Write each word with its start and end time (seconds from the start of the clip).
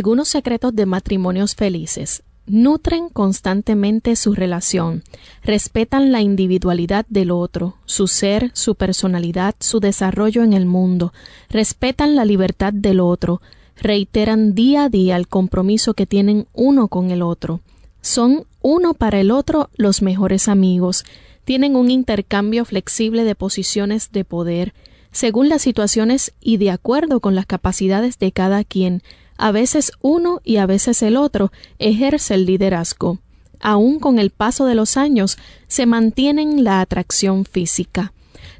Algunos 0.00 0.28
secretos 0.28 0.74
de 0.74 0.86
matrimonios 0.86 1.54
felices. 1.54 2.22
Nutren 2.46 3.10
constantemente 3.10 4.16
su 4.16 4.32
relación, 4.32 5.02
respetan 5.42 6.10
la 6.10 6.22
individualidad 6.22 7.04
del 7.10 7.30
otro, 7.30 7.76
su 7.84 8.06
ser, 8.06 8.50
su 8.54 8.76
personalidad, 8.76 9.54
su 9.60 9.78
desarrollo 9.78 10.42
en 10.42 10.54
el 10.54 10.64
mundo, 10.64 11.12
respetan 11.50 12.16
la 12.16 12.24
libertad 12.24 12.72
del 12.72 12.98
otro, 12.98 13.42
reiteran 13.76 14.54
día 14.54 14.84
a 14.84 14.88
día 14.88 15.18
el 15.18 15.28
compromiso 15.28 15.92
que 15.92 16.06
tienen 16.06 16.46
uno 16.54 16.88
con 16.88 17.10
el 17.10 17.20
otro. 17.20 17.60
Son 18.00 18.46
uno 18.62 18.94
para 18.94 19.20
el 19.20 19.30
otro 19.30 19.68
los 19.76 20.00
mejores 20.00 20.48
amigos, 20.48 21.04
tienen 21.44 21.76
un 21.76 21.90
intercambio 21.90 22.64
flexible 22.64 23.24
de 23.24 23.34
posiciones 23.34 24.12
de 24.12 24.24
poder, 24.24 24.72
según 25.12 25.50
las 25.50 25.60
situaciones 25.60 26.32
y 26.40 26.56
de 26.56 26.70
acuerdo 26.70 27.20
con 27.20 27.34
las 27.34 27.44
capacidades 27.44 28.18
de 28.18 28.32
cada 28.32 28.64
quien, 28.64 29.02
a 29.40 29.52
veces 29.52 29.92
uno 30.02 30.42
y 30.44 30.58
a 30.58 30.66
veces 30.66 31.02
el 31.02 31.16
otro 31.16 31.50
ejerce 31.78 32.34
el 32.34 32.44
liderazgo. 32.44 33.20
Aún 33.58 33.98
con 33.98 34.18
el 34.18 34.28
paso 34.28 34.66
de 34.66 34.74
los 34.74 34.98
años 34.98 35.38
se 35.66 35.86
mantienen 35.86 36.62
la 36.62 36.82
atracción 36.82 37.46
física. 37.46 38.12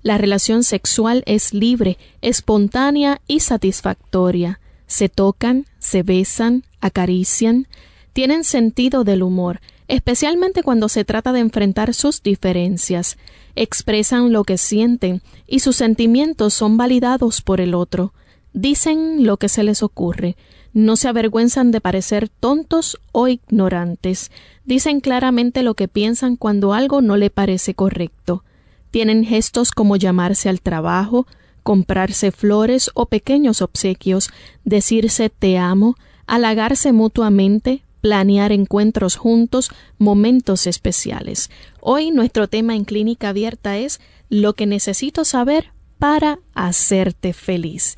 La 0.03 0.17
relación 0.17 0.65
sexual 0.65 1.23
es 1.27 1.53
libre, 1.53 1.99
espontánea 2.23 3.21
y 3.27 3.41
satisfactoria. 3.41 4.59
Se 4.87 5.11
tocan, 5.11 5.67
se 5.79 6.03
besan, 6.03 6.65
acarician, 6.81 7.69
tienen 8.15 8.43
sentido 8.43 9.05
del 9.05 9.23
humor, 9.23 9.61
especialmente 9.87 10.63
cuando 10.63 10.89
se 10.89 11.05
trata 11.05 11.33
de 11.35 11.41
enfrentar 11.41 11.93
sus 11.93 12.23
diferencias, 12.23 13.19
expresan 13.55 14.33
lo 14.33 14.45
que 14.45 14.57
sienten 14.57 15.21
y 15.47 15.61
sus 15.61 15.77
sentimientos 15.77 16.55
son 16.55 16.79
validados 16.79 17.43
por 17.43 17.61
el 17.61 17.75
otro, 17.75 18.15
dicen 18.55 19.27
lo 19.27 19.37
que 19.37 19.51
se 19.51 19.63
les 19.63 19.83
ocurre, 19.83 20.37
no 20.73 20.97
se 20.97 21.09
avergüenzan 21.09 21.71
de 21.71 21.81
parecer 21.81 22.29
tontos 22.29 22.99
o 23.13 23.29
ignorantes, 23.29 24.31
dicen 24.65 25.01
claramente 25.01 25.63
lo 25.63 25.75
que 25.75 25.89
piensan 25.89 26.37
cuando 26.37 26.73
algo 26.73 27.01
no 27.01 27.17
le 27.17 27.31
parece 27.31 27.75
correcto, 27.75 28.45
tienen 28.91 29.25
gestos 29.25 29.71
como 29.73 29.97
llamarse 29.97 30.49
al 30.49 30.61
trabajo, 30.61 31.27
comprarse 31.63 32.33
flores 32.33 32.91
o 32.95 33.07
pequeños 33.07 33.63
obsequios, 33.63 34.31
decirse 34.65 35.31
te 35.31 35.59
amo, 35.59 35.97
halagarse 36.27 36.93
mutuamente, 36.93 37.83
planear 38.01 38.51
encuentros 38.53 39.17
juntos, 39.17 39.71
momentos 39.99 40.67
especiales. 40.67 41.51
Hoy 41.81 42.11
nuestro 42.11 42.49
tema 42.49 42.75
en 42.75 42.85
Clínica 42.85 43.29
Abierta 43.29 43.77
es 43.77 44.01
lo 44.29 44.55
que 44.55 44.67
necesito 44.67 45.25
saber 45.25 45.73
para 45.99 46.39
hacerte 46.55 47.33
feliz 47.33 47.97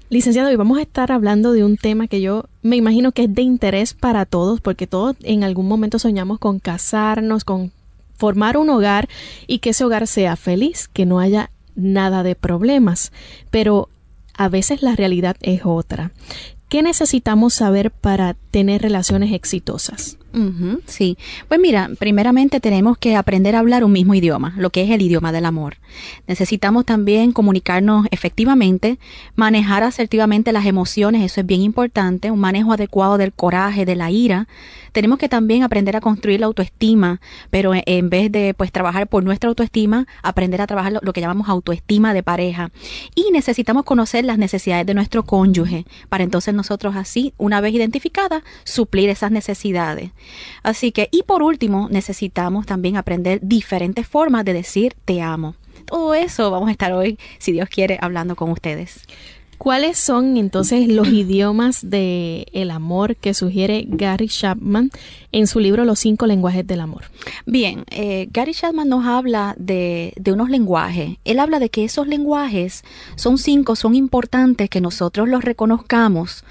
Licenciado, 0.09 0.49
hoy 0.49 0.57
vamos 0.57 0.77
a 0.77 0.81
estar 0.81 1.11
hablando 1.11 1.53
de 1.53 1.63
un 1.63 1.77
tema 1.77 2.07
que 2.07 2.21
yo 2.21 2.45
me 2.61 2.75
imagino 2.75 3.13
que 3.13 3.23
es 3.23 3.33
de 3.33 3.41
interés 3.41 3.93
para 3.93 4.25
todos, 4.25 4.61
porque 4.61 4.85
todos 4.85 5.15
en 5.23 5.43
algún 5.43 5.67
momento 5.67 5.97
soñamos 5.97 6.39
con 6.39 6.59
casarnos, 6.59 7.45
con 7.45 7.71
formar 8.17 8.57
un 8.57 8.69
hogar 8.69 9.07
y 9.47 9.59
que 9.59 9.71
ese 9.71 9.85
hogar 9.85 10.05
sea 10.07 10.35
feliz, 10.35 10.87
que 10.87 11.05
no 11.05 11.19
haya 11.19 11.49
nada 11.75 12.21
de 12.21 12.35
problemas. 12.35 13.11
Pero 13.49 13.89
a 14.43 14.49
veces 14.49 14.81
la 14.81 14.95
realidad 14.95 15.37
es 15.41 15.61
otra. 15.63 16.11
¿Qué 16.67 16.81
necesitamos 16.81 17.53
saber 17.53 17.91
para 17.91 18.33
tener 18.51 18.81
relaciones 18.81 19.31
exitosas? 19.31 20.17
Sí, 20.85 21.17
pues 21.47 21.59
mira, 21.59 21.89
primeramente 21.99 22.59
tenemos 22.59 22.97
que 22.97 23.15
aprender 23.15 23.55
a 23.55 23.59
hablar 23.59 23.83
un 23.83 23.91
mismo 23.91 24.15
idioma, 24.15 24.53
lo 24.57 24.71
que 24.71 24.83
es 24.83 24.89
el 24.89 25.01
idioma 25.01 25.31
del 25.31 25.45
amor. 25.45 25.77
Necesitamos 26.27 26.85
también 26.85 27.31
comunicarnos 27.33 28.07
efectivamente, 28.11 28.97
manejar 29.35 29.83
asertivamente 29.83 30.51
las 30.51 30.65
emociones, 30.65 31.23
eso 31.23 31.41
es 31.41 31.45
bien 31.45 31.61
importante, 31.61 32.31
un 32.31 32.39
manejo 32.39 32.73
adecuado 32.73 33.17
del 33.17 33.31
coraje, 33.31 33.85
de 33.85 33.95
la 33.95 34.09
ira, 34.09 34.47
tenemos 34.93 35.17
que 35.17 35.27
también 35.27 35.63
aprender 35.63 35.95
a 35.95 36.01
construir 36.01 36.39
la 36.39 36.45
autoestima, 36.45 37.19
pero 37.49 37.71
en 37.73 38.09
vez 38.09 38.31
de 38.31 38.53
pues 38.53 38.71
trabajar 38.71 39.07
por 39.07 39.23
nuestra 39.23 39.49
autoestima, 39.49 40.07
aprender 40.21 40.61
a 40.61 40.67
trabajar 40.67 40.93
lo, 41.01 41.13
que 41.13 41.19
llamamos 41.19 41.49
autoestima 41.49 42.13
de 42.13 42.21
pareja. 42.21 42.71
Y 43.15 43.31
necesitamos 43.31 43.83
conocer 43.85 44.23
las 44.23 44.37
necesidades 44.37 44.85
de 44.85 44.93
nuestro 44.93 45.23
cónyuge 45.23 45.85
para 46.09 46.23
entonces 46.23 46.53
nosotros 46.53 46.95
así, 46.95 47.33
una 47.37 47.59
vez 47.59 47.73
identificadas, 47.73 48.43
suplir 48.63 49.09
esas 49.09 49.31
necesidades. 49.31 50.11
Así 50.63 50.91
que, 50.91 51.09
y 51.11 51.23
por 51.23 51.43
último, 51.43 51.87
necesitamos 51.89 52.65
también 52.65 52.97
aprender 52.97 53.39
diferentes 53.41 54.07
formas 54.07 54.45
de 54.45 54.53
decir 54.53 54.95
te 55.05 55.21
amo. 55.21 55.55
Todo 55.85 56.13
eso 56.13 56.49
vamos 56.51 56.69
a 56.69 56.71
estar 56.71 56.93
hoy, 56.93 57.17
si 57.39 57.51
Dios 57.51 57.69
quiere, 57.69 57.97
hablando 58.01 58.35
con 58.35 58.49
ustedes. 58.51 59.03
¿Cuáles 59.57 59.97
son 59.97 60.35
entonces 60.35 60.89
los 60.89 61.07
idiomas 61.07 61.89
de 61.89 62.47
el 62.51 62.69
amor 62.71 63.15
que 63.15 63.33
sugiere 63.33 63.85
Gary 63.87 64.27
Chapman 64.27 64.89
en 65.33 65.47
su 65.47 65.59
libro 65.59 65.83
Los 65.83 65.99
cinco 65.99 66.25
lenguajes 66.25 66.65
del 66.65 66.79
amor? 66.79 67.03
Bien, 67.45 67.83
eh, 67.91 68.29
Gary 68.31 68.53
Chapman 68.53 68.87
nos 68.87 69.05
habla 69.05 69.55
de, 69.57 70.13
de, 70.15 70.31
unos 70.31 70.49
lenguajes. 70.49 71.17
Él 71.25 71.39
habla 71.39 71.59
de 71.59 71.69
que 71.69 71.83
esos 71.83 72.07
lenguajes 72.07 72.83
son 73.15 73.37
cinco, 73.37 73.75
son 73.75 73.95
importantes 73.95 74.69
que 74.69 74.79
nosotros 74.79 75.27
los 75.27 75.43
reconozcamos. 75.43 76.45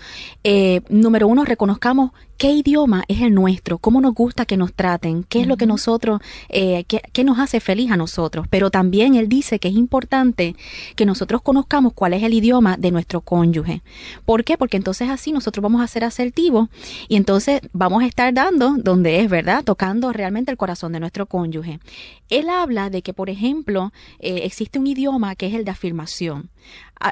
Eh, 0.45 0.83
número 0.91 1.29
uno, 1.29 1.45
reconozcamos 1.45 2.11
qué 2.43 2.51
idioma 2.51 3.05
es 3.07 3.21
el 3.21 3.35
nuestro, 3.35 3.79
cómo 3.79 4.01
nos 4.01 4.15
gusta 4.15 4.47
que 4.47 4.57
nos 4.57 4.73
traten, 4.73 5.23
qué 5.23 5.43
es 5.43 5.47
lo 5.47 5.57
que 5.57 5.65
nosotros, 5.65 6.21
eh, 6.49 6.83
qué, 6.89 7.23
nos 7.23 7.39
hace 7.39 7.61
feliz 7.61 7.93
a 7.93 7.97
nosotros. 7.97 8.47
Pero 8.51 8.69
también 8.69 9.15
él 9.15 9.29
dice 9.29 9.61
que 9.61 9.69
es 9.69 9.75
importante 9.75 10.57
que 10.97 11.07
nosotros 11.07 11.41
conozcamos 11.43 11.93
cuál 11.93 12.15
es 12.15 12.25
el 12.25 12.35
idioma 12.35 12.77
de 12.77 12.91
nuestro 12.91 13.21
cónyuge. 13.21 13.83
¿Por 14.25 14.43
qué? 14.43 14.59
Porque 14.59 14.77
entonces 14.77 15.09
así 15.09 15.31
nosotros 15.31 15.63
vamos 15.63 15.83
a 15.83 15.87
ser 15.87 16.03
asertivos 16.03 16.69
y 17.07 17.15
entonces 17.15 17.61
vamos 17.73 18.03
a 18.03 18.07
estar 18.07 18.35
dando 18.35 18.72
donde 18.79 19.21
es, 19.21 19.31
¿verdad? 19.31 19.65
Tocando 19.65 20.13
realmente 20.13 20.51
el 20.51 20.57
corazón 20.57 20.93
de 20.93 21.01
nuestro 21.01 21.27
cónyuge. 21.27 21.81
Él 22.29 22.49
habla 22.49 22.91
de 22.91 23.03
que, 23.03 23.13
por 23.13 23.31
ejemplo, 23.31 23.93
eh, 24.19 24.41
existe 24.45 24.79
un 24.79 24.87
idioma 24.87 25.37
que 25.37 25.47
es 25.47 25.55
el 25.55 25.65
de 25.65 25.71
afirmación 25.71 26.51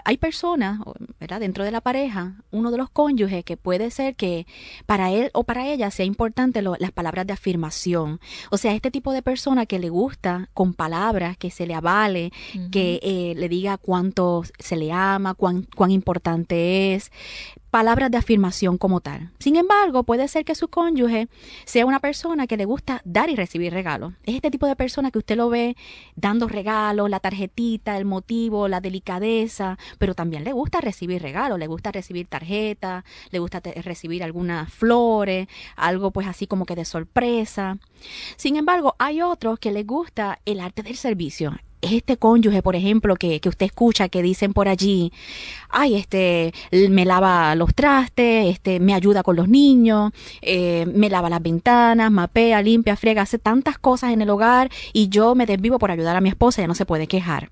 hay 0.04 0.16
personas, 0.18 0.80
¿verdad? 1.18 1.40
Dentro 1.40 1.64
de 1.64 1.70
la 1.70 1.80
pareja, 1.80 2.34
uno 2.50 2.70
de 2.70 2.78
los 2.78 2.90
cónyuges 2.90 3.44
que 3.44 3.56
puede 3.56 3.90
ser 3.90 4.14
que 4.14 4.46
para 4.86 5.10
él 5.10 5.30
o 5.32 5.44
para 5.44 5.66
ella 5.66 5.90
sea 5.90 6.06
importante 6.06 6.62
las 6.62 6.92
palabras 6.92 7.26
de 7.26 7.32
afirmación. 7.32 8.20
O 8.50 8.56
sea, 8.56 8.74
este 8.74 8.90
tipo 8.90 9.12
de 9.12 9.22
persona 9.22 9.66
que 9.66 9.78
le 9.78 9.88
gusta 9.88 10.48
con 10.54 10.74
palabras, 10.74 11.36
que 11.36 11.50
se 11.50 11.66
le 11.66 11.74
avale, 11.74 12.32
que 12.70 13.00
eh, 13.02 13.34
le 13.36 13.48
diga 13.48 13.78
cuánto 13.78 14.44
se 14.58 14.76
le 14.76 14.92
ama, 14.92 15.34
cuán, 15.34 15.66
cuán 15.74 15.90
importante 15.90 16.94
es, 16.94 17.10
palabras 17.70 18.11
de 18.11 18.19
afirmación 18.19 18.78
como 18.78 19.00
tal. 19.00 19.31
Sin 19.38 19.56
embargo, 19.56 20.02
puede 20.02 20.28
ser 20.28 20.44
que 20.44 20.55
su 20.55 20.69
cónyuge 20.69 21.28
sea 21.64 21.87
una 21.87 22.00
persona 22.00 22.46
que 22.46 22.56
le 22.56 22.64
gusta 22.64 23.00
dar 23.05 23.31
y 23.31 23.37
recibir 23.37 23.72
regalos. 23.72 24.12
Es 24.25 24.34
este 24.34 24.50
tipo 24.50 24.67
de 24.67 24.76
persona 24.76 25.11
que 25.11 25.19
usted 25.19 25.37
lo 25.37 25.49
ve 25.49 25.76
dando 26.17 26.49
regalos, 26.49 27.08
la 27.08 27.20
tarjetita, 27.20 27.96
el 27.96 28.05
motivo, 28.05 28.69
la 28.69 28.81
delicadeza, 28.81 29.78
pero 29.99 30.14
también 30.14 30.44
le 30.44 30.52
gusta 30.52 30.81
recibir 30.81 31.22
regalos, 31.22 31.58
le 31.58 31.67
gusta 31.67 31.93
recibir 31.93 32.26
tarjetas, 32.26 33.05
le 33.31 33.38
gusta 33.38 33.61
recibir 33.61 34.22
algunas 34.22 34.72
flores, 34.72 35.49
algo 35.76 36.11
pues 36.11 36.26
así 36.26 36.46
como 36.46 36.67
que 36.67 36.76
de 36.76 36.84
sorpresa. 36.84 37.78
Sin 38.37 38.56
embargo, 38.56 38.96
hay 38.99 39.22
otros 39.22 39.58
que 39.58 39.72
les 39.72 39.87
gusta 39.87 40.40
el 40.44 40.61
arte 40.61 40.82
del 40.82 40.96
servicio 40.96 41.56
este 41.82 42.17
cónyuge, 42.17 42.62
por 42.62 42.77
ejemplo, 42.77 43.17
que, 43.17 43.41
que, 43.41 43.49
usted 43.49 43.67
escucha 43.67 44.09
que 44.09 44.23
dicen 44.23 44.53
por 44.53 44.69
allí, 44.69 45.12
ay, 45.69 45.97
este, 45.97 46.53
me 46.91 47.05
lava 47.05 47.55
los 47.55 47.75
trastes, 47.75 48.47
este, 48.47 48.81
me 48.81 48.94
ayuda 48.94 49.23
con 49.23 49.37
los 49.37 49.49
niños, 49.49 50.12
eh, 50.43 50.87
me 50.94 51.09
lava 51.09 51.31
las 51.31 51.43
ventanas, 51.43 52.11
mapea, 52.11 52.62
limpia, 52.62 52.97
friega, 52.97 53.23
hace 53.23 53.38
tantas 53.38 53.79
cosas 53.79 54.12
en 54.12 54.23
el 54.23 54.31
hogar 54.31 54.71
y 54.93 55.09
yo 55.09 55.35
me 55.35 55.47
desvivo 55.47 55.79
por 55.79 55.91
ayudar 55.91 56.17
a 56.17 56.21
mi 56.21 56.29
esposa 56.29 56.62
y 56.62 56.67
no 56.67 56.75
se 56.75 56.87
puede 56.87 57.06
quejar. 57.06 57.50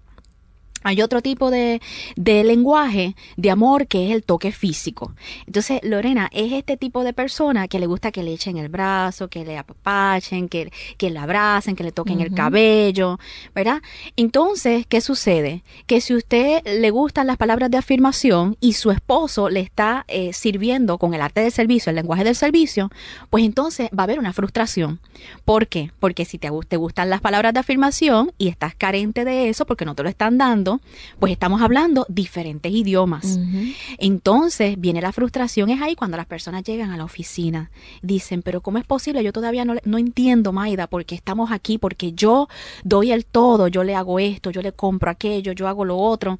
Hay 0.84 1.02
otro 1.02 1.22
tipo 1.22 1.50
de, 1.50 1.80
de, 2.16 2.44
lenguaje 2.44 3.14
de 3.36 3.50
amor 3.50 3.86
que 3.86 4.06
es 4.06 4.14
el 4.14 4.22
toque 4.22 4.52
físico. 4.52 5.12
Entonces, 5.46 5.80
Lorena 5.82 6.30
es 6.32 6.52
este 6.52 6.76
tipo 6.76 7.04
de 7.04 7.12
persona 7.12 7.68
que 7.68 7.78
le 7.78 7.86
gusta 7.86 8.12
que 8.12 8.22
le 8.22 8.32
echen 8.32 8.56
el 8.58 8.68
brazo, 8.68 9.28
que 9.28 9.44
le 9.44 9.58
apapachen, 9.58 10.48
que, 10.48 10.70
que 10.96 11.10
le 11.10 11.18
abracen, 11.18 11.74
que 11.74 11.84
le 11.84 11.92
toquen 11.92 12.20
el 12.20 12.32
cabello, 12.32 13.18
¿verdad? 13.54 13.82
Entonces, 14.16 14.86
¿qué 14.86 15.00
sucede? 15.00 15.62
Que 15.86 16.00
si 16.00 16.14
usted 16.14 16.62
le 16.64 16.90
gustan 16.90 17.26
las 17.26 17.36
palabras 17.36 17.70
de 17.70 17.78
afirmación 17.78 18.56
y 18.60 18.74
su 18.74 18.90
esposo 18.90 19.48
le 19.48 19.60
está 19.60 20.04
eh, 20.08 20.32
sirviendo 20.32 20.98
con 20.98 21.14
el 21.14 21.20
arte 21.20 21.40
del 21.40 21.52
servicio, 21.52 21.90
el 21.90 21.96
lenguaje 21.96 22.24
del 22.24 22.34
servicio, 22.34 22.90
pues 23.30 23.44
entonces 23.44 23.88
va 23.96 24.02
a 24.02 24.04
haber 24.04 24.18
una 24.18 24.32
frustración. 24.32 25.00
¿Por 25.44 25.66
qué? 25.66 25.90
Porque 25.98 26.24
si 26.24 26.38
te, 26.38 26.50
te 26.68 26.76
gustan 26.76 27.10
las 27.10 27.20
palabras 27.20 27.52
de 27.52 27.60
afirmación 27.60 28.32
y 28.38 28.48
estás 28.48 28.74
carente 28.74 29.24
de 29.24 29.48
eso 29.48 29.66
porque 29.66 29.84
no 29.84 29.94
te 29.94 30.02
lo 30.02 30.08
están 30.08 30.38
dando, 30.38 30.67
pues 31.18 31.32
estamos 31.32 31.62
hablando 31.62 32.06
diferentes 32.08 32.72
idiomas. 32.72 33.38
Entonces 33.98 34.78
viene 34.78 35.00
la 35.00 35.12
frustración, 35.12 35.70
es 35.70 35.80
ahí 35.80 35.94
cuando 35.94 36.16
las 36.16 36.26
personas 36.26 36.62
llegan 36.62 36.90
a 36.90 36.96
la 36.96 37.04
oficina. 37.04 37.70
Dicen, 38.02 38.42
pero 38.42 38.60
¿cómo 38.60 38.78
es 38.78 38.84
posible? 38.84 39.22
Yo 39.22 39.32
todavía 39.32 39.64
no, 39.64 39.74
no 39.84 39.98
entiendo, 39.98 40.52
Maida, 40.52 40.86
porque 40.86 41.14
estamos 41.14 41.50
aquí, 41.50 41.78
porque 41.78 42.12
yo 42.12 42.48
doy 42.84 43.12
el 43.12 43.24
todo, 43.24 43.68
yo 43.68 43.84
le 43.84 43.94
hago 43.94 44.18
esto, 44.18 44.50
yo 44.50 44.62
le 44.62 44.72
compro 44.72 45.10
aquello, 45.10 45.52
yo 45.52 45.68
hago 45.68 45.84
lo 45.84 45.96
otro. 45.96 46.38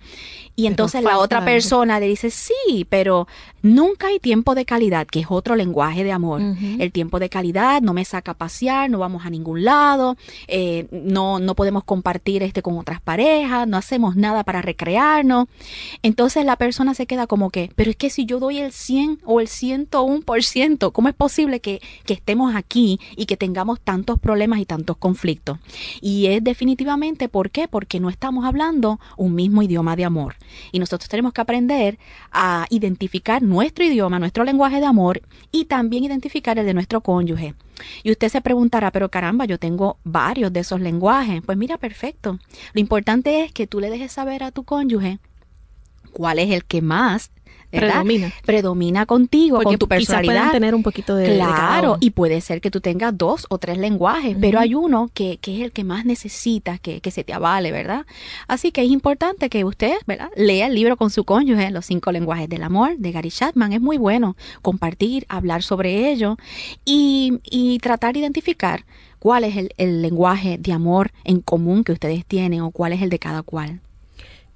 Y 0.56 0.66
entonces 0.66 1.02
la 1.02 1.18
otra 1.18 1.44
persona 1.44 2.00
le 2.00 2.08
dice, 2.08 2.30
sí, 2.30 2.86
pero 2.88 3.26
nunca 3.74 4.08
hay 4.08 4.18
tiempo 4.18 4.54
de 4.54 4.64
calidad, 4.64 5.06
que 5.06 5.20
es 5.20 5.26
otro 5.28 5.56
lenguaje 5.56 6.04
de 6.04 6.12
amor. 6.12 6.40
El 6.78 6.92
tiempo 6.92 7.18
de 7.18 7.28
calidad 7.28 7.82
no 7.82 7.92
me 7.92 8.04
saca 8.04 8.32
a 8.32 8.34
pasear, 8.34 8.90
no 8.90 8.98
vamos 8.98 9.24
a 9.24 9.30
ningún 9.30 9.64
lado, 9.64 10.16
eh, 10.46 10.86
no, 10.90 11.38
no 11.38 11.54
podemos 11.54 11.84
compartir 11.84 12.42
este 12.42 12.62
con 12.62 12.78
otras 12.78 13.00
parejas, 13.00 13.66
no 13.68 13.76
hacemos 13.76 14.16
nada 14.16 14.44
para 14.44 14.62
recrearnos. 14.62 15.46
Entonces 16.02 16.44
la 16.44 16.56
persona 16.56 16.94
se 16.94 17.06
queda 17.06 17.26
como 17.26 17.50
que, 17.50 17.70
pero 17.76 17.90
es 17.90 17.96
que 17.96 18.10
si 18.10 18.26
yo 18.26 18.40
doy 18.40 18.58
el 18.58 18.72
100 18.72 19.20
o 19.24 19.40
el 19.40 19.48
101%, 19.48 20.92
¿cómo 20.92 21.08
es 21.08 21.14
posible 21.14 21.60
que, 21.60 21.80
que 22.04 22.14
estemos 22.14 22.54
aquí 22.54 23.00
y 23.16 23.26
que 23.26 23.36
tengamos 23.36 23.80
tantos 23.80 24.18
problemas 24.18 24.60
y 24.60 24.66
tantos 24.66 24.96
conflictos? 24.96 25.58
Y 26.00 26.26
es 26.26 26.42
definitivamente, 26.42 27.28
¿por 27.28 27.50
qué? 27.50 27.68
Porque 27.68 28.00
no 28.00 28.08
estamos 28.08 28.44
hablando 28.44 29.00
un 29.16 29.34
mismo 29.34 29.62
idioma 29.62 29.96
de 29.96 30.04
amor. 30.04 30.36
Y 30.72 30.78
nosotros 30.78 31.08
tenemos 31.08 31.32
que 31.32 31.40
aprender 31.40 31.98
a 32.32 32.66
identificar 32.70 33.42
nuestro 33.58 33.84
idioma, 33.84 34.20
nuestro 34.20 34.44
lenguaje 34.44 34.78
de 34.78 34.86
amor 34.86 35.20
y 35.50 35.64
también 35.64 36.04
identificar 36.04 36.60
el 36.60 36.66
de 36.66 36.74
nuestro 36.74 37.00
cónyuge. 37.00 37.54
Y 38.04 38.12
usted 38.12 38.28
se 38.28 38.40
preguntará, 38.40 38.92
pero 38.92 39.08
caramba, 39.08 39.46
yo 39.46 39.58
tengo 39.58 39.98
varios 40.04 40.52
de 40.52 40.60
esos 40.60 40.80
lenguajes. 40.80 41.42
Pues 41.44 41.58
mira, 41.58 41.76
perfecto. 41.76 42.38
Lo 42.72 42.80
importante 42.80 43.42
es 43.42 43.50
que 43.50 43.66
tú 43.66 43.80
le 43.80 43.90
dejes 43.90 44.12
saber 44.12 44.44
a 44.44 44.52
tu 44.52 44.62
cónyuge 44.62 45.18
cuál 46.12 46.38
es 46.38 46.52
el 46.52 46.64
que 46.64 46.82
más 46.82 47.32
Predomina. 47.70 48.32
Predomina 48.44 49.06
contigo, 49.06 49.62
con 49.62 49.76
tu 49.76 49.88
personalidad. 49.88 50.52
tener 50.52 50.74
un 50.74 50.82
poquito 50.82 51.14
de. 51.14 51.34
Claro, 51.34 51.98
y 52.00 52.10
puede 52.10 52.40
ser 52.40 52.60
que 52.60 52.70
tú 52.70 52.80
tengas 52.80 53.16
dos 53.16 53.46
o 53.50 53.58
tres 53.58 53.78
lenguajes, 53.78 54.36
pero 54.40 54.58
hay 54.58 54.74
uno 54.74 55.10
que, 55.12 55.38
que, 55.38 55.56
es 55.56 55.62
el 55.62 55.72
que 55.72 55.84
más 55.84 56.04
necesitas 56.04 56.80
que, 56.80 57.00
que 57.00 57.10
se 57.10 57.24
te 57.24 57.32
avale, 57.32 57.70
¿verdad? 57.72 58.06
Así 58.46 58.72
que 58.72 58.82
es 58.82 58.90
importante 58.90 59.50
que 59.50 59.64
usted, 59.64 59.94
¿verdad? 60.06 60.30
Lea 60.36 60.66
el 60.66 60.74
libro 60.74 60.96
con 60.96 61.10
su 61.10 61.24
cónyuge, 61.24 61.70
Los 61.70 61.86
cinco 61.86 62.12
lenguajes 62.12 62.48
del 62.48 62.62
amor, 62.62 62.96
de 62.96 63.12
Gary 63.12 63.30
Chapman. 63.30 63.72
Es 63.72 63.80
muy 63.80 63.98
bueno 63.98 64.36
compartir, 64.62 65.26
hablar 65.28 65.62
sobre 65.62 66.10
ello 66.10 66.36
y, 66.84 67.40
y 67.44 67.78
tratar 67.80 68.14
de 68.14 68.20
identificar 68.20 68.84
cuál 69.18 69.44
es 69.44 69.56
el, 69.56 69.74
el 69.76 70.02
lenguaje 70.02 70.58
de 70.58 70.72
amor 70.72 71.10
en 71.24 71.40
común 71.40 71.84
que 71.84 71.92
ustedes 71.92 72.24
tienen 72.24 72.60
o 72.60 72.70
cuál 72.70 72.92
es 72.92 73.02
el 73.02 73.10
de 73.10 73.18
cada 73.18 73.42
cual. 73.42 73.80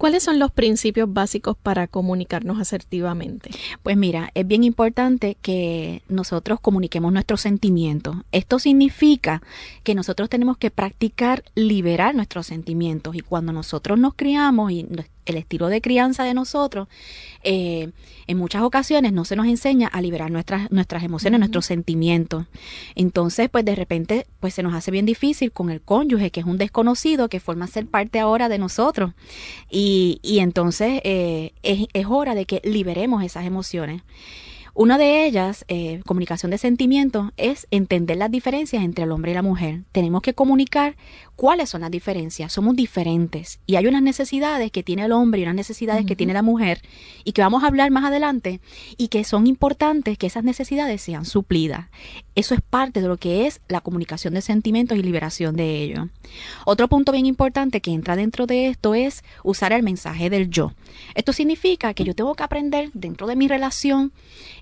¿Cuáles 0.03 0.23
son 0.23 0.37
los 0.37 0.51
principios 0.51 1.13
básicos 1.13 1.55
para 1.55 1.87
comunicarnos 1.87 2.59
asertivamente? 2.59 3.51
Pues 3.83 3.95
mira, 3.95 4.31
es 4.33 4.45
bien 4.45 4.65
importante 4.65 5.37
que 5.41 6.03
nosotros 6.09 6.59
comuniquemos 6.59 7.13
nuestros 7.13 7.39
sentimientos. 7.39 8.17
Esto 8.33 8.59
significa 8.59 9.41
que 9.83 9.95
nosotros 9.95 10.27
tenemos 10.27 10.57
que 10.57 10.71
practicar 10.71 11.45
liberar 11.55 12.15
nuestros 12.15 12.47
sentimientos 12.47 13.15
y 13.15 13.21
cuando 13.21 13.53
nosotros 13.53 13.97
nos 13.97 14.13
criamos 14.15 14.73
y 14.73 14.85
el 15.25 15.37
estilo 15.37 15.67
de 15.67 15.81
crianza 15.81 16.23
de 16.23 16.33
nosotros, 16.33 16.87
eh, 17.43 17.91
en 18.27 18.37
muchas 18.37 18.61
ocasiones 18.61 19.13
no 19.13 19.25
se 19.25 19.35
nos 19.35 19.47
enseña 19.47 19.87
a 19.87 20.01
liberar 20.01 20.31
nuestras, 20.31 20.71
nuestras 20.71 21.03
emociones, 21.03 21.39
nuestros 21.39 21.65
sentimientos. 21.65 22.45
Entonces, 22.95 23.49
pues 23.49 23.65
de 23.65 23.75
repente, 23.75 24.25
pues 24.39 24.53
se 24.53 24.63
nos 24.63 24.73
hace 24.73 24.91
bien 24.91 25.05
difícil 25.05 25.51
con 25.51 25.69
el 25.69 25.81
cónyuge, 25.81 26.31
que 26.31 26.39
es 26.39 26.45
un 26.45 26.57
desconocido, 26.57 27.29
que 27.29 27.39
forma 27.39 27.67
ser 27.67 27.87
parte 27.87 28.19
ahora 28.19 28.49
de 28.49 28.57
nosotros. 28.57 29.13
Y, 29.69 30.19
y 30.21 30.39
entonces 30.39 31.01
eh, 31.03 31.53
es, 31.63 31.87
es 31.93 32.05
hora 32.07 32.35
de 32.35 32.45
que 32.45 32.61
liberemos 32.63 33.23
esas 33.23 33.45
emociones. 33.45 34.03
Una 34.75 34.97
de 34.97 35.27
ellas, 35.27 35.65
eh, 35.67 36.01
comunicación 36.03 36.49
de 36.49 36.57
sentimientos, 36.57 37.31
es 37.37 37.67
entender 37.69 38.17
las 38.17 38.31
diferencias 38.31 38.83
entre 38.83 39.03
el 39.03 39.11
hombre 39.11 39.29
y 39.29 39.35
la 39.35 39.43
mujer. 39.43 39.81
Tenemos 39.91 40.23
que 40.23 40.33
comunicar 40.33 40.95
cuáles 41.35 41.69
son 41.69 41.81
las 41.81 41.91
diferencias. 41.91 42.53
Somos 42.53 42.75
diferentes 42.75 43.59
y 43.65 43.75
hay 43.75 43.87
unas 43.87 44.01
necesidades 44.01 44.71
que 44.71 44.83
tiene 44.83 45.05
el 45.05 45.11
hombre 45.11 45.41
y 45.41 45.43
unas 45.43 45.55
necesidades 45.55 46.05
que 46.05 46.15
tiene 46.15 46.33
la 46.33 46.41
mujer 46.41 46.81
y 47.23 47.31
que 47.31 47.41
vamos 47.41 47.63
a 47.63 47.67
hablar 47.67 47.91
más 47.91 48.05
adelante 48.05 48.61
y 48.97 49.07
que 49.07 49.23
son 49.23 49.47
importantes 49.47 50.17
que 50.17 50.27
esas 50.27 50.43
necesidades 50.43 51.01
sean 51.01 51.25
suplidas. 51.25 51.87
Eso 52.35 52.55
es 52.55 52.61
parte 52.61 53.01
de 53.01 53.07
lo 53.07 53.17
que 53.17 53.47
es 53.47 53.61
la 53.67 53.81
comunicación 53.81 54.33
de 54.33 54.41
sentimientos 54.41 54.97
y 54.97 55.03
liberación 55.03 55.55
de 55.55 55.83
ellos. 55.83 56.07
Otro 56.65 56.87
punto 56.87 57.11
bien 57.11 57.25
importante 57.25 57.81
que 57.81 57.91
entra 57.91 58.15
dentro 58.15 58.47
de 58.47 58.67
esto 58.67 58.95
es 58.95 59.23
usar 59.43 59.73
el 59.73 59.83
mensaje 59.83 60.29
del 60.29 60.49
yo. 60.49 60.73
Esto 61.15 61.33
significa 61.33 61.93
que 61.93 62.03
yo 62.03 62.15
tengo 62.15 62.35
que 62.35 62.43
aprender 62.43 62.89
dentro 62.93 63.27
de 63.27 63.35
mi 63.35 63.47
relación 63.47 64.11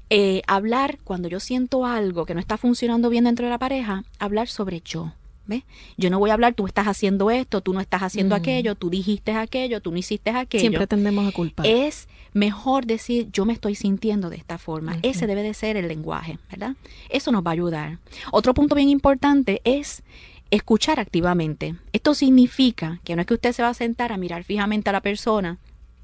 eh, 0.10 0.42
hablar 0.46 0.98
cuando 1.06 1.30
yo 1.30 1.40
siento 1.40 1.86
algo 1.86 2.26
que 2.26 2.34
no 2.34 2.42
está 2.42 2.58
funcionando 2.58 3.10
bien 3.10 3.24
dentro 3.24 3.46
de 3.46 3.52
la 3.52 3.60
pareja, 3.60 4.04
hablar 4.20 4.50
sobre 4.50 4.82
yo. 4.82 5.14
¿Ves? 5.46 5.64
Yo 5.98 6.10
no 6.10 6.20
voy 6.20 6.30
a 6.30 6.34
hablar, 6.34 6.54
tú 6.54 6.68
estás 6.68 6.88
haciendo 6.88 7.32
esto, 7.32 7.62
tú 7.62 7.74
no 7.74 7.82
estás 7.82 8.04
haciendo 8.04 8.36
mm. 8.36 8.40
aquello, 8.40 8.76
tú 8.76 8.90
dijiste 8.90 9.34
aquello, 9.34 9.82
tú 9.82 9.92
no 9.92 9.98
hiciste 9.98 10.30
aquello. 10.30 10.62
Siempre 10.62 10.88
tendemos 10.88 11.28
a 11.28 11.32
culpar. 11.32 11.66
Es 11.66 12.08
mejor 12.34 12.86
decir, 12.86 13.30
yo 13.32 13.46
me 13.46 13.54
estoy 13.54 13.76
sintiendo 13.76 14.30
de 14.30 14.38
esta 14.38 14.58
forma. 14.58 14.98
Ese 15.02 15.28
debe 15.28 15.44
de 15.44 15.54
ser 15.54 15.78
el 15.78 15.88
lenguaje, 15.88 16.38
¿verdad? 16.50 16.76
Eso 17.10 17.32
nos 17.32 17.44
va 17.44 17.52
a 17.52 17.54
ayudar. 17.54 18.00
Otro 18.32 18.54
punto 18.54 18.76
bien 18.76 18.90
importante 18.90 19.62
es 19.64 20.04
escuchar 20.52 21.00
activamente. 21.00 21.76
Esto 21.94 22.14
significa 22.14 23.00
que 23.04 23.16
no 23.16 23.22
es 23.22 23.28
que 23.28 23.34
usted 23.34 23.54
se 23.54 23.64
va 23.64 23.70
a 23.70 23.74
sentar 23.74 24.12
a 24.12 24.18
mirar 24.18 24.44
fijamente 24.44 24.90
a 24.90 24.94
la 24.94 25.02
persona 25.02 25.58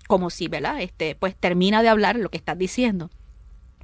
como 0.08 0.30
si, 0.30 0.48
¿verdad? 0.48 0.82
Este, 0.82 1.16
pues 1.16 1.36
termina 1.36 1.82
de 1.82 1.90
hablar 1.90 2.16
lo 2.16 2.30
que 2.30 2.38
estás 2.38 2.58
diciendo 2.58 3.10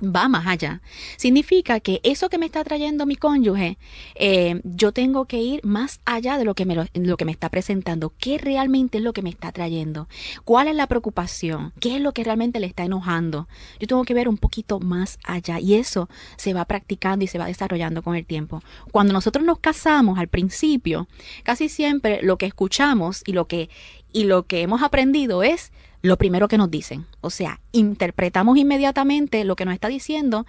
va 0.04 0.28
más 0.28 0.48
allá. 0.48 0.82
Significa 1.18 1.80
que 1.80 2.00
eso 2.04 2.30
que 2.30 2.38
me 2.38 2.46
está 2.46 2.64
trayendo 2.64 3.06
mi 3.06 3.16
cónyuge, 3.16 3.78
eh, 4.16 4.62
yo 4.64 4.92
tengo 4.92 5.26
que 5.26 5.42
ir 5.42 5.62
más 5.64 6.02
allá 6.06 6.38
de 6.38 6.46
lo 6.46 6.56
que, 6.56 6.66
me 6.66 6.76
lo, 6.76 7.18
que 7.18 7.26
me 7.26 7.32
está 7.32 7.50
presentando. 7.50 8.14
¿Qué 8.20 8.38
realmente 8.38 8.98
es 8.98 9.04
lo 9.04 9.14
que 9.14 9.22
me 9.22 9.30
está 9.30 9.52
trayendo? 9.52 10.08
¿Cuál 10.44 10.68
es 10.68 10.76
la 10.76 10.88
preocupación? 10.88 11.74
¿Qué 11.80 11.96
es 11.96 12.02
lo 12.02 12.14
que 12.14 12.24
realmente 12.24 12.60
le 12.60 12.68
está 12.68 12.84
enojando? 12.84 13.48
Yo 13.80 13.88
tengo 13.88 14.04
que 14.04 14.14
ver 14.14 14.28
un 14.28 14.38
poquito 14.38 14.80
más 14.80 15.20
allá 15.24 15.60
y 15.60 15.76
eso 15.76 16.10
se 16.38 16.54
va 16.54 16.66
practicando 16.66 17.24
y 17.24 17.28
se 17.28 17.38
va 17.38 17.46
desarrollando 17.46 18.02
con 18.02 18.16
el 18.16 18.26
tiempo. 18.26 18.62
Cuando 18.92 19.14
nosotros 19.14 19.46
nos 19.46 19.60
casamos 19.60 20.20
al 20.20 20.28
principio, 20.28 21.08
casi 21.44 21.70
siempre 21.70 22.22
lo 22.22 22.38
que 22.38 22.46
escuchamos 22.46 23.24
y 23.26 23.34
lo 23.34 23.48
que, 23.48 23.70
y 24.12 24.26
lo 24.26 24.44
que 24.44 24.62
hemos 24.62 24.82
aprendido 24.82 25.44
es 25.44 25.72
lo 26.04 26.18
primero 26.18 26.48
que 26.48 26.60
nos 26.60 26.70
dicen. 26.70 27.08
O 27.22 27.32
sea, 27.32 27.62
interpretamos 27.72 28.58
inmediatamente 28.58 29.44
lo 29.46 29.56
que 29.56 29.66
nos 29.66 29.74
está 29.74 29.88
diciendo 29.88 30.46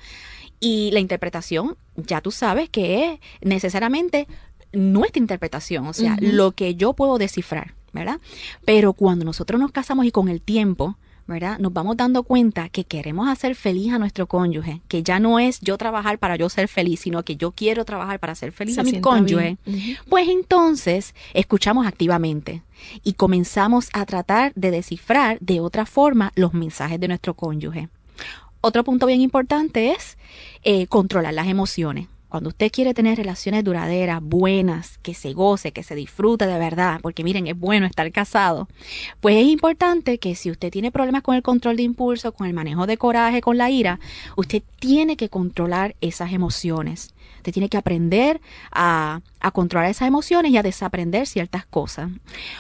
y 0.60 0.90
la 0.90 1.00
interpretación, 1.00 1.76
ya 1.96 2.20
tú 2.20 2.30
sabes 2.30 2.68
que 2.68 3.12
es 3.12 3.20
necesariamente 3.40 4.26
nuestra 4.72 5.20
interpretación, 5.20 5.86
o 5.86 5.92
sea, 5.92 6.16
lo 6.20 6.52
que 6.52 6.74
yo 6.74 6.92
puedo 6.94 7.16
descifrar, 7.18 7.74
¿verdad? 7.92 8.20
Pero 8.64 8.92
cuando 8.92 9.24
nosotros 9.24 9.60
nos 9.60 9.70
casamos 9.70 10.04
y 10.06 10.10
con 10.10 10.28
el 10.28 10.40
tiempo, 10.42 10.98
¿verdad? 11.26 11.58
Nos 11.58 11.72
vamos 11.72 11.96
dando 11.96 12.22
cuenta 12.22 12.68
que 12.68 12.84
queremos 12.84 13.28
hacer 13.28 13.54
feliz 13.54 13.92
a 13.92 13.98
nuestro 13.98 14.26
cónyuge, 14.26 14.80
que 14.88 15.02
ya 15.02 15.18
no 15.18 15.38
es 15.38 15.60
yo 15.60 15.78
trabajar 15.78 16.18
para 16.18 16.36
yo 16.36 16.48
ser 16.48 16.68
feliz, 16.68 17.00
sino 17.00 17.22
que 17.22 17.36
yo 17.36 17.52
quiero 17.52 17.84
trabajar 17.84 18.18
para 18.18 18.34
ser 18.34 18.52
feliz 18.52 18.78
a 18.78 18.82
mi 18.82 19.00
cónyuge. 19.00 19.56
Pues 20.08 20.28
entonces 20.28 21.14
escuchamos 21.32 21.86
activamente 21.86 22.62
y 23.02 23.14
comenzamos 23.14 23.88
a 23.92 24.04
tratar 24.06 24.52
de 24.54 24.70
descifrar 24.70 25.38
de 25.40 25.60
otra 25.60 25.86
forma 25.86 26.32
los 26.34 26.54
mensajes 26.54 27.00
de 27.00 27.08
nuestro 27.08 27.34
cónyuge. 27.34 27.88
Otro 28.60 28.82
punto 28.84 29.06
bien 29.06 29.20
importante 29.20 29.92
es 29.92 30.16
eh, 30.62 30.86
controlar 30.86 31.34
las 31.34 31.48
emociones. 31.48 32.08
Cuando 32.34 32.48
usted 32.48 32.72
quiere 32.72 32.94
tener 32.94 33.16
relaciones 33.16 33.62
duraderas, 33.62 34.20
buenas, 34.20 34.98
que 34.98 35.14
se 35.14 35.34
goce, 35.34 35.70
que 35.70 35.84
se 35.84 35.94
disfrute 35.94 36.48
de 36.48 36.58
verdad, 36.58 36.98
porque 37.00 37.22
miren, 37.22 37.46
es 37.46 37.56
bueno 37.56 37.86
estar 37.86 38.10
casado, 38.10 38.66
pues 39.20 39.36
es 39.36 39.46
importante 39.46 40.18
que 40.18 40.34
si 40.34 40.50
usted 40.50 40.72
tiene 40.72 40.90
problemas 40.90 41.22
con 41.22 41.36
el 41.36 41.44
control 41.44 41.76
de 41.76 41.84
impulso, 41.84 42.32
con 42.32 42.48
el 42.48 42.52
manejo 42.52 42.88
de 42.88 42.96
coraje, 42.96 43.40
con 43.40 43.56
la 43.56 43.70
ira, 43.70 44.00
usted 44.34 44.64
tiene 44.80 45.16
que 45.16 45.28
controlar 45.28 45.94
esas 46.00 46.32
emociones. 46.32 47.14
Usted 47.36 47.52
tiene 47.52 47.68
que 47.68 47.76
aprender 47.76 48.40
a, 48.72 49.20
controlar 49.52 49.90
esas 49.90 50.08
emociones 50.08 50.50
y 50.52 50.56
a 50.56 50.62
desaprender 50.62 51.26
ciertas 51.26 51.66
cosas. 51.66 52.10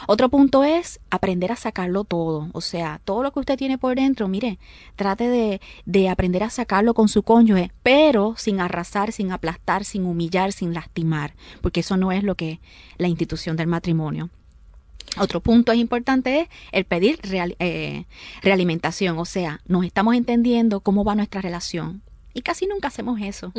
Otro 0.06 0.28
punto 0.28 0.62
es 0.62 1.00
aprender 1.10 1.52
a 1.52 1.56
sacarlo 1.56 2.04
todo. 2.04 2.50
O 2.52 2.60
sea, 2.60 3.00
todo 3.04 3.22
lo 3.22 3.32
que 3.32 3.40
usted 3.40 3.56
tiene 3.56 3.78
por 3.78 3.96
dentro, 3.96 4.28
mire, 4.28 4.58
trate 4.94 5.28
de, 5.28 5.60
de 5.86 6.08
aprender 6.10 6.42
a 6.42 6.50
sacarlo 6.50 6.92
con 6.92 7.08
su 7.08 7.22
cónyuge, 7.22 7.72
pero 7.82 8.34
sin 8.36 8.60
arrasar, 8.60 9.12
sin 9.12 9.32
aplastar, 9.32 9.84
sin 9.84 10.04
humillar, 10.04 10.52
sin 10.52 10.74
lastimar, 10.74 11.34
porque 11.62 11.80
eso 11.80 11.96
no 11.96 12.12
es 12.12 12.22
lo 12.22 12.34
que 12.34 12.60
la 12.98 13.08
institución 13.08 13.56
del 13.56 13.66
matrimonio. 13.66 14.28
Otro 15.18 15.40
punto 15.40 15.72
es 15.72 15.78
importante 15.78 16.40
es 16.40 16.48
el 16.72 16.84
pedir 16.84 17.20
eh, 17.32 18.04
realimentación, 18.42 19.18
o 19.18 19.24
sea, 19.24 19.60
nos 19.66 19.84
estamos 19.84 20.14
entendiendo 20.14 20.80
cómo 20.80 21.04
va 21.04 21.14
nuestra 21.14 21.40
relación. 21.40 22.02
Y 22.32 22.42
casi 22.42 22.66
nunca 22.66 22.88
hacemos 22.88 23.20
eso. 23.20 23.52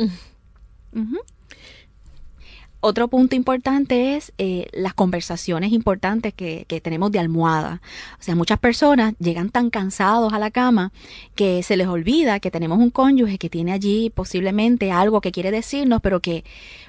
Otro 2.80 3.08
punto 3.08 3.34
importante 3.34 4.16
es 4.16 4.32
eh, 4.38 4.68
las 4.72 4.94
conversaciones 4.94 5.72
importantes 5.72 6.32
que, 6.34 6.66
que, 6.68 6.80
tenemos 6.80 7.10
de 7.10 7.18
almohada. 7.18 7.80
O 8.20 8.22
sea, 8.22 8.36
muchas 8.36 8.58
personas 8.58 9.14
llegan 9.18 9.50
tan 9.50 9.70
cansados 9.70 10.32
a 10.32 10.38
la 10.38 10.50
cama 10.50 10.92
que 11.34 11.62
se 11.62 11.76
les 11.76 11.88
olvida 11.88 12.38
que 12.38 12.50
tenemos 12.50 12.78
un 12.78 12.90
cónyuge 12.90 13.38
que 13.38 13.50
tiene 13.50 13.72
allí 13.72 14.10
posiblemente 14.10 14.92
algo 14.92 15.20
que 15.20 15.32
quiere 15.32 15.50
decirnos, 15.50 16.00
pero 16.00 16.20
que 16.20 16.44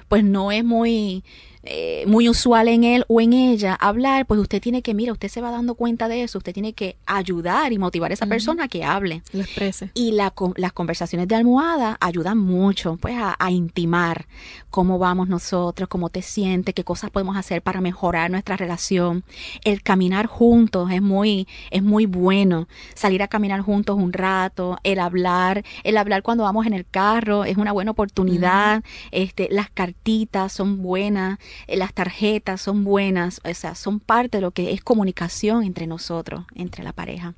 pues 0.08 0.22
no 0.24 0.52
es 0.52 0.64
muy 0.64 1.24
eh, 1.64 2.04
muy 2.06 2.28
usual 2.28 2.68
en 2.68 2.84
él 2.84 3.04
o 3.08 3.20
en 3.20 3.32
ella 3.32 3.74
hablar, 3.74 4.26
pues 4.26 4.40
usted 4.40 4.60
tiene 4.60 4.82
que, 4.82 4.94
mira, 4.94 5.12
usted 5.12 5.28
se 5.28 5.40
va 5.40 5.50
dando 5.50 5.74
cuenta 5.74 6.08
de 6.08 6.22
eso, 6.22 6.38
usted 6.38 6.52
tiene 6.52 6.72
que 6.72 6.96
ayudar 7.06 7.72
y 7.72 7.78
motivar 7.78 8.10
a 8.10 8.14
esa 8.14 8.26
persona 8.26 8.64
a 8.64 8.68
que 8.68 8.84
hable. 8.84 9.22
Lo 9.32 9.42
exprese. 9.42 9.90
Y 9.94 10.12
la, 10.12 10.32
las 10.56 10.72
conversaciones 10.72 11.26
de 11.26 11.34
almohada 11.34 11.96
ayudan 12.00 12.38
mucho, 12.38 12.96
pues, 13.00 13.16
a, 13.16 13.34
a, 13.38 13.50
intimar 13.50 14.26
cómo 14.70 14.98
vamos 14.98 15.28
nosotros, 15.28 15.88
cómo 15.88 16.10
te 16.10 16.22
sientes, 16.22 16.74
qué 16.74 16.84
cosas 16.84 17.10
podemos 17.10 17.36
hacer 17.36 17.62
para 17.62 17.80
mejorar 17.80 18.30
nuestra 18.30 18.56
relación. 18.56 19.24
El 19.64 19.82
caminar 19.82 20.26
juntos 20.26 20.90
es 20.92 21.02
muy, 21.02 21.48
es 21.70 21.82
muy 21.82 22.06
bueno. 22.06 22.68
Salir 22.94 23.22
a 23.22 23.28
caminar 23.28 23.60
juntos 23.62 23.96
un 23.96 24.12
rato, 24.12 24.78
el 24.84 25.00
hablar, 25.00 25.64
el 25.82 25.96
hablar 25.96 26.22
cuando 26.22 26.44
vamos 26.44 26.66
en 26.66 26.72
el 26.72 26.86
carro 26.86 27.44
es 27.44 27.56
una 27.56 27.72
buena 27.72 27.90
oportunidad. 27.90 28.84
Este, 29.10 29.48
las 29.50 29.70
cartitas 29.70 30.52
son 30.52 30.82
buenas 30.82 31.38
las 31.68 31.92
tarjetas 31.94 32.60
son 32.60 32.84
buenas, 32.84 33.40
o 33.44 33.54
sea, 33.54 33.74
son 33.74 34.00
parte 34.00 34.38
de 34.38 34.42
lo 34.42 34.50
que 34.50 34.72
es 34.72 34.82
comunicación 34.82 35.62
entre 35.62 35.86
nosotros, 35.86 36.44
entre 36.54 36.84
la 36.84 36.92
pareja. 36.92 37.34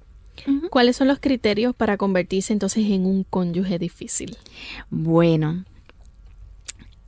¿Cuáles 0.71 0.97
son 0.97 1.09
los 1.09 1.19
criterios 1.19 1.75
para 1.75 1.97
convertirse 1.97 2.53
entonces 2.53 2.85
en 2.87 3.05
un 3.05 3.25
cónyuge 3.25 3.79
difícil? 3.79 4.37
Bueno, 4.89 5.65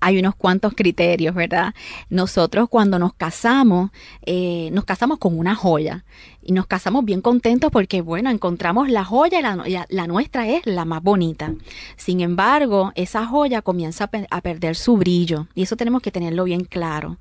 hay 0.02 0.18
unos 0.18 0.34
cuantos 0.34 0.74
criterios, 0.74 1.32
¿verdad? 1.34 1.74
Nosotros 2.10 2.68
cuando 2.68 2.98
nos 2.98 3.14
casamos, 3.14 3.90
eh, 4.26 4.68
nos 4.72 4.84
casamos 4.84 5.18
con 5.18 5.38
una 5.38 5.54
joya 5.54 6.04
y 6.42 6.52
nos 6.52 6.66
casamos 6.66 7.04
bien 7.04 7.20
contentos 7.20 7.70
porque, 7.70 8.00
bueno, 8.02 8.28
encontramos 8.28 8.90
la 8.90 9.04
joya 9.04 9.38
y 9.38 9.94
la, 9.94 10.06
nuestra 10.08 10.48
es 10.48 10.66
la 10.66 10.84
más 10.84 11.04
bonita. 11.04 11.54
Sin 11.96 12.20
embargo, 12.20 12.90
esa 12.96 13.24
joya 13.26 13.62
comienza 13.62 14.10
a, 14.12 14.36
a 14.36 14.40
perder 14.40 14.74
su 14.74 14.96
brillo 14.96 15.46
y 15.54 15.62
eso 15.62 15.76
tenemos 15.76 16.02
que 16.02 16.10
tenerlo 16.10 16.42
bien 16.44 16.64
claro 16.64 17.18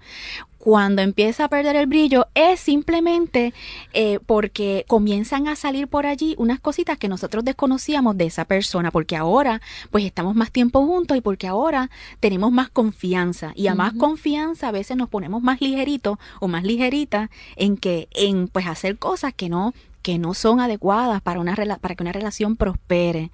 cuando 0.61 1.01
empieza 1.01 1.45
a 1.45 1.49
perder 1.49 1.75
el 1.75 1.87
brillo 1.87 2.27
es 2.35 2.59
simplemente 2.59 3.51
eh, 3.93 4.19
porque 4.27 4.85
comienzan 4.87 5.47
a 5.47 5.55
salir 5.55 5.87
por 5.87 6.05
allí 6.05 6.35
unas 6.37 6.59
cositas 6.59 6.99
que 6.99 7.07
nosotros 7.07 7.43
desconocíamos 7.43 8.15
de 8.15 8.25
esa 8.25 8.45
persona, 8.45 8.91
porque 8.91 9.15
ahora 9.15 9.59
pues 9.89 10.05
estamos 10.05 10.35
más 10.35 10.51
tiempo 10.51 10.85
juntos 10.85 11.17
y 11.17 11.21
porque 11.21 11.47
ahora 11.47 11.89
tenemos 12.19 12.51
más 12.51 12.69
confianza 12.69 13.53
y 13.55 13.67
a 13.67 13.75
más 13.75 13.93
confianza 13.93 14.67
a 14.67 14.71
veces 14.71 14.97
nos 14.97 15.09
ponemos 15.09 15.41
más 15.41 15.61
ligeritos 15.61 16.19
o 16.39 16.47
más 16.47 16.63
ligeritas 16.63 17.31
en 17.55 17.75
que 17.75 18.07
en 18.11 18.47
pues 18.47 18.67
hacer 18.67 18.99
cosas 18.99 19.33
que 19.33 19.49
no 19.49 19.73
que 20.03 20.17
no 20.17 20.33
son 20.33 20.59
adecuadas 20.59 21.21
para, 21.21 21.39
una, 21.39 21.55
para 21.55 21.95
que 21.95 22.01
una 22.01 22.11
relación 22.11 22.55
prospere. 22.55 23.29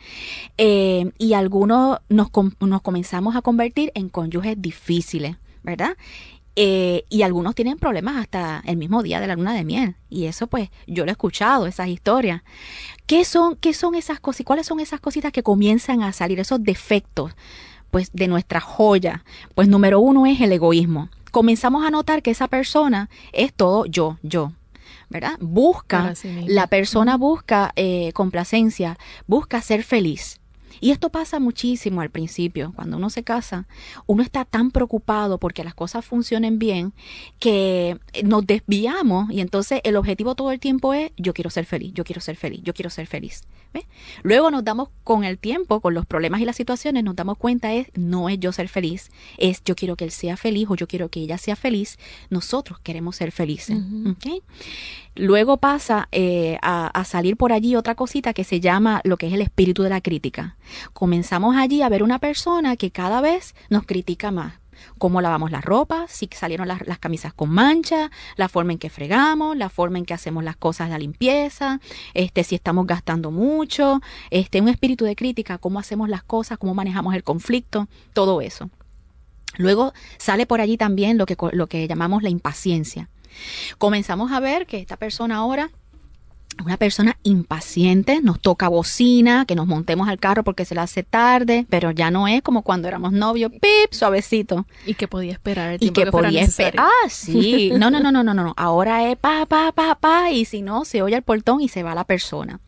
Eh, 0.57 1.11
y 1.17 1.31
algunos 1.31 1.99
nos, 2.09 2.29
nos 2.59 2.81
comenzamos 2.81 3.37
a 3.37 3.41
convertir 3.41 3.93
en 3.95 4.09
cónyuges 4.09 4.61
difíciles, 4.61 5.37
¿verdad? 5.63 5.95
Eh, 6.59 7.05
y 7.09 7.21
algunos 7.21 7.53
tienen 7.53 7.77
problemas 7.77 8.17
hasta 8.17 8.63
el 8.65 8.77
mismo 8.77 9.03
día 9.03 9.19
de 9.19 9.27
la 9.27 9.35
luna 9.35 9.53
de 9.53 9.63
miel. 9.63 9.95
Y 10.09 10.25
eso 10.25 10.47
pues 10.47 10.71
yo 10.87 11.05
lo 11.05 11.11
he 11.11 11.13
escuchado, 11.13 11.67
esas 11.67 11.87
historias. 11.87 12.41
¿Qué 13.05 13.25
son, 13.25 13.55
qué 13.57 13.75
son 13.75 13.93
esas 13.93 14.19
cosas? 14.19 14.43
¿Cuáles 14.43 14.65
son 14.65 14.79
esas 14.79 14.99
cositas 14.99 15.31
que 15.31 15.43
comienzan 15.43 16.01
a 16.01 16.11
salir, 16.13 16.39
esos 16.39 16.63
defectos? 16.63 17.33
Pues 17.91 18.09
de 18.11 18.27
nuestra 18.27 18.59
joya. 18.59 19.23
Pues 19.53 19.67
número 19.67 19.99
uno 19.99 20.25
es 20.25 20.41
el 20.41 20.51
egoísmo. 20.51 21.09
Comenzamos 21.29 21.85
a 21.85 21.91
notar 21.91 22.23
que 22.23 22.31
esa 22.31 22.47
persona 22.47 23.07
es 23.33 23.53
todo 23.53 23.85
yo, 23.85 24.17
yo. 24.23 24.51
¿Verdad? 25.09 25.37
Busca, 25.39 26.15
la 26.47 26.65
persona 26.65 27.17
busca 27.17 27.71
eh, 27.75 28.11
complacencia, 28.13 28.97
busca 29.27 29.61
ser 29.61 29.83
feliz. 29.83 30.39
Y 30.79 30.91
esto 30.91 31.09
pasa 31.09 31.39
muchísimo 31.39 32.01
al 32.01 32.09
principio, 32.09 32.73
cuando 32.75 32.97
uno 32.97 33.09
se 33.09 33.23
casa, 33.23 33.67
uno 34.05 34.23
está 34.23 34.45
tan 34.45 34.71
preocupado 34.71 35.37
porque 35.39 35.63
las 35.63 35.73
cosas 35.73 36.05
funcionen 36.05 36.59
bien 36.59 36.93
que 37.39 37.97
nos 38.23 38.45
desviamos 38.45 39.31
y 39.31 39.41
entonces 39.41 39.81
el 39.83 39.95
objetivo 39.95 40.35
todo 40.35 40.51
el 40.51 40.59
tiempo 40.59 40.93
es 40.93 41.11
yo 41.17 41.33
quiero 41.33 41.49
ser 41.49 41.65
feliz, 41.65 41.93
yo 41.93 42.03
quiero 42.03 42.21
ser 42.21 42.35
feliz, 42.35 42.61
yo 42.63 42.73
quiero 42.73 42.89
ser 42.89 43.07
feliz. 43.07 43.43
Luego 44.23 44.49
nos 44.49 44.63
damos 44.63 44.89
con 45.03 45.23
el 45.23 45.37
tiempo, 45.37 45.81
con 45.81 45.93
los 45.93 46.05
problemas 46.05 46.41
y 46.41 46.45
las 46.45 46.55
situaciones, 46.55 47.03
nos 47.03 47.15
damos 47.15 47.37
cuenta 47.37 47.73
es 47.73 47.87
no 47.95 48.29
es 48.29 48.39
yo 48.39 48.51
ser 48.51 48.69
feliz, 48.69 49.11
es 49.37 49.63
yo 49.63 49.75
quiero 49.75 49.95
que 49.95 50.05
él 50.05 50.11
sea 50.11 50.37
feliz 50.37 50.67
o 50.69 50.75
yo 50.75 50.87
quiero 50.87 51.09
que 51.09 51.19
ella 51.19 51.37
sea 51.37 51.55
feliz, 51.55 51.97
nosotros 52.29 52.79
queremos 52.79 53.15
ser 53.15 53.31
felices. 53.31 53.77
Luego 55.15 55.57
pasa 55.57 56.07
eh, 56.11 56.57
a, 56.61 56.87
a, 56.87 57.03
salir 57.03 57.37
por 57.37 57.51
allí 57.51 57.75
otra 57.75 57.95
cosita 57.95 58.33
que 58.33 58.43
se 58.43 58.59
llama 58.59 59.01
lo 59.03 59.17
que 59.17 59.27
es 59.27 59.33
el 59.33 59.41
espíritu 59.41 59.81
de 59.81 59.89
la 59.89 60.01
crítica. 60.01 60.57
Comenzamos 60.93 61.55
allí 61.55 61.81
a 61.81 61.89
ver 61.89 62.03
una 62.03 62.19
persona 62.19 62.75
que 62.75 62.91
cada 62.91 63.21
vez 63.21 63.55
nos 63.69 63.85
critica 63.85 64.31
más 64.31 64.53
cómo 64.97 65.21
lavamos 65.21 65.51
la 65.51 65.61
ropa, 65.61 66.05
si 66.07 66.29
salieron 66.31 66.67
las, 66.67 66.99
camisas 66.99 67.33
con 67.33 67.49
mancha, 67.49 68.11
la 68.35 68.49
forma 68.49 68.73
en 68.73 68.79
que 68.79 68.89
fregamos, 68.89 69.57
la 69.57 69.69
forma 69.69 69.97
en 69.97 70.05
que 70.05 70.13
hacemos 70.13 70.43
las 70.43 70.55
cosas 70.55 70.89
la 70.89 70.99
limpieza, 70.99 71.79
este, 72.13 72.43
si 72.43 72.55
estamos 72.55 72.87
gastando 72.87 73.31
mucho, 73.31 74.01
este, 74.29 74.61
un 74.61 74.69
espíritu 74.69 75.05
de 75.05 75.15
crítica, 75.15 75.57
cómo 75.57 75.79
hacemos 75.79 76.09
las 76.09 76.23
cosas, 76.23 76.57
cómo 76.57 76.73
manejamos 76.73 77.15
el 77.15 77.23
conflicto, 77.23 77.87
todo 78.13 78.41
eso. 78.41 78.69
Luego 79.57 79.93
sale 80.17 80.45
por 80.45 80.61
allí 80.61 80.77
también 80.77 81.17
lo 81.17 81.25
que, 81.25 81.35
lo 81.53 81.67
que 81.67 81.87
llamamos 81.87 82.23
la 82.23 82.29
impaciencia. 82.29 83.09
Comenzamos 83.77 84.31
a 84.31 84.39
ver 84.39 84.65
que 84.65 84.79
esta 84.79 84.97
persona 84.97 85.37
ahora 85.37 85.71
una 86.63 86.77
persona 86.77 87.17
impaciente, 87.23 88.21
nos 88.21 88.39
toca 88.39 88.67
bocina, 88.67 89.45
que 89.45 89.55
nos 89.55 89.67
montemos 89.67 90.07
al 90.07 90.19
carro 90.19 90.43
porque 90.43 90.65
se 90.65 90.75
le 90.75 90.81
hace 90.81 91.03
tarde, 91.03 91.65
pero 91.69 91.91
ya 91.91 92.11
no 92.11 92.27
es 92.27 92.41
como 92.41 92.61
cuando 92.61 92.87
éramos 92.87 93.11
novios, 93.11 93.51
pip, 93.51 93.91
suavecito. 93.91 94.65
Y 94.85 94.93
que 94.95 95.07
podía 95.07 95.33
esperar 95.33 95.73
el 95.73 95.79
tiempo 95.79 96.01
y 96.01 96.03
que, 96.03 96.11
podía 96.11 96.41
esperar. 96.41 96.85
Ah, 96.85 97.09
sí. 97.09 97.71
No, 97.77 97.91
no, 97.91 97.99
no, 97.99 98.11
no, 98.11 98.23
no, 98.23 98.33
no. 98.33 98.53
Ahora 98.57 99.09
es 99.09 99.17
pa, 99.17 99.45
pa, 99.45 99.71
pa, 99.71 99.95
pa, 99.95 100.31
y 100.31 100.45
si 100.45 100.61
no, 100.61 100.83
se 100.83 101.01
oye 101.01 101.15
el 101.15 101.21
portón 101.21 101.61
y 101.61 101.67
se 101.67 101.83
va 101.83 101.93
la 101.93 102.05
persona. 102.05 102.59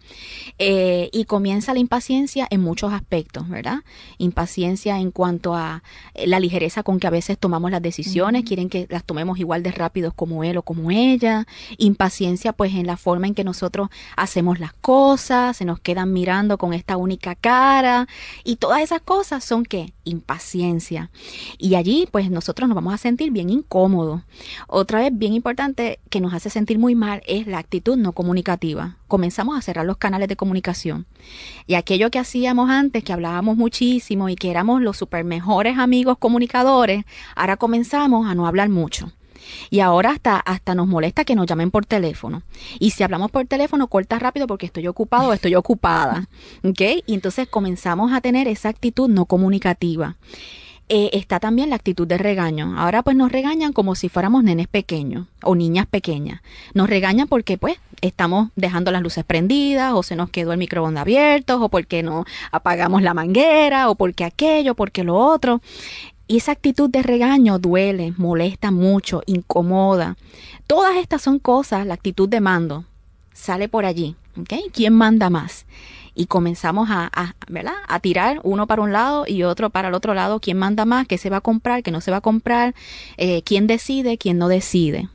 Eh, 0.58 1.10
y 1.14 1.26
comienza 1.26 1.74
la 1.74 1.80
impaciencia 1.80 2.48
en 2.50 2.62
muchos 2.62 2.92
aspectos, 2.92 3.48
¿verdad? 3.48 3.80
Impaciencia 4.18 5.00
en 5.00 5.12
cuanto 5.12 5.56
a 5.56 5.84
eh, 6.14 6.28
la 6.28 6.40
ligereza 6.40 6.84
con 6.84 7.00
que 7.00 7.08
a 7.08 7.12
veces 7.12 7.38
tomamos 7.38 7.72
las 7.72 7.82
decisiones, 7.82 8.44
quieren 8.44 8.70
que 8.70 8.86
las 8.90 9.04
tomemos 9.04 9.40
igual 9.40 9.64
de 9.64 9.72
rápido 9.72 10.12
como 10.12 10.44
él 10.44 10.58
o 10.58 10.64
como 10.64 10.92
ella. 10.92 11.48
Impaciencia, 11.78 12.54
pues, 12.54 12.74
en 12.74 12.88
la 12.88 12.98
forma 12.98 13.28
en 13.28 13.36
que 13.36 13.44
nosotros 13.44 13.79
hacemos 14.16 14.60
las 14.60 14.74
cosas, 14.74 15.58
se 15.58 15.66
nos 15.66 15.80
quedan 15.80 16.12
mirando 16.12 16.58
con 16.58 16.74
esta 16.74 16.98
única 16.98 17.36
cara 17.36 18.08
y 18.44 18.58
todas 18.58 18.82
esas 18.82 19.02
cosas 19.02 19.44
son 19.44 19.64
que 19.64 19.94
impaciencia. 20.04 21.12
Y 21.58 21.76
allí 21.76 22.08
pues 22.12 22.30
nosotros 22.32 22.68
nos 22.68 22.76
vamos 22.76 22.94
a 22.94 22.98
sentir 22.98 23.32
bien 23.32 23.50
incómodos. 23.50 24.22
Otra 24.68 25.00
vez 25.00 25.12
bien 25.14 25.34
importante 25.34 26.00
que 26.10 26.22
nos 26.22 26.34
hace 26.34 26.50
sentir 26.50 26.80
muy 26.80 26.96
mal 26.96 27.22
es 27.28 27.48
la 27.48 27.60
actitud 27.60 27.98
no 27.98 28.14
comunicativa. 28.14 28.98
Comenzamos 29.08 29.58
a 29.58 29.62
cerrar 29.62 29.86
los 29.86 29.98
canales 29.98 30.28
de 30.28 30.36
comunicación. 30.36 31.06
Y 31.68 31.76
aquello 31.76 32.12
que 32.12 32.20
hacíamos 32.20 32.70
antes, 32.70 33.04
que 33.04 33.14
hablábamos 33.14 33.58
muchísimo 33.58 34.30
y 34.30 34.36
que 34.36 34.52
éramos 34.52 34.82
los 34.82 34.98
super 34.98 35.24
mejores 35.24 35.78
amigos 35.78 36.18
comunicadores, 36.18 37.06
ahora 37.36 37.58
comenzamos 37.58 38.28
a 38.28 38.36
no 38.36 38.48
hablar 38.48 38.70
mucho. 38.70 39.12
Y 39.70 39.80
ahora 39.80 40.12
hasta, 40.12 40.38
hasta 40.38 40.76
nos 40.76 40.88
molesta 40.88 41.26
que 41.26 41.36
nos 41.36 41.46
llamen 41.46 41.72
por 41.72 41.86
teléfono. 41.86 42.44
Y 42.80 42.92
si 42.92 43.04
hablamos 43.04 43.32
por 43.32 43.46
teléfono, 43.46 43.88
corta 43.88 44.20
rápido 44.20 44.48
porque 44.48 44.66
estoy 44.66 44.88
ocupado 44.88 45.30
o 45.30 45.34
estoy 45.34 45.56
ocupada. 45.56 46.28
¿Ok? 46.64 46.82
Y 47.06 47.14
entonces 47.14 47.48
comenzamos 47.48 48.14
a 48.14 48.22
tener 48.22 48.48
esa 48.48 48.70
actitud 48.70 49.10
no 49.10 49.26
comunicativa. 49.26 50.16
Eh, 50.92 51.12
está 51.14 51.40
también 51.40 51.70
la 51.70 51.76
actitud 51.76 52.08
de 52.08 52.18
regaño. 52.18 52.74
Ahora 52.80 53.04
pues 53.04 53.16
nos 53.16 53.32
regañan 53.32 53.74
como 53.74 53.94
si 53.94 54.10
fuéramos 54.10 54.44
nenes 54.44 54.68
pequeños 54.68 55.28
o 55.44 55.54
niñas 55.54 55.86
pequeñas. 55.86 56.42
Nos 56.74 56.90
regañan 56.90 57.28
porque 57.28 57.60
pues 57.60 57.78
estamos 58.02 58.50
dejando 58.56 58.92
las 58.92 59.04
luces 59.04 59.24
prendidas 59.24 59.94
o 59.94 60.02
se 60.02 60.16
nos 60.16 60.32
quedó 60.32 60.52
el 60.52 60.58
microondas 60.58 61.02
abierto 61.02 61.64
o 61.64 61.70
porque 61.70 62.02
no 62.02 62.26
apagamos 62.52 63.04
la 63.04 63.14
manguera 63.14 63.92
o 63.92 63.96
porque 63.96 64.24
aquello, 64.24 64.74
porque 64.74 65.04
lo 65.04 65.16
otro. 65.16 65.62
Y 66.30 66.38
esa 66.38 66.52
actitud 66.52 66.92
de 66.92 67.02
regaño 67.02 67.58
duele, 67.58 68.14
molesta 68.16 68.70
mucho, 68.70 69.24
incomoda. 69.26 70.16
Todas 70.68 70.98
estas 70.98 71.24
son 71.24 71.40
cosas, 71.40 71.88
la 71.88 71.96
actitud 71.96 72.30
de 72.30 72.40
mando 72.40 72.86
sale 73.34 73.68
por 73.68 73.84
allí. 73.84 74.16
¿okay? 74.40 74.66
¿Quién 74.72 74.94
manda 74.94 75.32
más? 75.32 75.66
Y 76.14 76.28
comenzamos 76.28 76.90
a, 76.92 77.34
¿verdad? 77.50 77.74
a 77.88 78.00
tirar 78.00 78.42
uno 78.44 78.68
para 78.68 78.84
un 78.84 78.94
lado 78.94 79.26
y 79.26 79.42
otro 79.42 79.72
para 79.72 79.88
el 79.88 79.96
otro 79.96 80.14
lado. 80.14 80.40
¿Quién 80.40 80.60
manda 80.60 80.86
más? 80.86 81.08
¿Qué 81.08 81.18
se 81.18 81.32
va 81.32 81.38
a 81.38 81.42
comprar? 81.42 81.82
¿Qué 81.82 81.90
no 81.90 82.00
se 82.00 82.12
va 82.12 82.18
a 82.18 82.22
comprar? 82.22 82.76
Eh, 83.18 83.42
¿Quién 83.42 83.66
decide? 83.66 84.20
¿Quién 84.20 84.38
no 84.38 84.50
decide? 84.50 85.10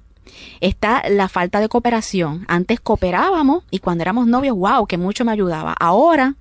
Está 0.61 1.09
la 1.09 1.29
falta 1.29 1.61
de 1.61 1.69
cooperación. 1.69 2.45
Antes 2.49 2.81
cooperábamos 2.81 3.63
y 3.71 3.79
cuando 3.79 4.03
éramos 4.03 4.27
novios, 4.27 4.57
wow, 4.57 4.85
que 4.89 4.99
mucho 4.99 5.25
me 5.25 5.31
ayudaba. 5.31 5.77
Ahora, 5.79 6.35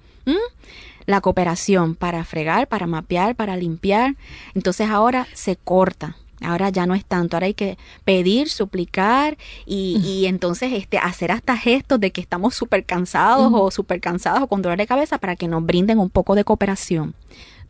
la 1.06 1.22
cooperación 1.22 1.96
para 1.96 2.24
fregar, 2.24 2.68
para 2.68 2.88
mapear, 2.88 3.36
para 3.36 3.56
limpiar. 3.56 4.16
Entonces 4.54 4.90
ahora 4.90 5.28
se 5.34 5.56
corta. 5.56 6.18
Ahora 6.42 6.70
ya 6.70 6.86
no 6.86 6.94
es 6.94 7.06
tanto, 7.06 7.38
ahora 7.38 7.46
hay 7.46 7.54
que 7.54 7.78
pedir, 8.04 8.50
suplicar 8.50 9.38
y, 9.66 10.02
y 10.04 10.26
entonces 10.26 10.74
este, 10.74 10.98
hacer 10.98 11.32
hasta 11.32 11.56
gestos 11.56 12.02
de 12.02 12.12
que 12.12 12.20
estamos 12.20 12.54
súper 12.54 12.84
cansados 12.84 13.50
o 13.54 13.72
súper 13.72 14.02
cansados 14.02 14.42
o 14.42 14.48
con 14.48 14.62
dolor 14.62 14.78
de 14.78 14.86
cabeza 14.86 15.20
para 15.20 15.38
que 15.38 15.48
nos 15.48 15.66
brinden 15.66 16.00
un 16.00 16.10
poco 16.10 16.36
de 16.36 16.44
cooperación. 16.44 17.16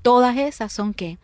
Todas 0.01 0.37
esas 0.37 0.73
son 0.73 0.95
que 0.95 1.19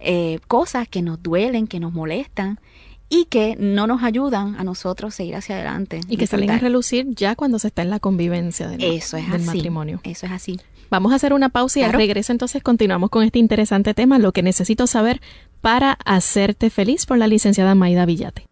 eh, 0.00 0.40
cosas 0.48 0.88
que 0.88 1.02
nos 1.02 1.22
duelen, 1.22 1.66
que 1.66 1.80
nos 1.80 1.92
molestan 1.92 2.60
y 3.08 3.26
que 3.26 3.56
no 3.58 3.86
nos 3.86 4.02
ayudan 4.02 4.56
a 4.58 4.64
nosotros 4.64 5.14
a 5.14 5.16
seguir 5.16 5.36
hacia 5.36 5.56
adelante. 5.56 6.00
Y 6.08 6.16
que 6.16 6.26
salen 6.26 6.50
a 6.50 6.58
relucir 6.58 7.06
ya 7.14 7.36
cuando 7.36 7.58
se 7.58 7.68
está 7.68 7.82
en 7.82 7.90
la 7.90 8.00
convivencia 8.00 8.68
del, 8.68 8.82
Eso 8.82 9.16
es 9.16 9.30
del 9.30 9.42
así, 9.42 9.46
matrimonio. 9.46 10.00
Eso 10.02 10.26
es 10.26 10.32
así. 10.32 10.58
Vamos 10.90 11.12
a 11.12 11.16
hacer 11.16 11.32
una 11.32 11.48
pausa 11.48 11.80
y 11.80 11.82
al 11.82 11.92
regreso 11.92 12.32
entonces 12.32 12.62
continuamos 12.62 13.10
con 13.10 13.24
este 13.24 13.38
interesante 13.38 13.94
tema, 13.94 14.18
lo 14.18 14.32
que 14.32 14.42
necesito 14.42 14.86
saber 14.86 15.20
para 15.60 15.98
hacerte 16.04 16.70
feliz 16.70 17.06
por 17.06 17.18
la 17.18 17.26
licenciada 17.26 17.74
Maida 17.74 18.06
Villate. 18.06 18.46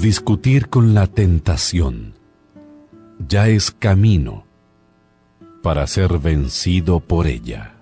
Discutir 0.00 0.68
con 0.68 0.94
la 0.94 1.06
tentación 1.06 2.14
ya 3.28 3.48
es 3.48 3.70
camino 3.70 4.44
para 5.62 5.86
ser 5.86 6.18
vencido 6.18 7.00
por 7.00 7.26
ella. 7.26 7.74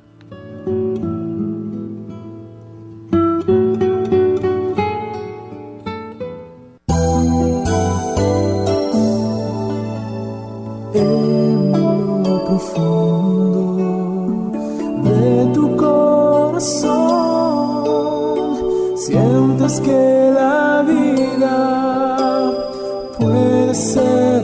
Que 19.67 20.31
la 20.33 20.85
vida 20.87 22.53
puede 23.19 23.75
ser 23.75 24.36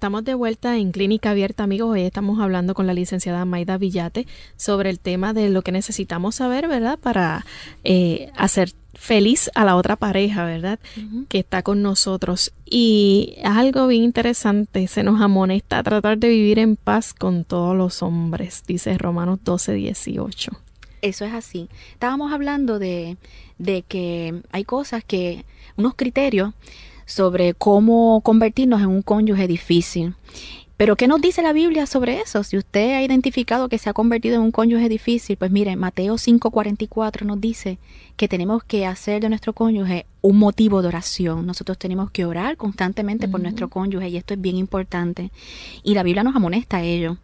estamos 0.00 0.24
de 0.24 0.32
vuelta 0.32 0.78
en 0.78 0.92
Clínica 0.92 1.32
Abierta, 1.32 1.64
amigos. 1.64 1.90
Hoy 1.90 2.00
estamos 2.00 2.40
hablando 2.40 2.72
con 2.72 2.86
la 2.86 2.94
licenciada 2.94 3.44
Maida 3.44 3.76
Villate 3.76 4.26
sobre 4.56 4.88
el 4.88 4.98
tema 4.98 5.34
de 5.34 5.50
lo 5.50 5.60
que 5.60 5.72
necesitamos 5.72 6.36
saber, 6.36 6.68
¿verdad? 6.68 6.98
Para 6.98 7.44
eh, 7.84 8.30
hacer 8.34 8.72
feliz 8.94 9.50
a 9.54 9.66
la 9.66 9.76
otra 9.76 9.96
pareja, 9.96 10.46
¿verdad? 10.46 10.78
Que 11.28 11.40
está 11.40 11.62
con 11.62 11.82
nosotros. 11.82 12.54
Y 12.64 13.36
algo 13.44 13.88
bien 13.88 14.02
interesante, 14.02 14.86
se 14.86 15.02
nos 15.02 15.20
amonesta 15.20 15.80
a 15.80 15.82
tratar 15.82 16.16
de 16.16 16.30
vivir 16.30 16.58
en 16.60 16.76
paz 16.76 17.12
con 17.12 17.44
todos 17.44 17.76
los 17.76 18.02
hombres, 18.02 18.64
dice 18.66 18.96
Romanos 18.96 19.40
12, 19.44 19.74
18. 19.74 20.52
Eso 21.02 21.24
es 21.26 21.34
así. 21.34 21.68
Estábamos 21.92 22.32
hablando 22.32 22.78
de, 22.78 23.18
de 23.58 23.82
que 23.82 24.40
hay 24.50 24.64
cosas 24.64 25.04
que, 25.04 25.44
unos 25.76 25.94
criterios 25.94 26.54
sobre 27.10 27.54
cómo 27.54 28.20
convertirnos 28.22 28.80
en 28.80 28.86
un 28.86 29.02
cónyuge 29.02 29.48
difícil. 29.48 30.14
Pero 30.76 30.96
¿qué 30.96 31.08
nos 31.08 31.20
dice 31.20 31.42
la 31.42 31.52
Biblia 31.52 31.84
sobre 31.84 32.20
eso? 32.20 32.42
Si 32.42 32.56
usted 32.56 32.94
ha 32.94 33.02
identificado 33.02 33.68
que 33.68 33.78
se 33.78 33.90
ha 33.90 33.92
convertido 33.92 34.36
en 34.36 34.42
un 34.42 34.52
cónyuge 34.52 34.88
difícil, 34.88 35.36
pues 35.36 35.50
mire, 35.50 35.76
Mateo 35.76 36.16
5:44 36.16 37.26
nos 37.26 37.40
dice 37.40 37.78
que 38.16 38.28
tenemos 38.28 38.64
que 38.64 38.86
hacer 38.86 39.20
de 39.20 39.28
nuestro 39.28 39.52
cónyuge 39.52 40.06
un 40.22 40.38
motivo 40.38 40.82
de 40.82 40.88
oración. 40.88 41.46
Nosotros 41.46 41.78
tenemos 41.78 42.10
que 42.10 42.24
orar 42.24 42.56
constantemente 42.56 43.28
por 43.28 43.40
nuestro 43.40 43.68
cónyuge 43.68 44.08
y 44.08 44.16
esto 44.16 44.34
es 44.34 44.40
bien 44.40 44.56
importante. 44.56 45.30
Y 45.82 45.94
la 45.94 46.02
Biblia 46.02 46.22
nos 46.22 46.36
amonesta 46.36 46.78
a 46.78 46.82
ello. 46.82 47.16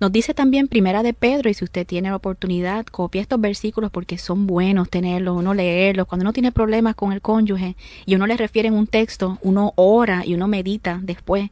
Nos 0.00 0.10
dice 0.10 0.34
también 0.34 0.66
Primera 0.66 1.04
de 1.04 1.12
Pedro, 1.12 1.48
y 1.48 1.54
si 1.54 1.64
usted 1.64 1.86
tiene 1.86 2.10
la 2.10 2.16
oportunidad, 2.16 2.84
copia 2.86 3.22
estos 3.22 3.40
versículos 3.40 3.92
porque 3.92 4.18
son 4.18 4.46
buenos 4.46 4.90
tenerlos, 4.90 5.36
uno 5.36 5.54
leerlos. 5.54 6.06
Cuando 6.08 6.24
uno 6.24 6.32
tiene 6.32 6.50
problemas 6.50 6.96
con 6.96 7.12
el 7.12 7.20
cónyuge 7.20 7.76
y 8.04 8.16
uno 8.16 8.26
le 8.26 8.36
refiere 8.36 8.68
en 8.68 8.74
un 8.74 8.88
texto, 8.88 9.38
uno 9.42 9.72
ora 9.76 10.24
y 10.26 10.34
uno 10.34 10.48
medita 10.48 10.98
después 11.02 11.50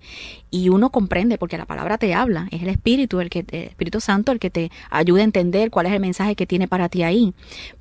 y 0.50 0.68
uno 0.68 0.90
comprende 0.90 1.38
porque 1.38 1.58
la 1.58 1.66
palabra 1.66 1.98
te 1.98 2.12
habla. 2.12 2.48
Es 2.50 2.62
el 2.62 2.68
Espíritu, 2.68 3.20
el 3.20 3.30
que 3.30 3.44
el 3.48 3.64
Espíritu 3.64 4.00
Santo, 4.00 4.32
el 4.32 4.40
que 4.40 4.50
te 4.50 4.72
ayuda 4.90 5.20
a 5.20 5.24
entender 5.24 5.70
cuál 5.70 5.86
es 5.86 5.92
el 5.92 6.00
mensaje 6.00 6.34
que 6.34 6.46
tiene 6.46 6.66
para 6.66 6.88
ti 6.88 7.04
ahí. 7.04 7.32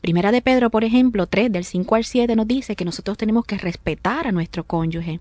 Primera 0.01 0.31
de 0.31 0.43
Pedro, 0.43 0.69
por 0.69 0.83
ejemplo, 0.83 1.25
3 1.25 1.51
del 1.51 1.65
5 1.65 1.95
al 1.95 2.03
7 2.03 2.35
nos 2.35 2.47
dice 2.47 2.75
que 2.75 2.85
nosotros 2.85 2.98
tenemos 3.01 3.45
que 3.45 3.57
respetar 3.57 4.27
a 4.27 4.31
nuestro 4.31 4.63
cónyuge. 4.63 5.19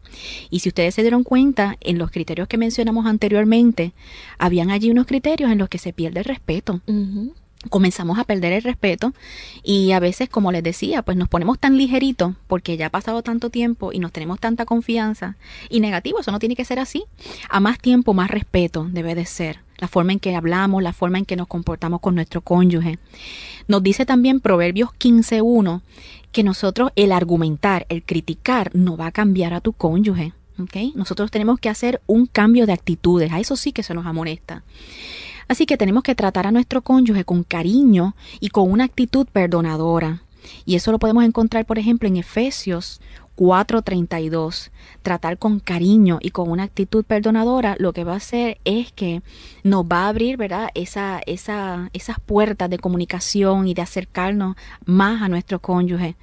Y 0.51 0.61
si 0.61 0.69
ustedes 0.69 0.95
se 0.95 1.03
dieron 1.03 1.25
cuenta, 1.25 1.77
en 1.81 1.99
los 1.99 2.11
criterios 2.11 2.49
que 2.49 2.59
mencionamos 2.59 3.07
anteriormente, 3.07 3.93
habían 4.39 4.71
allí 4.71 4.91
unos 4.91 5.07
criterios 5.07 5.51
en 5.51 5.59
los 5.59 5.69
que 5.69 5.79
se 5.79 5.93
pierde 5.93 6.21
el 6.21 6.25
respeto. 6.25 6.81
Comenzamos 7.71 8.21
a 8.21 8.25
perder 8.25 8.53
el 8.53 8.63
respeto 8.63 9.13
y 9.65 9.91
a 9.91 9.99
veces, 9.99 10.29
como 10.29 10.53
les 10.53 10.63
decía, 10.63 11.03
pues 11.03 11.17
nos 11.17 11.29
ponemos 11.29 11.59
tan 11.59 11.77
ligeritos 11.77 12.35
porque 12.47 12.77
ya 12.77 12.87
ha 12.87 12.91
pasado 12.91 13.23
tanto 13.23 13.51
tiempo 13.51 13.93
y 13.93 13.99
nos 13.99 14.13
tenemos 14.13 14.39
tanta 14.39 14.65
confianza. 14.65 15.37
Y 15.69 15.81
negativo, 15.81 16.21
eso 16.21 16.31
no 16.31 16.39
tiene 16.39 16.55
que 16.55 16.65
ser 16.65 16.79
así. 16.79 17.05
A 17.51 17.59
más 17.59 17.81
tiempo, 17.81 18.15
más 18.15 18.31
respeto 18.31 18.87
debe 18.89 19.17
de 19.17 19.27
ser. 19.27 19.59
La 19.79 19.89
forma 19.89 20.13
en 20.13 20.21
que 20.21 20.35
hablamos, 20.37 20.83
la 20.83 20.93
forma 20.93 21.19
en 21.19 21.25
que 21.25 21.37
nos 21.37 21.49
comportamos 21.49 22.01
con 22.01 22.15
nuestro 22.15 22.43
cónyuge. 22.43 22.99
Nos 23.67 23.83
dice 23.83 24.07
también 24.07 24.41
Proverbios 24.41 24.91
15.1 24.91 25.83
que 26.33 26.43
nosotros 26.43 26.91
el 26.97 27.13
argumentar, 27.13 27.87
el 27.89 28.03
criticar, 28.03 28.71
no 28.75 28.97
va 28.97 29.07
a 29.07 29.13
cambiar 29.13 29.55
a 29.55 29.61
tu 29.61 29.73
cónyuge. 29.73 30.33
¿ok? 30.59 30.95
Nosotros 30.95 31.31
tenemos 31.31 31.59
que 31.61 31.69
hacer 31.69 32.01
un 32.07 32.27
cambio 32.27 32.67
de 32.67 32.73
actitudes. 32.73 33.33
A 33.33 33.41
eso 33.41 33.57
sí 33.57 33.73
que 33.73 33.83
se 33.83 33.95
nos 33.95 34.07
amonesta. 34.07 34.65
Así 35.47 35.65
que 35.65 35.79
tenemos 35.79 36.03
que 36.03 36.15
tratar 36.15 36.47
a 36.47 36.53
nuestro 36.53 36.83
cónyuge 36.83 37.25
con 37.25 37.43
cariño 37.43 38.15
y 38.41 38.49
con 38.51 38.71
una 38.71 38.85
actitud 38.85 39.27
perdonadora. 39.33 40.23
Y 40.65 40.77
eso 40.77 40.93
lo 40.93 40.99
podemos 40.99 41.25
encontrar, 41.25 41.65
por 41.65 41.79
ejemplo, 41.79 42.09
en 42.09 42.17
Efesios 42.17 43.01
4:32. 43.39 44.71
Tratar 45.03 45.39
con 45.39 45.61
cariño 45.61 46.19
y 46.21 46.31
con 46.31 46.51
una 46.51 46.65
actitud 46.65 47.05
perdonadora, 47.05 47.77
lo 47.79 47.93
que 47.93 48.03
va 48.03 48.15
a 48.15 48.17
hacer 48.17 48.59
es 48.65 48.91
que 48.93 49.23
nos 49.63 49.85
va 49.85 50.07
a 50.07 50.09
abrir, 50.09 50.37
¿verdad? 50.37 50.71
Esa, 50.75 51.21
esa, 51.25 51.89
esas 51.93 52.19
puertas 52.19 52.69
de 52.69 52.79
comunicación 52.79 53.69
y 53.69 53.75
de 53.75 53.83
acercarnos 53.83 54.57
más 54.85 55.23
a 55.23 55.29
nuestro 55.29 55.61
cónyuge. 55.61 56.17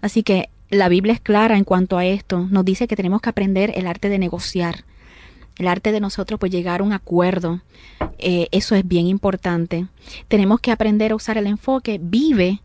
Así 0.00 0.22
que 0.22 0.50
la 0.70 0.88
Biblia 0.88 1.14
es 1.14 1.20
clara 1.20 1.56
en 1.56 1.64
cuanto 1.64 1.98
a 1.98 2.04
esto. 2.04 2.46
Nos 2.48 2.64
dice 2.64 2.86
que 2.86 2.96
tenemos 2.96 3.20
que 3.20 3.30
aprender 3.30 3.72
el 3.74 3.88
arte 3.88 4.08
de 4.08 4.18
negociar 4.18 4.84
el 5.58 5.68
arte 5.68 5.92
de 5.92 6.00
nosotros 6.00 6.40
pues 6.40 6.50
llegar 6.50 6.80
a 6.80 6.84
un 6.84 6.92
acuerdo. 6.92 7.60
Eh, 8.18 8.48
eso 8.52 8.74
es 8.74 8.86
bien 8.86 9.06
importante. 9.06 9.86
Tenemos 10.28 10.60
que 10.60 10.72
aprender 10.72 11.12
a 11.12 11.16
usar 11.16 11.38
el 11.38 11.46
enfoque 11.46 11.98
vive 12.02 12.62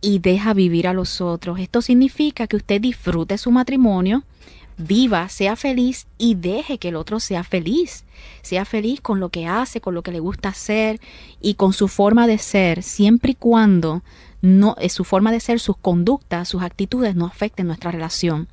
y 0.00 0.18
deja 0.18 0.54
vivir 0.54 0.86
a 0.86 0.92
los 0.92 1.20
otros. 1.20 1.58
Esto 1.58 1.82
significa 1.82 2.46
que 2.46 2.56
usted 2.56 2.80
disfrute 2.80 3.38
su 3.38 3.50
matrimonio, 3.50 4.24
viva, 4.76 5.28
sea 5.28 5.56
feliz 5.56 6.06
y 6.18 6.34
deje 6.34 6.78
que 6.78 6.88
el 6.88 6.96
otro 6.96 7.20
sea 7.20 7.44
feliz. 7.44 8.04
Sea 8.42 8.64
feliz 8.64 9.00
con 9.00 9.20
lo 9.20 9.28
que 9.28 9.46
hace, 9.46 9.80
con 9.80 9.94
lo 9.94 10.02
que 10.02 10.12
le 10.12 10.20
gusta 10.20 10.50
hacer 10.50 11.00
y 11.40 11.54
con 11.54 11.72
su 11.72 11.88
forma 11.88 12.26
de 12.26 12.38
ser, 12.38 12.82
siempre 12.82 13.32
y 13.32 13.34
cuando 13.34 14.02
no, 14.40 14.76
eh, 14.78 14.88
su 14.88 15.04
forma 15.04 15.32
de 15.32 15.40
ser, 15.40 15.60
sus 15.60 15.76
conductas, 15.76 16.48
sus 16.48 16.62
actitudes 16.62 17.14
no 17.16 17.26
afecten 17.26 17.66
nuestra 17.66 17.90
relación. 17.90 18.48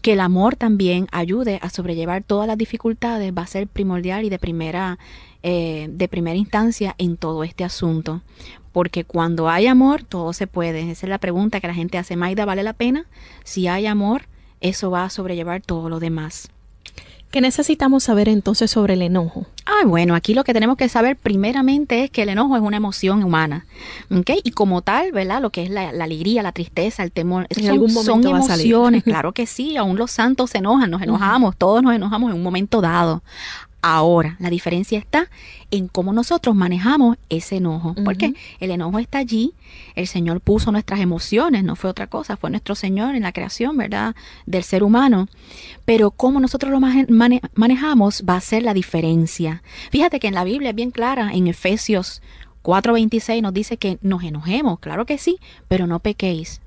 Que 0.00 0.12
el 0.12 0.20
amor 0.20 0.56
también 0.56 1.08
ayude 1.10 1.58
a 1.62 1.68
sobrellevar 1.70 2.22
todas 2.22 2.46
las 2.46 2.56
dificultades 2.56 3.32
va 3.36 3.42
a 3.42 3.46
ser 3.46 3.66
primordial 3.66 4.24
y 4.24 4.30
de 4.30 4.38
primera, 4.38 4.98
eh, 5.42 5.88
de 5.90 6.08
primera 6.08 6.36
instancia 6.36 6.94
en 6.98 7.16
todo 7.16 7.42
este 7.44 7.64
asunto. 7.64 8.22
Porque 8.78 9.02
cuando 9.02 9.48
hay 9.48 9.66
amor, 9.66 10.04
todo 10.04 10.32
se 10.32 10.46
puede. 10.46 10.88
Esa 10.88 11.06
es 11.06 11.10
la 11.10 11.18
pregunta 11.18 11.58
que 11.58 11.66
la 11.66 11.74
gente 11.74 11.98
hace. 11.98 12.14
Maida, 12.14 12.44
¿vale 12.44 12.62
la 12.62 12.74
pena? 12.74 13.06
Si 13.42 13.66
hay 13.66 13.86
amor, 13.86 14.28
eso 14.60 14.88
va 14.88 15.02
a 15.02 15.10
sobrellevar 15.10 15.62
todo 15.62 15.88
lo 15.88 15.98
demás. 15.98 16.48
¿Qué 17.32 17.40
necesitamos 17.40 18.04
saber 18.04 18.28
entonces 18.28 18.70
sobre 18.70 18.94
el 18.94 19.02
enojo? 19.02 19.46
Ah, 19.66 19.84
bueno, 19.84 20.14
aquí 20.14 20.32
lo 20.32 20.44
que 20.44 20.54
tenemos 20.54 20.76
que 20.76 20.88
saber 20.88 21.16
primeramente 21.16 22.04
es 22.04 22.10
que 22.12 22.22
el 22.22 22.28
enojo 22.28 22.54
es 22.54 22.62
una 22.62 22.76
emoción 22.76 23.24
humana, 23.24 23.66
¿ok? 24.12 24.30
Y 24.44 24.52
como 24.52 24.80
tal, 24.80 25.10
¿verdad? 25.10 25.42
Lo 25.42 25.50
que 25.50 25.64
es 25.64 25.70
la, 25.70 25.90
la 25.90 26.04
alegría, 26.04 26.44
la 26.44 26.52
tristeza, 26.52 27.02
el 27.02 27.10
temor, 27.10 27.48
En 27.50 27.64
son, 27.64 27.70
algún 27.72 27.92
momento 27.92 28.30
emociones, 28.30 29.02
claro 29.04 29.32
que 29.32 29.46
sí, 29.46 29.76
aún 29.76 29.98
los 29.98 30.12
santos 30.12 30.50
se 30.50 30.58
enojan, 30.58 30.88
nos 30.88 31.02
enojamos, 31.02 31.56
todos 31.56 31.82
nos 31.82 31.96
enojamos 31.96 32.30
en 32.30 32.36
un 32.36 32.44
momento 32.44 32.80
dado. 32.80 33.24
Ahora, 33.80 34.36
la 34.40 34.50
diferencia 34.50 34.98
está 34.98 35.30
en 35.70 35.86
cómo 35.86 36.12
nosotros 36.12 36.56
manejamos 36.56 37.16
ese 37.28 37.58
enojo, 37.58 37.94
porque 38.04 38.34
el 38.58 38.72
enojo 38.72 38.98
está 38.98 39.18
allí, 39.18 39.54
el 39.94 40.08
Señor 40.08 40.40
puso 40.40 40.72
nuestras 40.72 40.98
emociones, 40.98 41.62
no 41.62 41.76
fue 41.76 41.88
otra 41.88 42.08
cosa, 42.08 42.36
fue 42.36 42.50
nuestro 42.50 42.74
Señor 42.74 43.14
en 43.14 43.22
la 43.22 43.32
creación, 43.32 43.76
¿verdad?, 43.76 44.16
del 44.46 44.64
ser 44.64 44.82
humano, 44.82 45.28
pero 45.84 46.10
cómo 46.10 46.40
nosotros 46.40 46.72
lo 46.72 46.80
mane- 46.80 47.06
manejamos 47.54 48.24
va 48.28 48.34
a 48.34 48.40
ser 48.40 48.64
la 48.64 48.74
diferencia. 48.74 49.62
Fíjate 49.92 50.18
que 50.18 50.26
en 50.26 50.34
la 50.34 50.44
Biblia 50.44 50.70
es 50.70 50.76
bien 50.76 50.90
clara, 50.90 51.30
en 51.32 51.46
Efesios 51.46 52.20
4.26 52.68 53.40
nos 53.40 53.54
dice 53.54 53.78
que 53.78 53.96
nos 54.02 54.22
enojemos, 54.22 54.78
claro 54.78 55.06
que 55.06 55.16
sí, 55.16 55.38
pero 55.68 55.86
no 55.86 56.00
pequéis. 56.00 56.60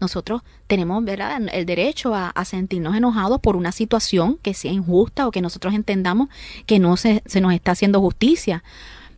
Nosotros 0.00 0.40
tenemos 0.66 1.04
¿verdad? 1.04 1.38
el 1.52 1.66
derecho 1.66 2.14
a, 2.14 2.30
a 2.30 2.46
sentirnos 2.46 2.96
enojados 2.96 3.40
por 3.40 3.54
una 3.54 3.70
situación 3.70 4.38
que 4.40 4.54
sea 4.54 4.72
injusta 4.72 5.28
o 5.28 5.30
que 5.30 5.42
nosotros 5.42 5.74
entendamos 5.74 6.30
que 6.64 6.78
no 6.78 6.96
se, 6.96 7.22
se 7.26 7.42
nos 7.42 7.52
está 7.52 7.72
haciendo 7.72 8.00
justicia. 8.00 8.64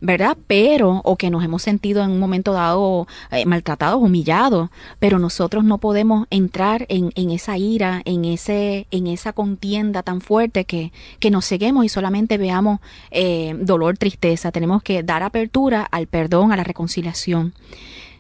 ¿Verdad? 0.06 0.38
Pero, 0.46 1.00
o 1.04 1.16
que 1.16 1.30
nos 1.30 1.44
hemos 1.44 1.62
sentido 1.62 2.02
en 2.04 2.10
un 2.10 2.20
momento 2.20 2.52
dado 2.52 3.08
eh, 3.32 3.44
maltratados, 3.44 4.00
humillados, 4.00 4.70
pero 5.00 5.18
nosotros 5.18 5.64
no 5.64 5.78
podemos 5.78 6.26
entrar 6.30 6.86
en, 6.88 7.10
en 7.16 7.32
esa 7.32 7.58
ira, 7.58 8.02
en 8.04 8.24
ese, 8.24 8.86
en 8.92 9.08
esa 9.08 9.32
contienda 9.32 10.04
tan 10.04 10.20
fuerte 10.20 10.64
que, 10.64 10.92
que 11.18 11.32
nos 11.32 11.46
ceguemos 11.46 11.84
y 11.84 11.88
solamente 11.88 12.38
veamos 12.38 12.78
eh, 13.10 13.56
dolor, 13.58 13.98
tristeza. 13.98 14.52
Tenemos 14.52 14.82
que 14.82 15.02
dar 15.02 15.24
apertura 15.24 15.82
al 15.82 16.06
perdón, 16.06 16.52
a 16.52 16.56
la 16.56 16.64
reconciliación. 16.64 17.52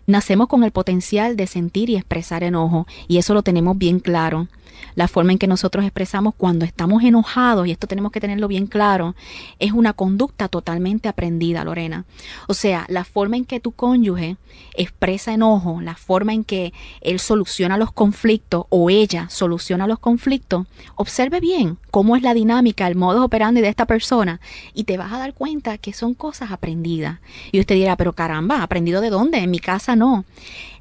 Nacemos 0.08 0.48
con 0.48 0.64
el 0.64 0.72
potencial 0.72 1.36
de 1.36 1.46
sentir 1.46 1.88
y 1.90 1.96
expresar 1.96 2.42
enojo, 2.42 2.86
y 3.08 3.18
eso 3.18 3.32
lo 3.32 3.42
tenemos 3.42 3.78
bien 3.78 4.00
claro. 4.00 4.48
La 4.94 5.08
forma 5.08 5.32
en 5.32 5.38
que 5.38 5.46
nosotros 5.46 5.84
expresamos 5.84 6.34
cuando 6.34 6.64
estamos 6.64 7.02
enojados, 7.02 7.66
y 7.66 7.70
esto 7.70 7.86
tenemos 7.86 8.12
que 8.12 8.20
tenerlo 8.20 8.48
bien 8.48 8.66
claro, 8.66 9.14
es 9.58 9.72
una 9.72 9.92
conducta 9.92 10.48
totalmente 10.48 11.08
aprendida, 11.08 11.64
Lorena. 11.64 12.04
O 12.48 12.54
sea, 12.54 12.86
la 12.88 13.04
forma 13.04 13.36
en 13.36 13.44
que 13.44 13.60
tu 13.60 13.72
cónyuge 13.72 14.36
expresa 14.76 15.32
enojo, 15.32 15.80
la 15.80 15.94
forma 15.94 16.32
en 16.32 16.44
que 16.44 16.72
él 17.00 17.18
soluciona 17.18 17.76
los 17.76 17.92
conflictos 17.92 18.64
o 18.68 18.90
ella 18.90 19.28
soluciona 19.30 19.86
los 19.86 19.98
conflictos, 19.98 20.66
observe 20.94 21.40
bien 21.40 21.78
cómo 21.90 22.16
es 22.16 22.22
la 22.22 22.34
dinámica, 22.34 22.86
el 22.86 22.96
modo 22.96 23.24
operandi 23.24 23.60
de 23.60 23.68
esta 23.68 23.86
persona 23.86 24.40
y 24.74 24.84
te 24.84 24.96
vas 24.96 25.12
a 25.12 25.18
dar 25.18 25.34
cuenta 25.34 25.78
que 25.78 25.92
son 25.92 26.14
cosas 26.14 26.50
aprendidas. 26.50 27.20
Y 27.52 27.60
usted 27.60 27.74
dirá, 27.74 27.96
pero 27.96 28.12
caramba, 28.12 28.62
¿aprendido 28.62 29.00
de 29.00 29.10
dónde? 29.10 29.38
En 29.38 29.50
mi 29.50 29.58
casa 29.58 29.96
no. 29.96 30.24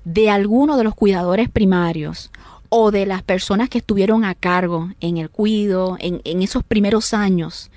De 0.03 0.29
alguno 0.29 0.77
de 0.77 0.83
los 0.83 0.93
cuidadores 0.93 1.49
primarios 1.49 2.31
o 2.77 2.91
de 2.91 3.05
las 3.05 3.23
personas 3.23 3.69
que 3.69 3.77
estuvieron 3.77 4.25
a 4.25 4.35
cargo 4.35 4.89
en 4.99 5.15
el 5.15 5.29
cuido, 5.29 5.95
en, 6.01 6.41
esos 6.41 6.61
primeros 6.61 7.13
años, 7.13 7.71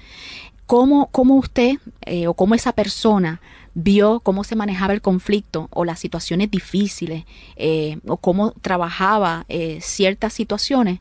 cómo, 0.67 1.07
cómo 1.13 1.37
usted 1.37 1.79
eh, 2.01 2.27
o 2.27 2.35
cómo 2.35 2.57
esa 2.57 2.73
persona 2.73 3.41
vio 3.81 4.19
cómo 4.19 4.43
se 4.43 4.57
manejaba 4.57 4.93
el 4.93 5.01
conflicto 5.01 5.69
o 5.71 5.85
las 5.85 6.01
situaciones 6.01 6.51
difíciles 6.51 7.25
eh, 7.55 7.99
o 8.09 8.17
cómo 8.17 8.51
trabajaba 8.61 9.45
eh, 9.49 9.79
ciertas 9.81 10.33
situaciones, 10.33 10.99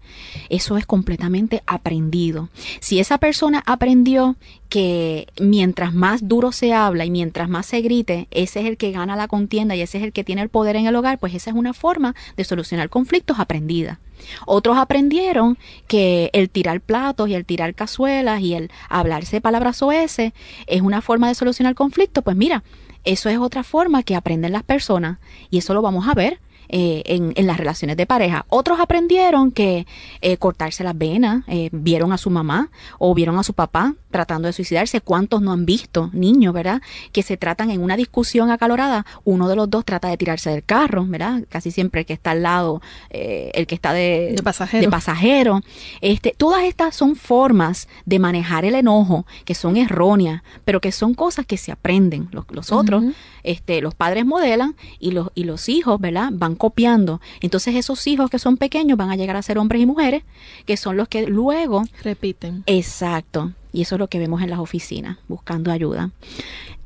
eso 0.49 0.77
es 0.77 0.85
completamente 0.85 1.63
aprendido. 1.65 2.49
Si 2.79 2.99
esa 2.99 3.17
persona 3.17 3.63
aprendió 3.65 4.35
que 4.69 5.27
mientras 5.39 5.95
más 5.95 6.27
duro 6.27 6.51
se 6.51 6.71
habla 6.71 7.03
y 7.03 7.09
mientras 7.09 7.49
más 7.49 7.65
se 7.65 7.81
grite, 7.81 8.27
ese 8.29 8.59
es 8.59 8.67
el 8.67 8.77
que 8.77 8.91
gana 8.91 9.15
la 9.15 9.27
contienda 9.27 9.75
y 9.75 9.81
ese 9.81 9.97
es 9.97 10.03
el 10.03 10.13
que 10.13 10.23
tiene 10.23 10.43
el 10.43 10.49
poder 10.49 10.75
en 10.75 10.85
el 10.85 10.95
hogar, 10.95 11.17
pues 11.17 11.33
esa 11.33 11.49
es 11.49 11.55
una 11.55 11.73
forma 11.73 12.13
de 12.35 12.43
solucionar 12.43 12.89
conflictos 12.89 13.39
aprendida. 13.39 13.99
Otros 14.45 14.77
aprendieron 14.77 15.57
que 15.87 16.29
el 16.33 16.49
tirar 16.49 16.81
platos 16.81 17.29
y 17.29 17.35
el 17.35 17.45
tirar 17.45 17.75
cazuelas 17.75 18.41
y 18.41 18.53
el 18.53 18.71
hablarse 18.89 19.41
palabras 19.41 19.81
OS 19.81 20.19
es 20.19 20.81
una 20.81 21.01
forma 21.01 21.27
de 21.27 21.35
solucionar 21.35 21.75
conflictos. 21.75 22.23
Pues 22.23 22.35
mira, 22.35 22.63
eso 23.03 23.29
es 23.29 23.37
otra 23.37 23.63
forma 23.63 24.03
que 24.03 24.15
aprenden 24.15 24.51
las 24.51 24.63
personas 24.63 25.19
y 25.49 25.59
eso 25.59 25.73
lo 25.73 25.81
vamos 25.81 26.07
a 26.07 26.13
ver 26.13 26.39
eh, 26.69 27.03
en, 27.05 27.33
en, 27.35 27.47
las 27.47 27.57
relaciones 27.57 27.97
de 27.97 28.05
pareja. 28.05 28.45
Otros 28.49 28.79
aprendieron 28.79 29.51
que 29.51 29.85
eh, 30.21 30.37
cortarse 30.37 30.83
las 30.83 30.97
venas, 30.97 31.43
eh, 31.47 31.69
vieron 31.71 32.11
a 32.11 32.17
su 32.17 32.29
mamá 32.29 32.69
o 32.99 33.13
vieron 33.13 33.37
a 33.37 33.43
su 33.43 33.53
papá 33.53 33.95
tratando 34.11 34.47
de 34.47 34.53
suicidarse. 34.53 35.01
¿Cuántos 35.01 35.41
no 35.41 35.51
han 35.51 35.65
visto 35.65 36.09
niños, 36.13 36.53
verdad? 36.53 36.81
Que 37.11 37.23
se 37.23 37.37
tratan 37.37 37.71
en 37.71 37.81
una 37.81 37.95
discusión 37.95 38.49
acalorada, 38.51 39.05
uno 39.23 39.47
de 39.47 39.55
los 39.55 39.69
dos 39.69 39.85
trata 39.85 40.09
de 40.09 40.17
tirarse 40.17 40.49
del 40.49 40.63
carro, 40.63 41.05
¿verdad? 41.05 41.43
Casi 41.49 41.71
siempre 41.71 42.01
el 42.01 42.05
que 42.05 42.13
está 42.13 42.31
al 42.31 42.43
lado, 42.43 42.81
eh, 43.09 43.51
el 43.53 43.67
que 43.67 43.75
está 43.75 43.93
de, 43.93 44.33
De 44.35 44.43
pasajero. 44.43 44.81
de 44.81 44.89
pasajero. 44.89 45.61
Este, 46.01 46.33
todas 46.37 46.63
estas 46.63 46.95
son 46.95 47.15
formas 47.15 47.87
de 48.05 48.19
manejar 48.19 48.65
el 48.65 48.75
enojo 48.75 49.25
que 49.45 49.55
son 49.55 49.77
erróneas, 49.77 50.41
pero 50.65 50.81
que 50.81 50.91
son 50.91 51.13
cosas 51.13 51.45
que 51.45 51.57
se 51.57 51.71
aprenden. 51.71 52.29
Los, 52.31 52.45
los 52.49 52.71
otros. 52.71 53.03
Este, 53.47 53.81
los 53.81 53.95
padres 53.95 54.25
modelan 54.25 54.75
y 54.99 55.11
los, 55.11 55.29
y 55.33 55.45
los 55.45 55.69
hijos, 55.69 55.99
¿verdad? 56.01 56.29
Van 56.33 56.55
copiando. 56.55 57.21
Entonces 57.39 57.75
esos 57.75 58.05
hijos 58.05 58.29
que 58.29 58.39
son 58.39 58.57
pequeños 58.57 58.97
van 58.97 59.09
a 59.09 59.15
llegar 59.15 59.37
a 59.37 59.41
ser 59.41 59.57
hombres 59.57 59.81
y 59.81 59.85
mujeres, 59.85 60.23
que 60.65 60.75
son 60.75 60.97
los 60.97 61.07
que 61.07 61.27
luego 61.27 61.83
Repiten. 62.03 62.63
Exacto. 62.65 63.53
Y 63.71 63.81
eso 63.81 63.95
es 63.95 63.99
lo 63.99 64.07
que 64.07 64.19
vemos 64.19 64.41
en 64.41 64.49
las 64.49 64.59
oficinas, 64.59 65.17
buscando 65.29 65.71
ayuda. 65.71 66.11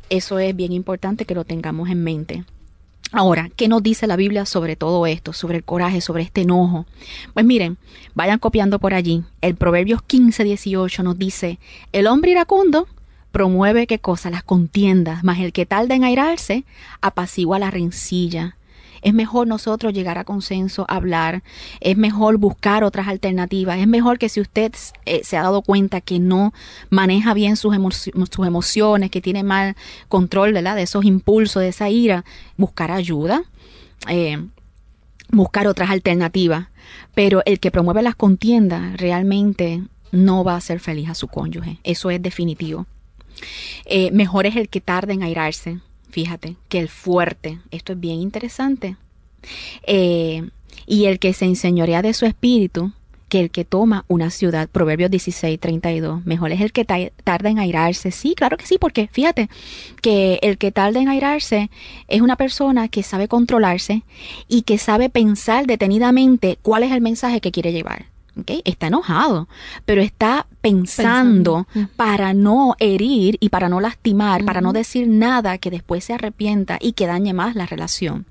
Eso 0.10 0.38
es 0.40 0.56
bien 0.56 0.72
importante 0.72 1.26
que 1.26 1.36
lo 1.36 1.46
tengamos 1.46 1.90
en 1.90 2.04
mente. 2.04 2.44
Ahora, 3.12 3.50
¿qué 3.56 3.68
nos 3.68 3.82
dice 3.82 4.08
la 4.08 4.16
Biblia 4.16 4.46
sobre 4.46 4.76
todo 4.76 5.06
esto, 5.08 5.34
sobre 5.34 5.58
el 5.58 5.64
coraje, 5.64 6.00
sobre 6.00 6.24
este 6.24 6.42
enojo? 6.42 6.86
Pues 7.34 7.46
miren, 7.46 7.78
vayan 8.14 8.40
copiando 8.40 8.80
por 8.80 8.94
allí. 8.94 9.24
El 9.42 9.56
Proverbios 9.56 10.02
15, 10.04 10.44
18 10.44 11.04
nos 11.04 11.18
dice, 11.18 11.60
el 11.92 12.08
hombre 12.08 12.32
iracundo 12.32 12.88
promueve 13.32 13.88
qué 13.88 14.00
cosa, 14.00 14.30
las 14.30 14.44
contiendas, 14.44 15.24
más 15.24 15.40
el 15.40 15.54
que 15.54 15.66
tarda 15.66 15.96
en 15.96 16.04
airarse, 16.04 16.66
apacigua 17.02 17.60
la 17.60 17.72
rencilla. 17.72 18.58
Es 19.02 19.16
mejor 19.16 19.48
nosotros 19.48 19.94
llegar 19.94 20.20
a 20.20 20.26
consenso, 20.26 20.86
hablar, 20.88 21.42
es 21.80 21.98
mejor 21.98 22.38
buscar 22.38 22.84
otras 22.84 23.08
alternativas, 23.08 23.80
es 23.80 23.88
mejor 23.88 24.20
que 24.20 24.30
si 24.30 24.40
usted 24.42 24.74
eh, 25.06 25.22
se 25.24 25.38
ha 25.38 25.42
dado 25.42 25.64
cuenta 25.64 26.02
que 26.02 26.20
no 26.20 26.54
maneja 26.92 27.34
bien 27.34 27.58
sus, 27.58 27.76
sus 27.76 28.46
emociones, 28.46 29.10
que 29.10 29.22
tiene 29.22 29.44
mal 29.44 29.76
control 30.08 30.54
de 30.54 30.82
esos 30.84 31.04
impulsos, 31.04 31.64
de 31.64 31.70
esa 31.70 31.90
ira, 31.90 32.26
buscar 32.58 32.92
ayuda. 32.92 33.44
eh, 34.08 34.38
buscar 35.32 35.68
otras 35.68 35.90
alternativas, 35.90 36.68
pero 37.16 37.42
el 37.46 37.60
que 37.60 37.72
promueve 37.72 38.02
las 38.02 38.16
contiendas 38.16 38.98
realmente 38.98 39.82
no 40.12 40.44
va 40.44 40.56
a 40.56 40.62
ser 40.62 40.80
feliz 40.80 41.10
a 41.10 41.16
su 41.16 41.28
cónyuge, 41.28 41.80
eso 41.84 42.12
es 42.12 42.22
definitivo. 42.22 42.86
Eh, 43.86 44.12
mejor 44.12 44.46
es 44.46 44.56
el 44.56 44.70
que 44.70 44.82
tarda 44.82 45.14
en 45.14 45.24
airarse, 45.24 45.80
fíjate, 46.10 46.56
que 46.70 46.80
el 46.80 46.88
fuerte, 46.90 47.60
esto 47.72 47.94
es 47.94 48.00
bien 48.00 48.20
interesante. 48.20 48.96
Eh, 49.88 50.50
y 50.86 51.06
el 51.06 51.20
que 51.20 51.34
se 51.34 51.46
enseñorea 51.46 52.02
de 52.02 52.14
su 52.14 52.26
espíritu, 52.26 52.92
que 53.30 53.40
el 53.40 53.50
que 53.50 53.64
toma 53.64 54.04
una 54.10 54.30
ciudad. 54.30 54.68
Proverbios 54.70 55.10
16, 55.10 55.58
32. 55.58 56.26
Mejor 56.26 56.52
es 56.52 56.60
el 56.60 56.74
que 56.74 56.84
ta- 56.84 56.98
tarda 57.24 57.50
en 57.50 57.60
airarse. 57.60 58.12
Sí, 58.12 58.34
claro 58.36 58.58
que 58.58 58.66
sí, 58.66 58.78
porque 58.78 59.08
fíjate 59.10 59.50
que 60.02 60.38
el 60.42 60.58
que 60.58 60.74
tarda 60.74 61.00
en 61.00 61.08
airarse 61.08 61.70
es 62.10 62.20
una 62.22 62.36
persona 62.36 62.90
que 62.90 63.04
sabe 63.04 63.30
controlarse 63.30 64.04
y 64.50 64.64
que 64.64 64.78
sabe 64.78 65.10
pensar 65.10 65.66
detenidamente 65.66 66.58
cuál 66.62 66.84
es 66.84 66.92
el 66.92 67.00
mensaje 67.00 67.40
que 67.40 67.52
quiere 67.54 67.72
llevar. 67.72 68.08
Está 68.64 68.88
enojado, 68.88 69.48
pero 69.86 70.02
está 70.02 70.48
pensando, 70.62 71.66
Pensando. 71.74 71.92
para 71.98 72.34
no 72.34 72.76
herir 72.80 73.38
y 73.42 73.50
para 73.50 73.68
no 73.70 73.82
lastimar, 73.82 74.46
para 74.46 74.62
no 74.62 74.72
decir 74.74 75.08
nada 75.08 75.58
que 75.58 75.70
después 75.70 76.06
se 76.06 76.14
arrepienta 76.14 76.78
y 76.80 76.94
que 76.94 77.08
dañe 77.08 77.34
más 77.34 77.56
la 77.56 77.66
relación. 77.66 78.26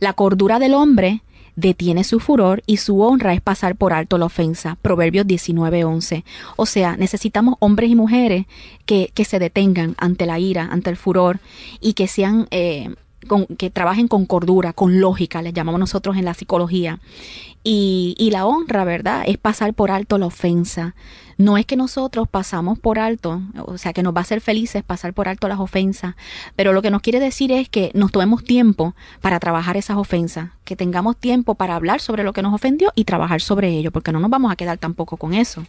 La 0.00 0.12
cordura 0.12 0.58
del 0.58 0.74
hombre 0.74 1.22
detiene 1.56 2.02
su 2.02 2.18
furor 2.18 2.62
y 2.66 2.78
su 2.78 3.00
honra 3.00 3.32
es 3.32 3.40
pasar 3.40 3.76
por 3.76 3.92
alto 3.92 4.18
la 4.18 4.26
ofensa. 4.26 4.76
Proverbios 4.82 5.26
19:11. 5.26 6.24
O 6.56 6.66
sea, 6.66 6.96
necesitamos 6.96 7.54
hombres 7.60 7.90
y 7.90 7.94
mujeres 7.94 8.46
que, 8.86 9.10
que 9.14 9.24
se 9.24 9.38
detengan 9.38 9.94
ante 9.98 10.26
la 10.26 10.38
ira, 10.38 10.68
ante 10.70 10.90
el 10.90 10.96
furor 10.96 11.40
y 11.80 11.92
que 11.94 12.06
sean... 12.08 12.46
eh, 12.50 12.94
con- 13.24 13.46
que 13.46 13.70
trabajen 13.70 14.08
con 14.08 14.26
cordura, 14.26 14.72
con 14.72 15.00
lógica, 15.00 15.42
les 15.42 15.52
llamamos 15.54 15.80
nosotros 15.80 16.16
en 16.16 16.24
la 16.24 16.34
psicología. 16.34 17.00
Y, 17.66 18.14
y 18.18 18.30
la 18.30 18.44
honra, 18.44 18.84
¿verdad? 18.84 19.22
Es 19.26 19.38
pasar 19.38 19.72
por 19.72 19.90
alto 19.90 20.18
la 20.18 20.26
ofensa. 20.26 20.94
No 21.38 21.56
es 21.56 21.64
que 21.66 21.76
nosotros 21.76 22.28
pasamos 22.28 22.78
por 22.78 22.98
alto, 22.98 23.40
o 23.66 23.78
sea, 23.78 23.92
que 23.94 24.02
nos 24.02 24.14
va 24.14 24.18
a 24.18 24.22
hacer 24.22 24.40
felices 24.42 24.82
pasar 24.84 25.14
por 25.14 25.28
alto 25.28 25.48
las 25.48 25.58
ofensas, 25.58 26.14
pero 26.56 26.72
lo 26.72 26.80
que 26.82 26.90
nos 26.90 27.00
quiere 27.02 27.18
decir 27.20 27.50
es 27.50 27.68
que 27.68 27.90
nos 27.94 28.12
tomemos 28.12 28.44
tiempo 28.44 28.94
para 29.20 29.40
trabajar 29.40 29.76
esas 29.76 29.96
ofensas, 29.96 30.50
que 30.64 30.76
tengamos 30.76 31.16
tiempo 31.16 31.54
para 31.56 31.74
hablar 31.74 32.00
sobre 32.00 32.22
lo 32.22 32.32
que 32.34 32.42
nos 32.42 32.54
ofendió 32.54 32.92
y 32.94 33.04
trabajar 33.04 33.40
sobre 33.40 33.70
ello, 33.76 33.90
porque 33.90 34.12
no 34.12 34.20
nos 34.20 34.30
vamos 34.30 34.52
a 34.52 34.56
quedar 34.56 34.78
tampoco 34.78 35.16
con 35.16 35.34
eso. 35.34 35.64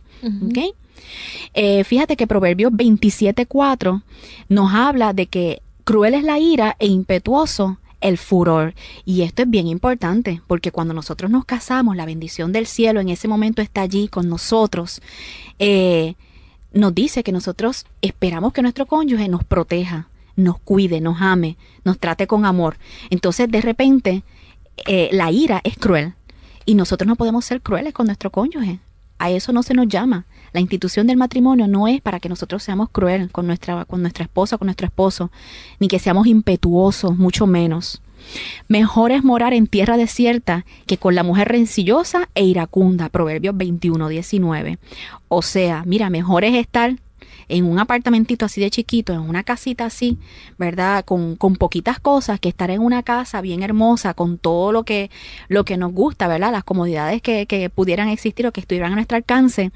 Eh, 1.56 1.84
fíjate 1.84 2.16
que 2.16 2.28
Proverbios 2.28 2.72
27.4 2.74 4.04
nos 4.50 4.74
habla 4.74 5.14
de 5.14 5.26
que 5.28 5.62
cruel 5.86 6.16
es 6.16 6.24
la 6.24 6.38
ira 6.40 6.76
e 6.80 6.88
impetuoso 6.88 7.78
el 8.02 8.18
furor. 8.18 8.74
Y 9.06 9.22
esto 9.22 9.44
es 9.44 9.50
bien 9.50 9.68
importante, 9.68 10.42
porque 10.48 10.72
cuando 10.72 10.94
nosotros 10.94 11.32
nos 11.32 11.46
casamos, 11.46 11.96
la 11.96 12.06
bendición 12.06 12.52
del 12.52 12.68
cielo 12.68 13.00
en 13.00 13.10
ese 13.10 13.28
momento 13.28 13.62
está 13.62 13.82
allí 13.82 14.08
con 14.08 14.28
nosotros. 14.28 15.02
Eh, 15.60 16.16
nos 16.74 16.94
dice 16.94 17.24
que 17.24 17.32
nosotros 17.32 17.86
esperamos 18.02 18.52
que 18.52 18.62
nuestro 18.62 18.86
cónyuge 18.86 19.30
nos 19.30 19.44
proteja, 19.44 20.10
nos 20.36 20.60
cuide, 20.60 21.00
nos 21.00 21.22
ame, 21.22 21.58
nos 21.84 21.98
trate 21.98 22.28
con 22.28 22.46
amor. 22.46 22.78
Entonces, 23.10 23.50
de 23.50 23.62
repente, 23.62 24.24
eh, 24.86 25.10
la 25.14 25.32
ira 25.32 25.62
es 25.64 25.78
cruel 25.78 26.14
y 26.66 26.76
nosotros 26.76 27.08
no 27.08 27.16
podemos 27.16 27.46
ser 27.46 27.62
crueles 27.62 27.94
con 27.94 28.08
nuestro 28.08 28.30
cónyuge. 28.30 28.80
A 29.18 29.32
eso 29.32 29.54
no 29.54 29.64
se 29.64 29.74
nos 29.74 29.88
llama. 29.88 30.26
La 30.56 30.62
institución 30.62 31.06
del 31.06 31.18
matrimonio 31.18 31.68
no 31.68 31.86
es 31.90 32.00
para 32.00 32.22
que 32.22 32.30
nosotros 32.30 32.64
seamos 32.64 32.88
cruel 32.90 33.30
con 33.30 33.46
nuestra, 33.46 33.84
con 33.84 34.02
nuestra 34.02 34.24
esposa, 34.24 34.58
con 34.58 34.68
nuestro 34.68 34.88
esposo, 34.88 35.30
ni 35.82 35.90
que 35.90 36.00
seamos 36.00 36.28
impetuosos, 36.28 37.18
mucho 37.18 37.46
menos. 37.46 38.02
Mejor 38.70 39.12
es 39.12 39.22
morar 39.22 39.54
en 39.54 39.68
tierra 39.68 39.98
desierta 39.98 40.66
que 40.86 40.96
con 40.96 41.14
la 41.14 41.24
mujer 41.24 41.50
rencillosa 41.50 42.30
e 42.36 42.46
iracunda. 42.46 43.10
Proverbios 43.10 43.58
21, 43.58 44.08
19. 44.08 44.80
O 45.28 45.42
sea, 45.42 45.84
mira, 45.86 46.10
mejor 46.10 46.46
es 46.46 46.56
estar 46.56 46.96
en 47.48 47.66
un 47.66 47.80
apartamentito 47.80 48.46
así 48.46 48.62
de 48.62 48.70
chiquito, 48.70 49.14
en 49.14 49.20
una 49.20 49.44
casita 49.44 49.86
así, 49.86 50.18
¿verdad? 50.58 51.06
Con, 51.06 51.36
con 51.36 51.56
poquitas 51.56 52.00
cosas, 52.00 52.40
que 52.40 52.50
estar 52.50 52.72
en 52.72 52.82
una 52.82 53.04
casa 53.04 53.42
bien 53.42 53.64
hermosa, 53.64 54.14
con 54.14 54.38
todo 54.38 54.72
lo 54.72 54.84
que, 54.84 55.10
lo 55.48 55.66
que 55.66 55.78
nos 55.78 55.92
gusta, 55.92 56.28
¿verdad? 56.28 56.52
Las 56.52 56.64
comodidades 56.64 57.22
que, 57.22 57.46
que 57.46 57.70
pudieran 57.70 58.10
existir 58.10 58.48
o 58.48 58.52
que 58.52 58.62
estuvieran 58.62 58.94
a 58.94 58.96
nuestro 58.96 59.18
alcance, 59.18 59.72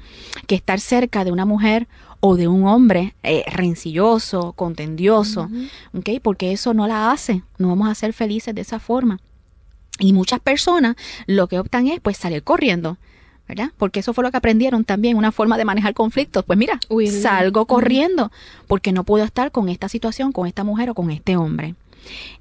que 0.46 0.54
estar 0.54 0.80
cerca 0.80 1.24
de 1.24 1.32
una 1.32 1.44
mujer 1.44 1.86
o 2.20 2.36
de 2.36 2.48
un 2.48 2.66
hombre 2.66 3.14
eh, 3.22 3.44
rencilloso, 3.50 4.52
contendioso, 4.52 5.48
¿ok? 5.94 6.10
Porque 6.22 6.52
eso 6.52 6.74
no 6.74 6.86
la 6.86 7.10
hace, 7.10 7.42
no 7.58 7.68
vamos 7.68 7.88
a 7.88 7.94
ser 7.94 8.12
felices 8.12 8.54
de 8.54 8.60
esa 8.60 8.78
forma. 8.78 9.18
Y 9.98 10.12
muchas 10.12 10.40
personas 10.40 10.96
lo 11.26 11.46
que 11.48 11.58
optan 11.58 11.86
es 11.86 12.00
pues 12.00 12.16
salir 12.16 12.42
corriendo, 12.42 12.98
¿verdad? 13.50 13.72
Porque 13.76 14.00
eso 14.00 14.14
fue 14.14 14.22
lo 14.22 14.30
que 14.30 14.36
aprendieron 14.36 14.84
también, 14.84 15.16
una 15.16 15.32
forma 15.32 15.58
de 15.58 15.64
manejar 15.64 15.92
conflictos. 15.92 16.44
Pues 16.44 16.56
mira, 16.56 16.78
salgo 17.20 17.66
corriendo 17.66 18.30
porque 18.68 18.92
no 18.92 19.02
puedo 19.02 19.24
estar 19.24 19.50
con 19.50 19.68
esta 19.68 19.88
situación, 19.88 20.30
con 20.30 20.46
esta 20.46 20.62
mujer 20.62 20.90
o 20.90 20.94
con 20.94 21.10
este 21.10 21.36
hombre. 21.36 21.74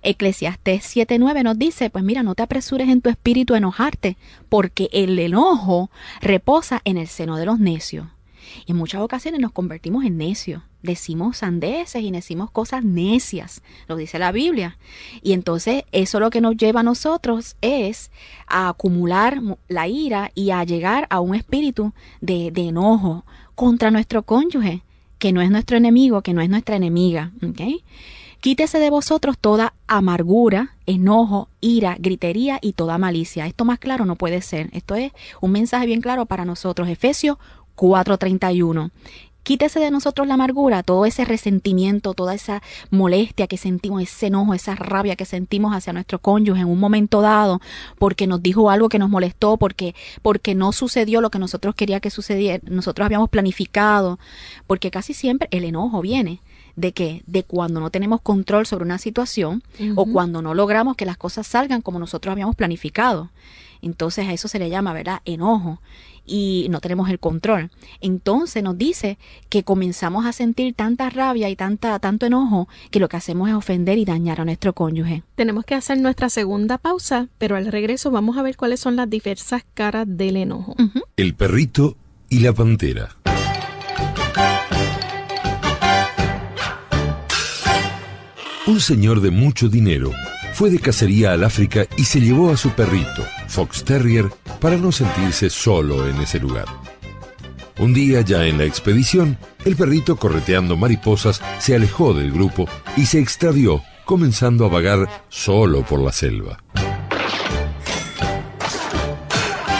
Eclesiastés 0.03 0.83
7:9 0.95 1.43
nos 1.43 1.57
dice, 1.57 1.89
pues 1.89 2.03
mira, 2.03 2.21
no 2.21 2.35
te 2.35 2.43
apresures 2.43 2.89
en 2.89 3.01
tu 3.01 3.09
espíritu 3.09 3.55
a 3.55 3.57
enojarte, 3.57 4.17
porque 4.49 4.87
el 4.93 5.17
enojo 5.17 5.89
reposa 6.21 6.81
en 6.85 6.97
el 6.97 7.07
seno 7.07 7.37
de 7.37 7.45
los 7.45 7.59
necios. 7.59 8.05
Y 8.67 8.71
en 8.71 8.77
muchas 8.77 9.01
ocasiones 9.01 9.41
nos 9.41 9.51
convertimos 9.51 10.05
en 10.05 10.17
necios. 10.17 10.61
Decimos 10.81 11.37
sandeces 11.37 12.01
y 12.01 12.09
decimos 12.11 12.51
cosas 12.51 12.83
necias, 12.85 13.61
lo 13.87 13.95
dice 13.97 14.17
la 14.17 14.31
Biblia. 14.31 14.77
Y 15.21 15.33
entonces 15.33 15.83
eso 15.91 16.19
lo 16.19 16.29
que 16.29 16.39
nos 16.41 16.55
lleva 16.55 16.79
a 16.79 16.83
nosotros 16.83 17.57
es 17.61 18.11
a 18.47 18.69
acumular 18.69 19.41
mu- 19.41 19.57
la 19.67 19.87
ira 19.89 20.31
y 20.35 20.51
a 20.51 20.63
llegar 20.63 21.05
a 21.09 21.19
un 21.19 21.35
espíritu 21.35 21.91
de, 22.21 22.51
de 22.51 22.69
enojo 22.69 23.25
contra 23.55 23.91
nuestro 23.91 24.23
cónyuge, 24.23 24.81
que 25.17 25.33
no 25.33 25.41
es 25.41 25.51
nuestro 25.51 25.75
enemigo, 25.75 26.21
que 26.21 26.33
no 26.33 26.41
es 26.41 26.49
nuestra 26.49 26.77
enemiga. 26.77 27.31
¿ok? 27.45 27.59
Quítese 28.39 28.79
de 28.79 28.89
vosotros 28.89 29.37
toda 29.37 29.73
amargura, 29.85 30.77
enojo, 30.85 31.49
ira, 31.59 31.97
gritería 31.99 32.57
y 32.61 32.71
toda 32.71 32.97
malicia. 32.97 33.45
Esto 33.47 33.65
más 33.65 33.79
claro 33.79 34.05
no 34.05 34.15
puede 34.15 34.41
ser. 34.41 34.69
Esto 34.71 34.95
es 34.95 35.11
un 35.41 35.51
mensaje 35.51 35.85
bien 35.87 35.99
claro 35.99 36.25
para 36.25 36.45
nosotros. 36.45 36.87
Efesios 36.87 37.37
4:31. 37.75 38.91
Quítese 39.43 39.79
de 39.79 39.89
nosotros 39.89 40.27
la 40.27 40.35
amargura, 40.35 40.83
todo 40.83 41.05
ese 41.05 41.25
resentimiento, 41.25 42.13
toda 42.13 42.35
esa 42.35 42.61
molestia 42.91 43.47
que 43.47 43.57
sentimos, 43.57 44.03
ese 44.03 44.27
enojo, 44.27 44.53
esa 44.53 44.75
rabia 44.75 45.15
que 45.15 45.25
sentimos 45.25 45.73
hacia 45.73 45.93
nuestro 45.93 46.19
cónyuge 46.19 46.61
en 46.61 46.67
un 46.67 46.79
momento 46.79 47.21
dado, 47.21 47.61
porque 47.97 48.27
nos 48.27 48.43
dijo 48.43 48.69
algo 48.69 48.89
que 48.89 48.99
nos 48.99 49.09
molestó, 49.09 49.57
porque, 49.57 49.95
porque 50.21 50.55
no 50.55 50.71
sucedió 50.71 51.21
lo 51.21 51.31
que 51.31 51.39
nosotros 51.39 51.73
quería 51.73 51.99
que 51.99 52.09
sucediera, 52.09 52.61
nosotros 52.69 53.05
habíamos 53.05 53.29
planificado, 53.29 54.19
porque 54.67 54.91
casi 54.91 55.13
siempre 55.13 55.47
el 55.51 55.63
enojo 55.63 56.01
viene 56.01 56.41
de 56.75 56.93
que 56.93 57.23
de 57.27 57.43
cuando 57.43 57.79
no 57.79 57.89
tenemos 57.89 58.21
control 58.21 58.65
sobre 58.65 58.85
una 58.85 58.97
situación 58.99 59.63
o 59.95 60.05
cuando 60.05 60.41
no 60.41 60.53
logramos 60.53 60.95
que 60.95 61.05
las 61.05 61.17
cosas 61.17 61.45
salgan 61.45 61.81
como 61.81 61.99
nosotros 61.99 62.31
habíamos 62.31 62.55
planificado. 62.55 63.29
Entonces 63.81 64.27
a 64.27 64.33
eso 64.33 64.47
se 64.47 64.59
le 64.59 64.69
llama, 64.69 64.93
¿verdad? 64.93 65.21
Enojo 65.25 65.79
y 66.29 66.67
no 66.69 66.79
tenemos 66.79 67.09
el 67.09 67.19
control. 67.19 67.71
Entonces 67.99 68.63
nos 68.63 68.77
dice 68.77 69.17
que 69.49 69.63
comenzamos 69.63 70.25
a 70.25 70.31
sentir 70.31 70.73
tanta 70.73 71.09
rabia 71.09 71.49
y 71.49 71.55
tanta 71.55 71.97
tanto 71.99 72.25
enojo 72.25 72.67
que 72.91 72.99
lo 72.99 73.09
que 73.09 73.17
hacemos 73.17 73.49
es 73.49 73.55
ofender 73.55 73.97
y 73.97 74.05
dañar 74.05 74.39
a 74.39 74.45
nuestro 74.45 74.73
cónyuge. 74.73 75.23
Tenemos 75.35 75.65
que 75.65 75.75
hacer 75.75 75.99
nuestra 75.99 76.29
segunda 76.29 76.77
pausa, 76.77 77.27
pero 77.37 77.55
al 77.55 77.67
regreso 77.67 78.11
vamos 78.11 78.37
a 78.37 78.43
ver 78.43 78.55
cuáles 78.55 78.79
son 78.79 78.95
las 78.95 79.09
diversas 79.09 79.63
caras 79.73 80.05
del 80.07 80.37
enojo. 80.37 80.75
El 81.15 81.33
perrito 81.33 81.97
y 82.29 82.39
la 82.39 82.53
pantera. 82.53 83.15
Un 88.67 88.79
señor 88.79 89.21
de 89.21 89.31
mucho 89.31 89.67
dinero 89.67 90.11
fue 90.53 90.69
de 90.69 90.77
cacería 90.77 91.31
al 91.31 91.43
África 91.43 91.87
y 91.97 92.03
se 92.03 92.21
llevó 92.21 92.51
a 92.51 92.57
su 92.57 92.69
perrito, 92.71 93.25
Fox 93.49 93.83
Terrier, 93.83 94.29
para 94.61 94.77
no 94.77 94.91
sentirse 94.91 95.49
solo 95.49 96.07
en 96.07 96.21
ese 96.21 96.39
lugar. 96.39 96.65
Un 97.79 97.93
día 97.93 98.21
ya 98.21 98.45
en 98.45 98.57
la 98.57 98.65
expedición, 98.65 99.37
el 99.65 99.75
perrito 99.75 100.17
correteando 100.17 100.77
mariposas 100.77 101.41
se 101.57 101.75
alejó 101.75 102.13
del 102.13 102.31
grupo 102.31 102.67
y 102.95 103.05
se 103.05 103.19
extravió, 103.19 103.81
comenzando 104.05 104.65
a 104.65 104.69
vagar 104.69 105.09
solo 105.29 105.83
por 105.83 105.99
la 105.99 106.11
selva. 106.11 106.59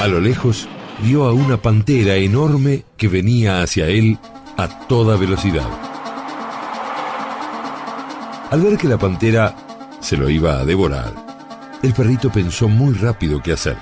A 0.01 0.08
lo 0.08 0.19
lejos, 0.19 0.67
vio 1.03 1.25
a 1.25 1.34
una 1.34 1.62
pantera 1.62 2.15
enorme 2.15 2.86
que 2.97 3.08
venía 3.08 3.62
hacia 3.62 3.88
él 3.88 4.17
a 4.58 4.88
toda 4.88 5.15
velocidad. 5.15 5.69
Al 8.49 8.62
ver 8.62 8.77
que 8.77 8.88
la 8.88 8.97
pantera 8.97 9.55
se 9.99 10.17
lo 10.17 10.29
iba 10.29 10.60
a 10.60 10.65
devorar, 10.65 11.29
el 11.82 11.94
perrito 11.94 12.32
pensó 12.32 12.68
muy 12.68 12.94
rápido 12.94 13.42
qué 13.42 13.54
hacer. 13.54 13.78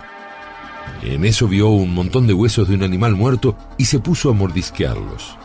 En 1.02 1.26
eso 1.26 1.48
vio 1.48 1.70
un 1.70 1.94
montón 1.94 2.28
de 2.28 2.34
huesos 2.34 2.68
de 2.68 2.76
un 2.76 2.84
animal 2.84 3.16
muerto 3.16 3.56
y 3.78 3.86
se 3.86 4.00
puso 4.00 4.30
a 4.30 4.34
mordisquearlos. 4.34 5.36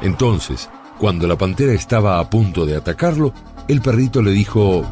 Entonces, 0.00 0.68
cuando 0.98 1.26
la 1.26 1.36
pantera 1.36 1.72
estaba 1.72 2.18
a 2.18 2.28
punto 2.28 2.66
de 2.66 2.76
atacarlo, 2.76 3.32
el 3.68 3.80
perrito 3.80 4.22
le 4.22 4.32
dijo... 4.32 4.84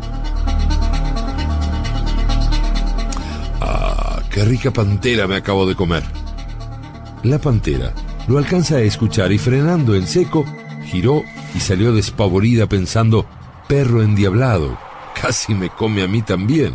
¡Ah, 3.61 4.21
qué 4.31 4.45
rica 4.45 4.71
pantera 4.71 5.27
me 5.27 5.37
acabo 5.37 5.67
de 5.67 5.75
comer! 5.75 6.05
La 7.23 7.39
pantera 7.39 7.93
lo 8.29 8.39
alcanza 8.39 8.77
a 8.77 8.81
escuchar 8.81 9.33
y 9.33 9.39
frenando 9.39 9.95
en 9.95 10.07
seco, 10.07 10.45
giró 10.87 11.23
y 11.55 11.61
salió 11.61 11.93
despavorida 11.93 12.67
pensando, 12.67 13.27
perro 13.69 14.03
endiablado, 14.03 14.79
casi 15.21 15.55
me 15.55 15.69
come 15.69 16.03
a 16.03 16.09
mí 16.09 16.23
también. 16.23 16.75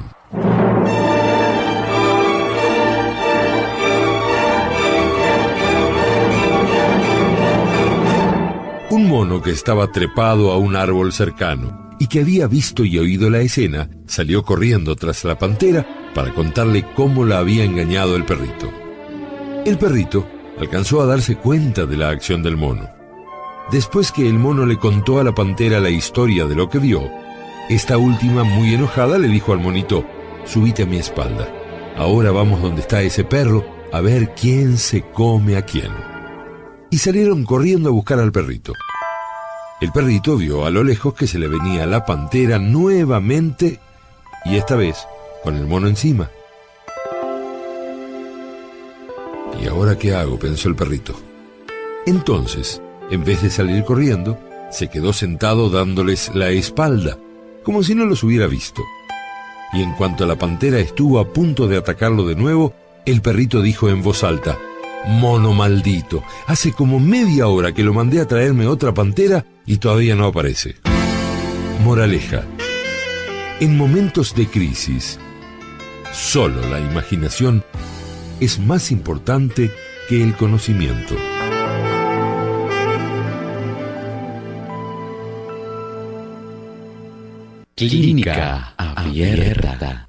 Un 8.89 9.10
mono 9.10 9.41
que 9.41 9.51
estaba 9.51 9.91
trepado 9.91 10.51
a 10.51 10.58
un 10.58 10.75
árbol 10.75 11.12
cercano 11.12 11.95
y 11.99 12.08
que 12.08 12.19
había 12.21 12.47
visto 12.47 12.86
y 12.86 12.97
oído 12.99 13.29
la 13.29 13.39
escena, 13.39 13.89
salió 14.05 14.43
corriendo 14.43 14.95
tras 14.95 15.23
la 15.23 15.38
pantera 15.38 15.86
para 16.13 16.34
contarle 16.34 16.86
cómo 16.95 17.25
la 17.25 17.39
había 17.39 17.63
engañado 17.63 18.15
el 18.15 18.25
perrito. 18.25 18.71
El 19.65 19.77
perrito 19.77 20.27
alcanzó 20.60 21.01
a 21.01 21.05
darse 21.05 21.38
cuenta 21.38 21.86
de 21.86 21.97
la 21.97 22.10
acción 22.10 22.43
del 22.43 22.58
mono. 22.58 22.88
Después 23.71 24.12
que 24.12 24.27
el 24.27 24.36
mono 24.36 24.65
le 24.65 24.77
contó 24.77 25.19
a 25.19 25.23
la 25.23 25.34
pantera 25.34 25.79
la 25.79 25.89
historia 25.89 26.45
de 26.45 26.55
lo 26.55 26.69
que 26.69 26.77
vio, 26.79 27.10
esta 27.69 27.97
última, 27.97 28.43
muy 28.43 28.73
enojada, 28.73 29.17
le 29.17 29.28
dijo 29.28 29.51
al 29.51 29.60
monito, 29.60 30.06
subite 30.45 30.84
a 30.84 30.86
mi 30.86 30.97
espalda. 30.97 31.47
Ahora 31.97 32.32
vamos 32.32 32.62
donde 32.62 32.82
está 32.82 33.01
ese 33.01 33.23
perro 33.23 33.65
a 33.91 34.01
ver 34.01 34.36
quién 34.36 34.78
se 34.78 35.01
come 35.01 35.58
a 35.58 35.63
quién. 35.63 35.91
Y 36.91 36.97
salieron 36.97 37.43
corriendo 37.43 37.89
a 37.89 37.91
buscar 37.91 38.19
al 38.19 38.32
perrito. 38.32 38.73
El 39.82 39.91
perrito 39.91 40.38
vio 40.38 40.65
a 40.65 40.69
lo 40.69 40.84
lejos 40.84 41.13
que 41.13 41.28
se 41.28 41.39
le 41.39 41.47
venía 41.47 41.86
la 41.86 42.06
pantera 42.06 42.60
nuevamente 42.60 43.80
y 44.45 44.56
esta 44.56 44.75
vez 44.75 45.06
con 45.43 45.56
el 45.56 45.65
mono 45.65 45.88
encima. 45.88 46.30
¿Y 49.62 49.67
ahora 49.67 49.97
qué 49.97 50.13
hago? 50.13 50.38
pensó 50.38 50.69
el 50.69 50.75
perrito. 50.75 51.13
Entonces, 52.06 52.82
en 53.10 53.23
vez 53.23 53.41
de 53.41 53.49
salir 53.49 53.84
corriendo, 53.84 54.39
se 54.71 54.89
quedó 54.89 55.13
sentado 55.13 55.69
dándoles 55.69 56.34
la 56.36 56.49
espalda, 56.49 57.17
como 57.65 57.84
si 57.84 57.95
no 57.95 58.06
los 58.06 58.23
hubiera 58.23 58.47
visto. 58.47 58.82
Y 59.73 59.82
en 59.82 59.91
cuanto 59.93 60.25
la 60.25 60.38
pantera 60.38 60.80
estuvo 60.80 61.19
a 61.19 61.34
punto 61.34 61.67
de 61.67 61.75
atacarlo 61.75 62.25
de 62.25 62.36
nuevo, 62.36 62.73
el 63.06 63.21
perrito 63.21 63.62
dijo 63.62 63.89
en 63.89 64.01
voz 64.01 64.23
alta, 64.23 64.58
Mono 65.08 65.54
maldito, 65.54 66.23
hace 66.47 66.71
como 66.71 66.99
media 66.99 67.47
hora 67.47 67.73
que 67.73 67.84
lo 67.84 67.93
mandé 67.93 68.21
a 68.21 68.28
traerme 68.28 68.67
otra 68.67 68.93
pantera 68.93 69.45
y 69.65 69.78
todavía 69.78 70.15
no 70.15 70.25
aparece. 70.25 70.75
Moraleja. 71.84 72.43
En 73.60 73.78
momentos 73.78 74.34
de 74.36 74.47
crisis, 74.47 75.19
solo 76.13 76.62
la 76.69 76.80
imaginación 76.80 77.63
es 78.39 78.60
más 78.60 78.91
importante 78.91 79.71
que 80.10 80.23
el 80.23 80.36
conocimiento. 80.36 81.15
Clínica 87.77 88.73
Abierta. 88.77 90.07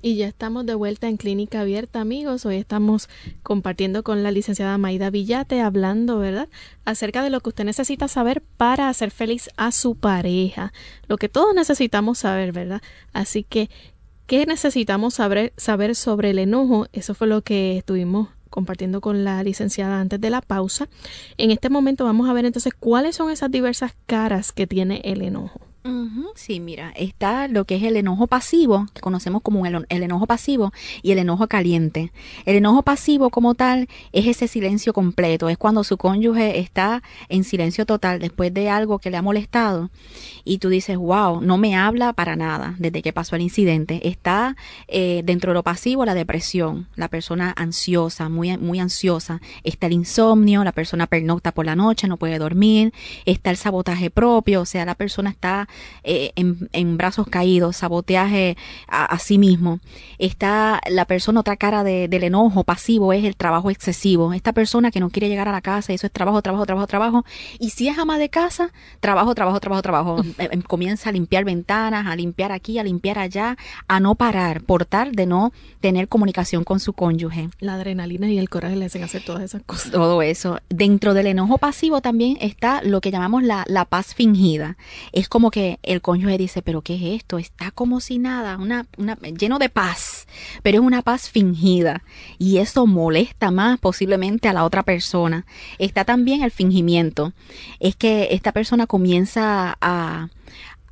Y 0.00 0.14
ya 0.14 0.28
estamos 0.28 0.64
de 0.64 0.76
vuelta 0.76 1.08
en 1.08 1.16
Clínica 1.16 1.62
Abierta, 1.62 2.00
amigos. 2.00 2.46
Hoy 2.46 2.54
estamos 2.54 3.08
compartiendo 3.42 4.04
con 4.04 4.22
la 4.22 4.30
licenciada 4.30 4.78
Maida 4.78 5.10
Villate, 5.10 5.60
hablando, 5.60 6.20
¿verdad?, 6.20 6.48
acerca 6.84 7.24
de 7.24 7.30
lo 7.30 7.40
que 7.40 7.48
usted 7.48 7.64
necesita 7.64 8.06
saber 8.06 8.44
para 8.56 8.88
hacer 8.88 9.10
feliz 9.10 9.50
a 9.56 9.72
su 9.72 9.96
pareja. 9.96 10.72
Lo 11.08 11.16
que 11.16 11.28
todos 11.28 11.52
necesitamos 11.52 12.18
saber, 12.18 12.52
¿verdad? 12.52 12.80
Así 13.12 13.42
que, 13.42 13.68
¿qué 14.28 14.46
necesitamos 14.46 15.14
saber, 15.14 15.52
saber 15.56 15.96
sobre 15.96 16.30
el 16.30 16.38
enojo? 16.38 16.86
Eso 16.92 17.16
fue 17.16 17.26
lo 17.26 17.42
que 17.42 17.78
estuvimos 17.78 18.28
compartiendo 18.50 19.00
con 19.00 19.24
la 19.24 19.42
licenciada 19.42 20.00
antes 20.00 20.20
de 20.20 20.30
la 20.30 20.42
pausa. 20.42 20.88
En 21.38 21.50
este 21.50 21.70
momento 21.70 22.04
vamos 22.04 22.30
a 22.30 22.32
ver 22.32 22.44
entonces 22.44 22.72
cuáles 22.72 23.16
son 23.16 23.32
esas 23.32 23.50
diversas 23.50 23.96
caras 24.06 24.52
que 24.52 24.68
tiene 24.68 25.00
el 25.02 25.22
enojo. 25.22 25.65
Sí, 26.34 26.60
mira, 26.60 26.92
está 26.96 27.48
lo 27.48 27.64
que 27.64 27.76
es 27.76 27.82
el 27.82 27.96
enojo 27.96 28.26
pasivo, 28.26 28.86
que 28.94 29.00
conocemos 29.00 29.42
como 29.42 29.66
el, 29.66 29.86
el 29.88 30.02
enojo 30.02 30.26
pasivo, 30.26 30.72
y 31.02 31.12
el 31.12 31.18
enojo 31.18 31.46
caliente. 31.48 32.12
El 32.44 32.56
enojo 32.56 32.82
pasivo 32.82 33.30
como 33.30 33.54
tal 33.54 33.88
es 34.12 34.26
ese 34.26 34.48
silencio 34.48 34.92
completo, 34.92 35.48
es 35.48 35.58
cuando 35.58 35.84
su 35.84 35.96
cónyuge 35.96 36.58
está 36.58 37.02
en 37.28 37.44
silencio 37.44 37.86
total 37.86 38.18
después 38.18 38.52
de 38.52 38.70
algo 38.70 38.98
que 38.98 39.10
le 39.10 39.16
ha 39.16 39.22
molestado 39.22 39.90
y 40.44 40.58
tú 40.58 40.68
dices, 40.68 40.96
wow, 40.96 41.40
no 41.40 41.58
me 41.58 41.76
habla 41.76 42.12
para 42.12 42.36
nada 42.36 42.74
desde 42.78 43.02
que 43.02 43.12
pasó 43.12 43.36
el 43.36 43.42
incidente. 43.42 44.08
Está 44.08 44.56
eh, 44.88 45.22
dentro 45.24 45.50
de 45.50 45.54
lo 45.54 45.62
pasivo 45.62 46.04
la 46.04 46.14
depresión, 46.14 46.88
la 46.94 47.08
persona 47.08 47.52
ansiosa, 47.56 48.28
muy, 48.28 48.56
muy 48.56 48.78
ansiosa. 48.78 49.40
Está 49.64 49.88
el 49.88 49.94
insomnio, 49.94 50.64
la 50.64 50.72
persona 50.72 51.06
pernocta 51.06 51.52
por 51.52 51.66
la 51.66 51.74
noche, 51.74 52.06
no 52.06 52.16
puede 52.16 52.38
dormir. 52.38 52.92
Está 53.24 53.50
el 53.50 53.56
sabotaje 53.56 54.10
propio, 54.10 54.60
o 54.60 54.66
sea, 54.66 54.84
la 54.84 54.94
persona 54.94 55.30
está 55.30 55.68
eh, 56.04 56.32
en, 56.36 56.68
en 56.72 56.96
brazos 56.96 57.26
caídos, 57.28 57.76
saboteaje 57.76 58.56
a, 58.88 59.04
a 59.06 59.18
sí 59.18 59.38
mismo. 59.38 59.80
Está 60.18 60.80
la 60.88 61.04
persona, 61.04 61.40
otra 61.40 61.56
cara 61.56 61.84
de- 61.84 62.08
del 62.08 62.24
enojo 62.24 62.64
pasivo 62.64 63.12
es 63.12 63.24
el 63.24 63.36
trabajo 63.36 63.70
excesivo. 63.70 64.32
Esta 64.32 64.52
persona 64.52 64.90
que 64.90 65.00
no 65.00 65.10
quiere 65.10 65.28
llegar 65.28 65.48
a 65.48 65.52
la 65.52 65.60
casa, 65.60 65.92
eso 65.92 66.06
es 66.06 66.12
trabajo, 66.12 66.40
trabajo, 66.42 66.66
trabajo, 66.66 66.86
trabajo. 66.86 67.24
Y 67.58 67.70
si 67.70 67.88
es 67.88 67.98
ama 67.98 68.18
de 68.18 68.28
casa, 68.28 68.72
trabajo, 69.00 69.34
trabajo, 69.34 69.60
trabajo, 69.60 69.82
trabajo. 69.82 70.20
Eh, 70.38 70.48
eh, 70.52 70.62
Comienza 70.66 71.10
a 71.10 71.12
limpiar 71.12 71.44
ventanas, 71.44 72.06
a 72.06 72.16
limpiar 72.16 72.52
aquí, 72.52 72.78
a 72.78 72.84
limpiar 72.84 73.18
allá, 73.18 73.56
a 73.88 74.00
no 74.00 74.14
parar, 74.14 74.62
por 74.62 74.84
tal 74.84 75.12
de 75.12 75.26
no 75.26 75.52
tener 75.80 76.08
comunicación 76.08 76.64
con 76.64 76.80
su 76.80 76.92
cónyuge 76.92 77.48
La 77.60 77.74
adrenalina 77.74 78.28
y 78.30 78.38
el 78.38 78.48
coraje 78.48 78.76
le 78.76 78.86
hacen 78.86 79.02
hacer 79.04 79.22
todas 79.24 79.42
esas 79.42 79.62
cosas. 79.64 79.92
todo 79.92 80.22
eso. 80.22 80.60
Dentro 80.68 81.14
del 81.14 81.26
enojo 81.26 81.58
pasivo 81.58 82.00
también 82.00 82.36
está 82.40 82.82
lo 82.82 83.00
que 83.00 83.10
llamamos 83.10 83.42
la, 83.42 83.64
la 83.68 83.84
paz 83.84 84.14
fingida. 84.14 84.76
Es 85.12 85.28
como 85.28 85.50
que 85.50 85.65
el 85.82 86.00
cónyuge 86.00 86.38
dice, 86.38 86.62
pero 86.62 86.82
¿qué 86.82 86.94
es 86.94 87.20
esto? 87.20 87.38
Está 87.38 87.70
como 87.70 88.00
si 88.00 88.18
nada, 88.18 88.56
una, 88.58 88.86
una, 88.96 89.16
lleno 89.16 89.58
de 89.58 89.68
paz, 89.68 90.26
pero 90.62 90.78
es 90.78 90.84
una 90.84 91.02
paz 91.02 91.28
fingida. 91.28 92.02
Y 92.38 92.58
eso 92.58 92.86
molesta 92.86 93.50
más 93.50 93.78
posiblemente 93.78 94.48
a 94.48 94.52
la 94.52 94.64
otra 94.64 94.82
persona. 94.82 95.46
Está 95.78 96.04
también 96.04 96.42
el 96.42 96.50
fingimiento. 96.50 97.32
Es 97.80 97.96
que 97.96 98.28
esta 98.32 98.52
persona 98.52 98.86
comienza 98.86 99.76
a, 99.80 100.28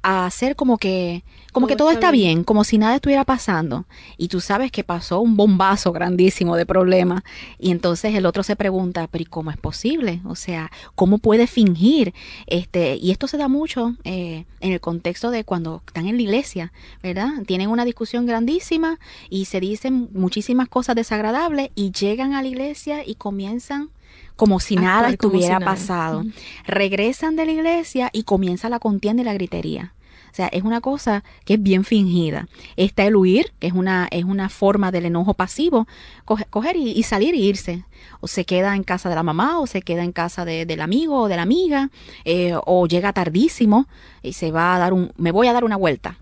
a 0.04 0.26
hacer 0.26 0.54
como 0.54 0.76
que 0.76 1.24
como 1.50 1.68
que 1.68 1.76
todo 1.76 1.92
está 1.92 2.10
bien, 2.10 2.42
como 2.42 2.64
si 2.64 2.78
nada 2.78 2.96
estuviera 2.96 3.24
pasando. 3.24 3.86
Y 4.18 4.26
tú 4.26 4.40
sabes 4.40 4.72
que 4.72 4.82
pasó 4.82 5.20
un 5.20 5.36
bombazo 5.36 5.92
grandísimo 5.92 6.56
de 6.56 6.66
problema. 6.66 7.22
Y 7.60 7.70
entonces 7.70 8.12
el 8.16 8.26
otro 8.26 8.42
se 8.42 8.56
pregunta, 8.56 9.06
pero 9.06 9.22
¿y 9.22 9.26
cómo 9.26 9.52
es 9.52 9.56
posible? 9.56 10.20
O 10.24 10.34
sea, 10.34 10.72
¿cómo 10.96 11.18
puede 11.18 11.46
fingir? 11.46 12.12
Este, 12.48 12.96
y 12.96 13.12
esto 13.12 13.28
se 13.28 13.38
da 13.38 13.46
mucho 13.46 13.94
eh, 14.02 14.46
en 14.58 14.72
el 14.72 14.80
contexto 14.80 15.30
de 15.30 15.44
cuando 15.44 15.80
están 15.86 16.08
en 16.08 16.16
la 16.16 16.22
iglesia, 16.22 16.72
¿verdad? 17.04 17.30
Tienen 17.46 17.70
una 17.70 17.84
discusión 17.84 18.26
grandísima 18.26 18.98
y 19.30 19.44
se 19.44 19.60
dicen 19.60 20.08
muchísimas 20.12 20.68
cosas 20.68 20.96
desagradables 20.96 21.70
y 21.76 21.92
llegan 21.92 22.34
a 22.34 22.42
la 22.42 22.48
iglesia 22.48 23.06
y 23.06 23.14
comienzan 23.14 23.90
como 24.36 24.60
si 24.60 24.76
nada 24.76 25.08
si 25.08 25.14
estuviera 25.14 25.58
nada. 25.58 25.72
pasado. 25.72 26.24
Regresan 26.66 27.36
de 27.36 27.46
la 27.46 27.52
iglesia 27.52 28.10
y 28.12 28.24
comienza 28.24 28.68
la 28.68 28.78
contienda 28.78 29.22
y 29.22 29.24
la 29.24 29.34
gritería. 29.34 29.94
O 30.32 30.36
sea, 30.36 30.48
es 30.48 30.64
una 30.64 30.80
cosa 30.80 31.22
que 31.44 31.54
es 31.54 31.62
bien 31.62 31.84
fingida. 31.84 32.48
Está 32.76 33.04
el 33.06 33.14
huir, 33.14 33.52
que 33.60 33.68
es 33.68 33.72
una, 33.72 34.08
es 34.10 34.24
una 34.24 34.48
forma 34.48 34.90
del 34.90 35.06
enojo 35.06 35.34
pasivo, 35.34 35.86
coge- 36.24 36.46
coger 36.50 36.74
y, 36.74 36.90
y 36.90 37.04
salir 37.04 37.34
e 37.34 37.38
irse. 37.38 37.84
O 38.18 38.26
se 38.26 38.44
queda 38.44 38.74
en 38.74 38.82
casa 38.82 39.08
de 39.08 39.14
la 39.14 39.22
mamá, 39.22 39.60
o 39.60 39.68
se 39.68 39.82
queda 39.82 40.02
en 40.02 40.10
casa 40.10 40.44
de- 40.44 40.66
del 40.66 40.80
amigo 40.80 41.20
o 41.20 41.28
de 41.28 41.36
la 41.36 41.42
amiga, 41.42 41.90
eh, 42.24 42.54
o 42.66 42.88
llega 42.88 43.12
tardísimo 43.12 43.86
y 44.24 44.32
se 44.32 44.50
va 44.50 44.74
a 44.74 44.78
dar 44.80 44.92
un, 44.92 45.12
me 45.16 45.30
voy 45.30 45.46
a 45.46 45.52
dar 45.52 45.62
una 45.62 45.76
vuelta. 45.76 46.18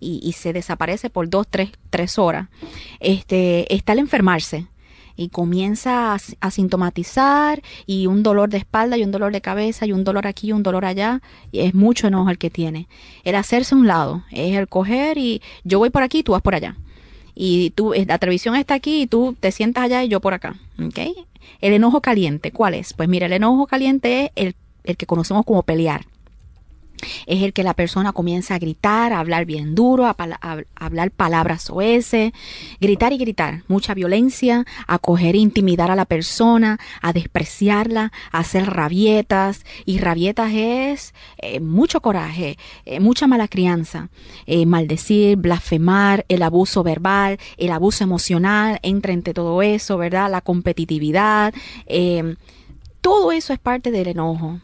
Y, 0.00 0.18
y 0.24 0.32
se 0.32 0.52
desaparece 0.52 1.08
por 1.08 1.28
dos, 1.30 1.46
tres, 1.48 1.70
tres 1.90 2.18
horas. 2.18 2.48
Este, 2.98 3.72
está 3.72 3.92
el 3.92 4.00
enfermarse 4.00 4.66
y 5.16 5.28
comienza 5.28 6.14
a, 6.14 6.50
sintomatizar 6.50 7.62
y 7.86 8.06
un 8.06 8.22
dolor 8.22 8.48
de 8.50 8.58
espalda 8.58 8.96
y 8.96 9.04
un 9.04 9.12
dolor 9.12 9.32
de 9.32 9.40
cabeza 9.40 9.86
y 9.86 9.92
un 9.92 10.04
dolor 10.04 10.26
aquí 10.26 10.48
y 10.48 10.52
un 10.52 10.62
dolor 10.62 10.84
allá 10.84 11.20
y 11.52 11.60
es 11.60 11.74
mucho 11.74 12.06
enojo 12.06 12.30
el 12.30 12.38
que 12.38 12.50
tiene. 12.50 12.88
El 13.24 13.36
hacerse 13.36 13.74
a 13.74 13.78
un 13.78 13.86
lado 13.86 14.24
es 14.30 14.56
el 14.56 14.68
coger 14.68 15.18
y 15.18 15.42
yo 15.62 15.78
voy 15.78 15.90
por 15.90 16.02
aquí 16.02 16.18
y 16.18 16.22
tú 16.22 16.32
vas 16.32 16.42
por 16.42 16.54
allá. 16.54 16.76
Y 17.34 17.70
tú, 17.70 17.94
eh, 17.94 18.04
la 18.06 18.18
televisión 18.18 18.56
está 18.56 18.74
aquí 18.74 19.02
y 19.02 19.06
tú 19.06 19.36
te 19.38 19.50
sientas 19.52 19.84
allá 19.84 20.04
y 20.04 20.08
yo 20.08 20.20
por 20.20 20.34
acá. 20.34 20.56
¿ok? 20.84 20.98
El 21.60 21.72
enojo 21.72 22.00
caliente, 22.00 22.52
¿cuál 22.52 22.74
es? 22.74 22.92
Pues 22.92 23.08
mira, 23.08 23.26
el 23.26 23.32
enojo 23.32 23.66
caliente 23.66 24.32
es 24.34 24.46
el, 24.46 24.56
el 24.84 24.96
que 24.96 25.06
conocemos 25.06 25.44
como 25.44 25.62
pelear. 25.62 26.06
Es 27.26 27.42
el 27.42 27.52
que 27.52 27.62
la 27.62 27.74
persona 27.74 28.12
comienza 28.12 28.54
a 28.54 28.58
gritar, 28.58 29.12
a 29.12 29.20
hablar 29.20 29.44
bien 29.44 29.74
duro, 29.74 30.06
a, 30.06 30.16
hablar 30.76 31.10
palabras 31.10 31.70
oeces, 31.70 32.32
gritar 32.80 33.12
y 33.12 33.18
gritar, 33.18 33.62
mucha 33.68 33.94
violencia, 33.94 34.64
a 34.86 34.98
coger 34.98 35.34
e 35.34 35.38
intimidar 35.38 35.90
a 35.90 35.96
la 35.96 36.04
persona, 36.04 36.78
a 37.00 37.12
despreciarla, 37.12 38.12
a 38.32 38.38
hacer 38.38 38.66
rabietas, 38.66 39.64
y 39.84 39.98
rabietas 39.98 40.52
es 40.52 41.14
eh, 41.38 41.60
mucho 41.60 42.00
coraje, 42.00 42.58
eh, 42.84 43.00
mucha 43.00 43.26
mala 43.26 43.48
crianza, 43.48 44.08
eh, 44.46 44.66
maldecir, 44.66 45.36
blasfemar, 45.36 46.24
el 46.28 46.42
abuso 46.42 46.82
verbal, 46.82 47.38
el 47.56 47.72
abuso 47.72 48.04
emocional, 48.04 48.78
entra 48.82 49.12
entre 49.12 49.34
todo 49.34 49.62
eso, 49.62 49.98
¿verdad? 49.98 50.30
La 50.30 50.40
competitividad, 50.40 51.54
todo 53.00 53.32
eso 53.32 53.52
es 53.52 53.58
parte 53.58 53.90
del 53.90 54.08
enojo. 54.08 54.60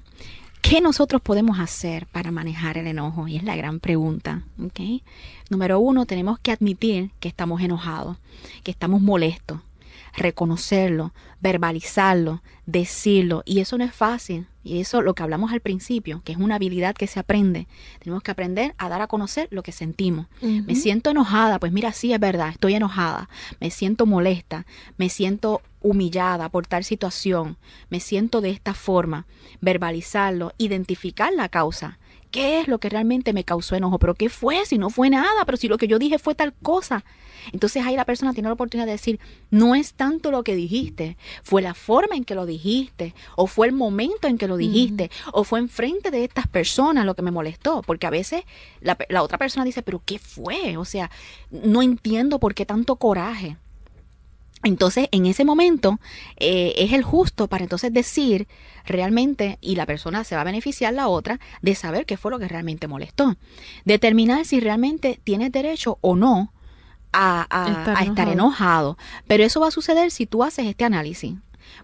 ¿Qué 0.62 0.80
nosotros 0.80 1.20
podemos 1.22 1.58
hacer 1.58 2.06
para 2.06 2.30
manejar 2.30 2.78
el 2.78 2.86
enojo? 2.86 3.26
Y 3.26 3.36
es 3.36 3.42
la 3.42 3.56
gran 3.56 3.80
pregunta. 3.80 4.44
Número 5.48 5.80
uno, 5.80 6.06
tenemos 6.06 6.38
que 6.38 6.52
admitir 6.52 7.10
que 7.18 7.28
estamos 7.28 7.60
enojados, 7.60 8.18
que 8.62 8.70
estamos 8.70 9.00
molestos, 9.00 9.60
reconocerlo, 10.14 11.12
verbalizarlo, 11.40 12.42
decirlo. 12.66 13.42
Y 13.44 13.60
eso 13.60 13.78
no 13.78 13.84
es 13.84 13.94
fácil. 13.94 14.46
Y 14.62 14.80
eso 14.80 15.00
lo 15.00 15.14
que 15.14 15.22
hablamos 15.22 15.52
al 15.52 15.60
principio, 15.60 16.20
que 16.22 16.32
es 16.32 16.38
una 16.38 16.56
habilidad 16.56 16.94
que 16.94 17.06
se 17.06 17.18
aprende. 17.18 17.66
Tenemos 17.98 18.22
que 18.22 18.30
aprender 18.30 18.74
a 18.76 18.88
dar 18.90 19.00
a 19.00 19.06
conocer 19.06 19.48
lo 19.50 19.62
que 19.62 19.72
sentimos. 19.72 20.26
Me 20.42 20.74
siento 20.74 21.10
enojada, 21.10 21.58
pues 21.58 21.72
mira, 21.72 21.92
sí 21.92 22.12
es 22.12 22.20
verdad, 22.20 22.50
estoy 22.50 22.74
enojada. 22.74 23.30
Me 23.58 23.70
siento 23.70 24.04
molesta, 24.04 24.66
me 24.98 25.08
siento 25.08 25.62
humillada 25.80 26.50
por 26.50 26.66
tal 26.66 26.84
situación, 26.84 27.56
me 27.88 28.00
siento 28.00 28.42
de 28.42 28.50
esta 28.50 28.74
forma. 28.74 29.26
Verbalizarlo, 29.62 30.52
identificar 30.58 31.32
la 31.32 31.48
causa. 31.48 31.98
¿Qué 32.30 32.60
es 32.60 32.68
lo 32.68 32.78
que 32.78 32.90
realmente 32.90 33.32
me 33.32 33.44
causó 33.44 33.74
enojo? 33.74 33.98
¿Pero 33.98 34.14
qué 34.14 34.28
fue? 34.28 34.64
Si 34.66 34.78
no 34.78 34.90
fue 34.90 35.10
nada, 35.10 35.44
pero 35.46 35.56
si 35.56 35.68
lo 35.68 35.78
que 35.78 35.88
yo 35.88 35.98
dije 35.98 36.18
fue 36.18 36.34
tal 36.34 36.52
cosa. 36.52 37.04
Entonces 37.52 37.84
ahí 37.84 37.96
la 37.96 38.04
persona 38.04 38.32
tiene 38.32 38.48
la 38.48 38.54
oportunidad 38.54 38.86
de 38.86 38.92
decir, 38.92 39.20
no 39.50 39.74
es 39.74 39.94
tanto 39.94 40.30
lo 40.30 40.44
que 40.44 40.54
dijiste, 40.54 41.16
fue 41.42 41.62
la 41.62 41.74
forma 41.74 42.16
en 42.16 42.24
que 42.24 42.34
lo 42.34 42.46
dijiste, 42.46 43.14
o 43.36 43.46
fue 43.46 43.66
el 43.66 43.72
momento 43.72 44.28
en 44.28 44.38
que 44.38 44.48
lo 44.48 44.56
dijiste, 44.56 45.10
o 45.32 45.44
fue 45.44 45.58
enfrente 45.58 46.10
de 46.10 46.24
estas 46.24 46.46
personas 46.46 47.04
lo 47.04 47.14
que 47.14 47.22
me 47.22 47.30
molestó, 47.30 47.82
porque 47.82 48.06
a 48.06 48.10
veces 48.10 48.44
la, 48.80 48.96
otra 49.22 49.38
persona 49.38 49.64
dice, 49.64 49.82
pero 49.82 50.02
¿qué 50.04 50.18
fue? 50.18 50.76
O 50.76 50.84
sea, 50.84 51.10
no 51.50 51.82
entiendo 51.82 52.38
por 52.38 52.54
qué 52.54 52.66
tanto 52.66 52.96
coraje. 52.96 53.56
Entonces, 54.62 55.08
en 55.10 55.24
ese 55.24 55.44
momento 55.44 56.00
eh, 56.36 56.74
es 56.76 56.92
el 56.92 57.02
justo 57.02 57.48
para 57.48 57.64
entonces 57.64 57.92
decir 57.92 58.46
realmente, 58.84 59.58
y 59.62 59.76
la 59.76 59.86
persona 59.86 60.22
se 60.24 60.34
va 60.34 60.42
a 60.42 60.44
beneficiar 60.44 60.92
la 60.92 61.08
otra, 61.08 61.40
de 61.62 61.74
saber 61.74 62.04
qué 62.04 62.18
fue 62.18 62.30
lo 62.30 62.38
que 62.38 62.48
realmente 62.48 62.86
molestó. 62.86 63.36
Determinar 63.84 64.44
si 64.44 64.60
realmente 64.60 65.18
tienes 65.24 65.50
derecho 65.52 65.98
o 66.02 66.14
no 66.14 66.52
a, 67.12 67.46
a- 67.50 67.68
Estar 67.70 67.96
a 67.96 68.02
estar 68.04 68.28
enojado. 68.28 68.32
enojado. 68.32 68.98
Pero 69.26 69.44
eso 69.44 69.60
va 69.60 69.68
a 69.68 69.72
suceder 69.72 70.10
si 70.10 70.26
tú 70.26 70.42
haces 70.44 70.66
este 70.66 70.84
análisis. 70.84 71.34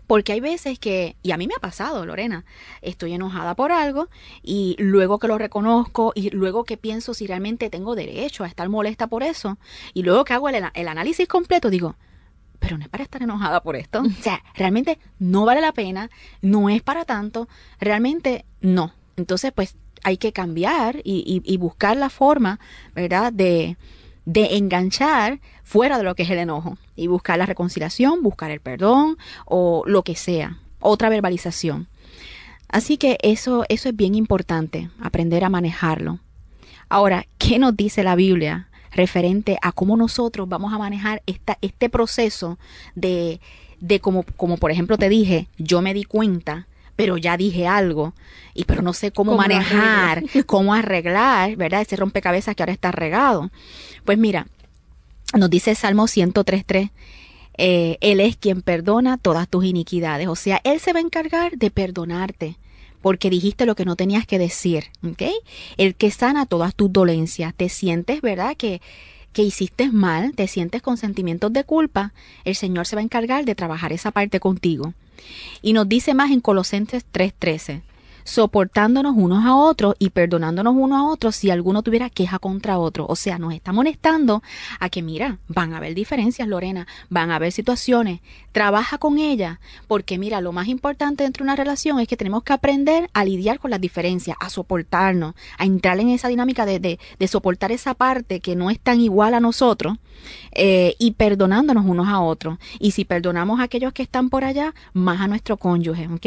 Porque 0.09 0.33
hay 0.33 0.41
veces 0.41 0.79
que, 0.81 1.17
y 1.23 1.31
a 1.31 1.37
mí 1.37 1.47
me 1.47 1.55
ha 1.57 1.61
pasado, 1.61 2.05
Lorena, 2.07 2.45
estoy 2.83 3.13
enojada 3.13 3.55
por 3.55 3.71
algo 3.73 4.09
y 4.43 4.75
luego 4.79 5.19
que 5.21 5.29
lo 5.29 5.39
reconozco 5.39 6.13
y 6.15 6.31
luego 6.31 6.65
que 6.65 6.77
pienso 6.77 7.15
si 7.15 7.27
realmente 7.27 7.71
tengo 7.71 7.95
derecho 7.95 8.43
a 8.43 8.49
estar 8.49 8.69
molesta 8.69 9.07
por 9.07 9.23
eso 9.23 9.59
y 9.95 10.03
luego 10.03 10.25
que 10.25 10.33
hago 10.35 10.49
el, 10.49 10.57
el 10.75 10.89
análisis 10.89 11.29
completo, 11.29 11.71
digo, 11.71 11.95
pero 12.59 12.79
no 12.79 12.85
es 12.85 12.89
para 12.89 13.05
estar 13.05 13.23
enojada 13.23 13.63
por 13.63 13.77
esto. 13.77 14.01
O 14.03 14.23
sea, 14.23 14.43
realmente 14.55 14.99
no 15.21 15.45
vale 15.45 15.61
la 15.61 15.73
pena, 15.73 16.11
no 16.43 16.69
es 16.69 16.83
para 16.83 17.05
tanto, 17.05 17.49
realmente 17.79 18.45
no. 18.61 18.93
Entonces, 19.17 19.53
pues 19.55 19.77
hay 20.03 20.17
que 20.17 20.33
cambiar 20.33 20.97
y, 21.05 21.23
y- 21.45 21.53
y 21.53 21.57
buscar 21.59 21.97
la 21.97 22.11
forma, 22.11 22.59
¿verdad?, 22.95 23.33
de, 23.33 23.77
de 24.27 24.57
enganchar 24.57 25.41
fuera 25.63 25.97
de 25.97 26.05
lo 26.05 26.15
que 26.15 26.25
es 26.25 26.31
el 26.31 26.39
enojo 26.39 26.77
y 26.95 27.07
buscar 27.07 27.39
la 27.39 27.47
reconciliación, 27.47 28.23
buscar 28.23 28.51
el 28.51 28.61
perdón 28.61 29.17
o 29.47 29.85
lo 29.87 30.03
que 30.03 30.17
sea, 30.17 30.59
otra 30.81 31.09
verbalización. 31.09 31.89
Así 32.69 32.99
que 32.99 33.17
eso, 33.23 33.65
eso 33.69 33.89
es 33.89 33.97
bien 33.97 34.15
importante, 34.15 34.91
aprender 35.01 35.45
a 35.45 35.49
manejarlo. 35.49 36.19
Ahora, 36.89 37.27
¿qué 37.39 37.59
nos 37.59 37.77
dice 37.77 38.03
la 38.03 38.17
Biblia 38.17 38.69
referente 38.93 39.59
a 39.63 39.73
cómo 39.73 39.97
nosotros 39.97 40.49
vamos 40.49 40.73
a 40.73 40.79
manejar 40.79 41.23
esta, 41.27 41.59
este 41.61 41.89
proceso 41.89 42.59
de, 42.95 43.41
de 43.81 44.01
como, 44.01 44.25
como 44.37 44.57
por 44.57 44.71
ejemplo 44.71 44.99
te 44.99 45.09
dije, 45.09 45.49
yo 45.59 45.83
me 45.83 45.95
di 45.95 46.05
cuenta, 46.05 46.67
pero 46.97 47.19
ya 47.19 47.37
dije 47.37 47.67
algo, 47.67 48.15
y 48.55 48.65
pero 48.65 48.83
no 48.83 48.93
sé 48.93 49.13
cómo, 49.13 49.33
¿Cómo 49.33 49.43
lo 49.43 49.49
manejar, 49.49 50.25
cómo 50.47 50.75
arreglar, 50.75 51.57
¿verdad? 51.57 51.83
Ese 51.83 51.97
rompecabezas 51.97 52.57
que 52.57 52.63
ahora 52.63 52.73
está 52.73 52.91
regado. 52.91 53.51
Pues 54.05 54.19
mira, 54.19 54.47
nos 55.35 55.51
dice 55.51 55.75
Salmo 55.75 56.05
103.3, 56.05 56.91
eh, 57.59 57.99
Él 58.01 58.21
es 58.21 58.37
quien 58.37 58.63
perdona 58.63 59.19
todas 59.19 59.49
tus 59.49 59.65
iniquidades. 59.65 60.29
O 60.29 60.37
sea, 60.37 60.61
Él 60.65 60.81
se 60.81 60.93
va 60.93 60.99
a 60.99 61.03
encargar 61.03 61.59
de 61.59 61.71
perdonarte 61.71 62.57
porque 63.03 63.31
dijiste 63.31 63.67
lo 63.67 63.77
que 63.77 63.85
no 63.85 63.95
tenías 63.95 64.27
que 64.27 64.39
decir, 64.39 64.87
¿ok? 65.09 65.23
El 65.77 65.95
que 65.95 66.11
sana 66.11 66.45
todas 66.47 66.75
tus 66.75 66.93
dolencias. 66.93 67.55
Te 67.55 67.69
sientes, 67.69 68.21
¿verdad? 68.21 68.57
Que, 68.57 68.81
que 69.37 69.43
hiciste 69.43 69.93
mal, 69.93 70.33
te 70.35 70.49
sientes 70.49 70.81
con 70.81 70.97
sentimientos 70.97 71.53
de 71.53 71.63
culpa. 71.63 72.15
El 72.47 72.55
Señor 72.55 72.87
se 72.87 72.97
va 72.97 73.01
a 73.01 73.05
encargar 73.05 73.45
de 73.45 73.55
trabajar 73.55 73.93
esa 73.93 74.11
parte 74.11 74.41
contigo. 74.41 74.95
Y 75.61 75.75
nos 75.75 75.87
dice 75.87 76.15
más 76.15 76.31
en 76.31 76.41
Colosenses 76.41 77.05
3:13, 77.13 77.83
soportándonos 78.27 79.15
unos 79.17 79.45
a 79.45 79.55
otros 79.55 79.95
y 79.99 80.11
perdonándonos 80.11 80.75
unos 80.77 80.99
a 80.99 81.05
otros 81.05 81.37
si 81.37 81.51
alguno 81.51 81.83
tuviera 81.83 82.11
queja 82.11 82.39
contra 82.39 82.79
otro. 82.79 83.07
O 83.09 83.17
sea, 83.17 83.39
nos 83.39 83.55
está 83.55 83.73
molestando 83.73 84.43
a 84.81 84.89
que, 84.91 85.01
mira, 85.01 85.39
van 85.49 85.73
a 85.73 85.77
haber 85.79 85.95
diferencias, 85.95 86.49
Lorena, 86.49 86.87
van 87.09 87.31
a 87.31 87.37
haber 87.37 87.53
situaciones, 87.53 88.21
trabaja 88.51 88.99
con 88.99 89.19
ella, 89.19 89.61
porque 89.87 90.19
mira, 90.19 90.41
lo 90.41 90.53
más 90.53 90.67
importante 90.67 91.23
dentro 91.23 91.45
de 91.45 91.47
una 91.47 91.57
relación 91.57 92.01
es 92.01 92.09
que 92.09 92.17
tenemos 92.17 92.43
que 92.43 92.53
aprender 92.53 93.09
a 93.15 93.25
lidiar 93.25 93.61
con 93.61 93.71
las 93.71 93.81
diferencias, 93.81 94.37
a 94.41 94.51
soportarnos, 94.51 95.35
a 95.57 95.65
entrar 95.65 96.01
en 96.01 96.09
esa 96.09 96.29
dinámica 96.29 96.67
de, 96.67 96.81
de, 96.81 97.29
soportar 97.29 97.71
esa 97.71 97.95
parte 97.95 98.41
que 98.41 98.57
no 98.57 98.71
es 98.71 98.81
tan 98.81 99.01
igual 99.01 99.35
a 99.35 99.41
nosotros 99.41 99.99
eh, 100.53 100.97
y 100.99 101.13
perdonándonos 101.13 101.85
unos 101.87 102.09
a 102.09 102.21
otros. 102.21 102.59
Y 102.81 102.91
si 102.91 103.05
perdonamos 103.05 103.61
a 103.61 103.65
aquellos 103.65 103.93
que 103.93 104.03
están 104.03 104.31
por 104.31 104.45
allá, 104.45 104.75
más 104.93 105.21
a 105.21 105.29
nuestro 105.29 105.57
cónyuge, 105.57 106.09
¿ok? 106.09 106.27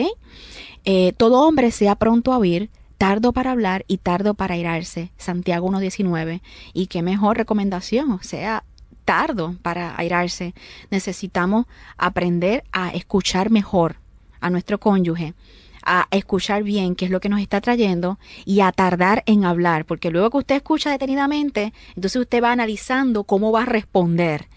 Eh, 0.92 1.14
todo 1.18 1.48
hombre 1.48 1.70
sea 1.70 1.94
pronto 1.94 2.34
a 2.34 2.40
oír, 2.40 2.72
tardo 2.98 3.32
para 3.32 3.52
hablar 3.52 3.86
y 3.88 3.98
tardo 3.98 4.34
para 4.34 4.56
airarse. 4.56 5.12
Santiago 5.18 5.70
1.19. 5.70 6.42
Y 6.74 6.88
qué 6.88 7.04
mejor 7.04 7.38
recomendación, 7.38 8.18
sea, 8.24 8.64
tardo 9.06 9.56
para 9.62 9.94
airarse. 10.00 10.56
Necesitamos 10.90 11.68
aprender 11.96 12.64
a 12.72 12.90
escuchar 12.90 13.52
mejor 13.52 13.98
a 14.42 14.50
nuestro 14.50 14.80
cónyuge 14.80 15.36
a 15.82 16.08
escuchar 16.12 16.64
bien 16.64 16.94
qué 16.94 17.06
es 17.06 17.12
lo 17.12 17.20
que 17.20 17.30
nos 17.30 17.40
está 17.40 17.62
trayendo 17.62 18.20
y 18.46 18.60
a 18.60 18.72
tardar 18.72 19.24
en 19.26 19.46
hablar, 19.46 19.86
porque 19.86 20.12
luego 20.12 20.30
que 20.30 20.38
usted 20.38 20.56
escucha 20.56 20.92
detenidamente, 20.92 21.74
entonces 21.96 22.22
usted 22.22 22.44
va 22.44 22.52
analizando 22.52 23.24
cómo 23.24 23.52
va 23.52 23.64
a 23.64 23.66
responder. 23.66 24.48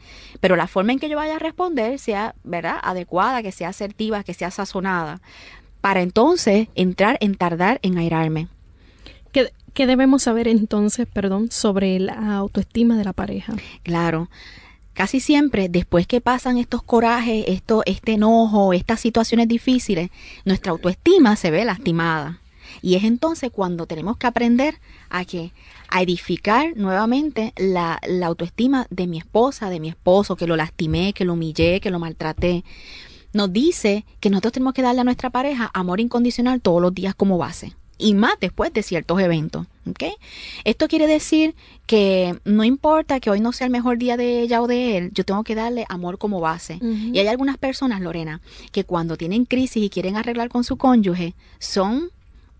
Pero 0.41 0.57
la 0.57 0.67
forma 0.67 0.93
en 0.93 0.99
que 0.99 1.09
yo 1.09 1.17
vaya 1.17 1.37
a 1.37 1.39
responder 1.39 1.99
sea, 1.99 2.35
¿verdad?, 2.43 2.79
adecuada, 2.83 3.43
que 3.43 3.53
sea 3.53 3.69
asertiva, 3.69 4.25
que 4.25 4.35
sea 4.35 4.51
sazonada, 4.51 5.21
para 5.83 6.01
entonces 6.01 6.69
entrar 6.75 7.19
en 7.21 7.35
tardar 7.35 7.79
en 7.83 7.99
airarme. 7.99 8.49
¿Qué, 9.33 9.53
qué 9.75 9.87
debemos 9.87 10.23
saber 10.23 10.49
entonces, 10.49 11.07
perdón, 11.13 11.51
sobre 11.51 11.99
la 11.99 12.37
autoestima 12.37 12.97
de 12.97 13.05
la 13.05 13.13
pareja? 13.13 13.55
Claro. 13.83 14.31
Casi 14.95 15.21
siempre, 15.21 15.69
después 15.69 16.07
que 16.07 16.21
pasan 16.21 16.57
estos 16.57 16.83
corajes, 16.83 17.47
esto, 17.49 17.83
este 17.85 18.13
enojo, 18.13 18.73
estas 18.73 19.01
situaciones 19.01 19.49
difíciles, 19.49 20.11
nuestra 20.45 20.71
autoestima 20.73 21.35
se 21.35 21.51
ve 21.51 21.65
lastimada. 21.65 22.41
Y 22.81 22.95
es 22.95 23.05
entonces 23.05 23.51
cuando 23.51 23.87
tenemos 23.87 24.17
que 24.19 24.27
aprender 24.27 24.77
a 25.11 25.25
que 25.25 25.53
a 25.89 26.01
edificar 26.01 26.77
nuevamente 26.77 27.53
la, 27.57 28.01
la 28.07 28.27
autoestima 28.27 28.87
de 28.91 29.07
mi 29.07 29.19
esposa, 29.19 29.69
de 29.69 29.81
mi 29.81 29.89
esposo, 29.89 30.37
que 30.37 30.47
lo 30.47 30.57
lastimé, 30.57 31.13
que 31.13 31.25
lo 31.25 31.33
humillé, 31.33 31.81
que 31.81 31.91
lo 31.91 31.99
maltraté. 31.99 32.65
Nos 33.33 33.53
dice 33.53 34.05
que 34.21 34.31
nosotros 34.31 34.53
tenemos 34.53 34.75
que 34.75 34.83
darle 34.83 35.01
a 35.01 35.05
nuestra 35.05 35.31
pareja 35.31 35.71
amor 35.75 36.01
incondicional 36.01 36.61
todos 36.61 36.83
los 36.83 36.95
días 36.95 37.15
como 37.15 37.39
base 37.39 37.75
y 38.03 38.15
más 38.15 38.35
después 38.41 38.73
de 38.73 38.83
ciertos 38.83 39.21
eventos. 39.21 39.67
¿ok? 39.89 40.05
Esto 40.65 40.89
quiere 40.89 41.07
decir 41.07 41.55
que 41.87 42.39
no 42.45 42.65
importa 42.65 43.21
que 43.21 43.31
hoy 43.31 43.41
no 43.41 43.53
sea 43.53 43.67
el 43.67 43.71
mejor 43.71 43.99
día 43.99 44.17
de 44.17 44.41
ella 44.41 44.61
o 44.61 44.67
de 44.67 44.97
él, 44.97 45.11
yo 45.15 45.25
tengo 45.25 45.45
que 45.45 45.55
darle 45.55 45.87
amor 45.89 46.19
como 46.19 46.41
base. 46.41 46.79
Y 46.83 47.19
hay 47.19 47.27
algunas 47.29 47.59
personas, 47.59 48.01
Lorena, 48.01 48.41
que 48.73 48.85
cuando 48.85 49.17
tienen 49.17 49.45
crisis 49.45 49.83
y 49.83 49.91
quieren 49.91 50.17
arreglar 50.17 50.49
con 50.49 50.65
su 50.65 50.77
cónyuge, 50.77 51.35
son 51.59 52.11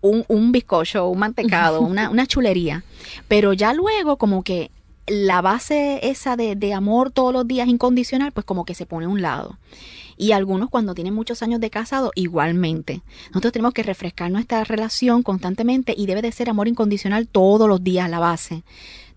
un, 0.01 0.25
un 0.27 0.51
bizcocho, 0.51 1.07
un 1.07 1.19
mantecado, 1.19 1.81
una, 1.81 2.09
una 2.09 2.25
chulería. 2.25 2.83
Pero 3.27 3.53
ya 3.53 3.73
luego 3.73 4.17
como 4.17 4.43
que 4.43 4.71
la 5.07 5.41
base 5.41 5.99
esa 6.03 6.37
de, 6.37 6.55
de 6.55 6.73
amor 6.73 7.11
todos 7.11 7.33
los 7.33 7.45
días 7.47 7.67
incondicional, 7.67 8.31
pues 8.31 8.45
como 8.45 8.63
que 8.63 8.75
se 8.75 8.85
pone 8.85 9.05
a 9.05 9.09
un 9.09 9.21
lado. 9.21 9.57
Y 10.17 10.31
algunos 10.31 10.69
cuando 10.69 10.93
tienen 10.93 11.13
muchos 11.13 11.43
años 11.43 11.59
de 11.59 11.69
casado, 11.69 12.11
igualmente. 12.15 13.01
Nosotros 13.29 13.53
tenemos 13.53 13.73
que 13.73 13.83
refrescar 13.83 14.31
nuestra 14.31 14.63
relación 14.63 15.23
constantemente 15.23 15.93
y 15.97 16.05
debe 16.05 16.21
de 16.21 16.31
ser 16.31 16.49
amor 16.49 16.67
incondicional 16.67 17.27
todos 17.27 17.67
los 17.67 17.83
días 17.83 18.09
la 18.09 18.19
base. 18.19 18.63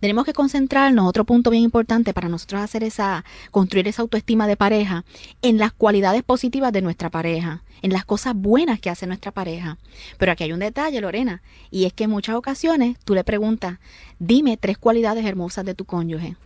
Tenemos 0.01 0.27
que 0.27 0.35
concentrarnos, 0.35 1.09
otro 1.09 1.25
punto 1.25 1.51
bien 1.51 1.63
importante 1.63 2.13
para 2.13 2.29
nosotros 2.29 2.61
hacer 2.61 2.85
esa, 2.85 3.25
construir 3.51 3.89
esa 3.89 4.03
autoestima 4.03 4.47
de 4.47 4.57
pareja, 4.57 5.05
en 5.41 5.59
las 5.59 5.73
cualidades 5.73 6.23
positivas 6.23 6.73
de 6.73 6.83
nuestra 6.83 7.11
pareja, 7.11 7.63
en 7.81 7.93
las 7.93 8.05
cosas 8.05 8.35
buenas 8.35 8.79
que 8.79 8.91
hace 8.91 9.07
nuestra 9.07 9.33
pareja. 9.33 9.79
Pero 10.19 10.33
aquí 10.33 10.45
hay 10.45 10.53
un 10.53 10.61
detalle, 10.61 11.01
Lorena, 11.01 11.43
y 11.71 11.87
es 11.87 11.93
que 11.95 12.05
en 12.05 12.11
muchas 12.11 12.37
ocasiones 12.37 12.99
tú 13.05 13.15
le 13.15 13.25
preguntas, 13.25 13.79
dime 14.19 14.57
tres 14.59 14.77
cualidades 14.77 15.25
hermosas 15.25 15.65
de 15.65 15.75
tu 15.75 15.87
cónyuge. 15.87 16.37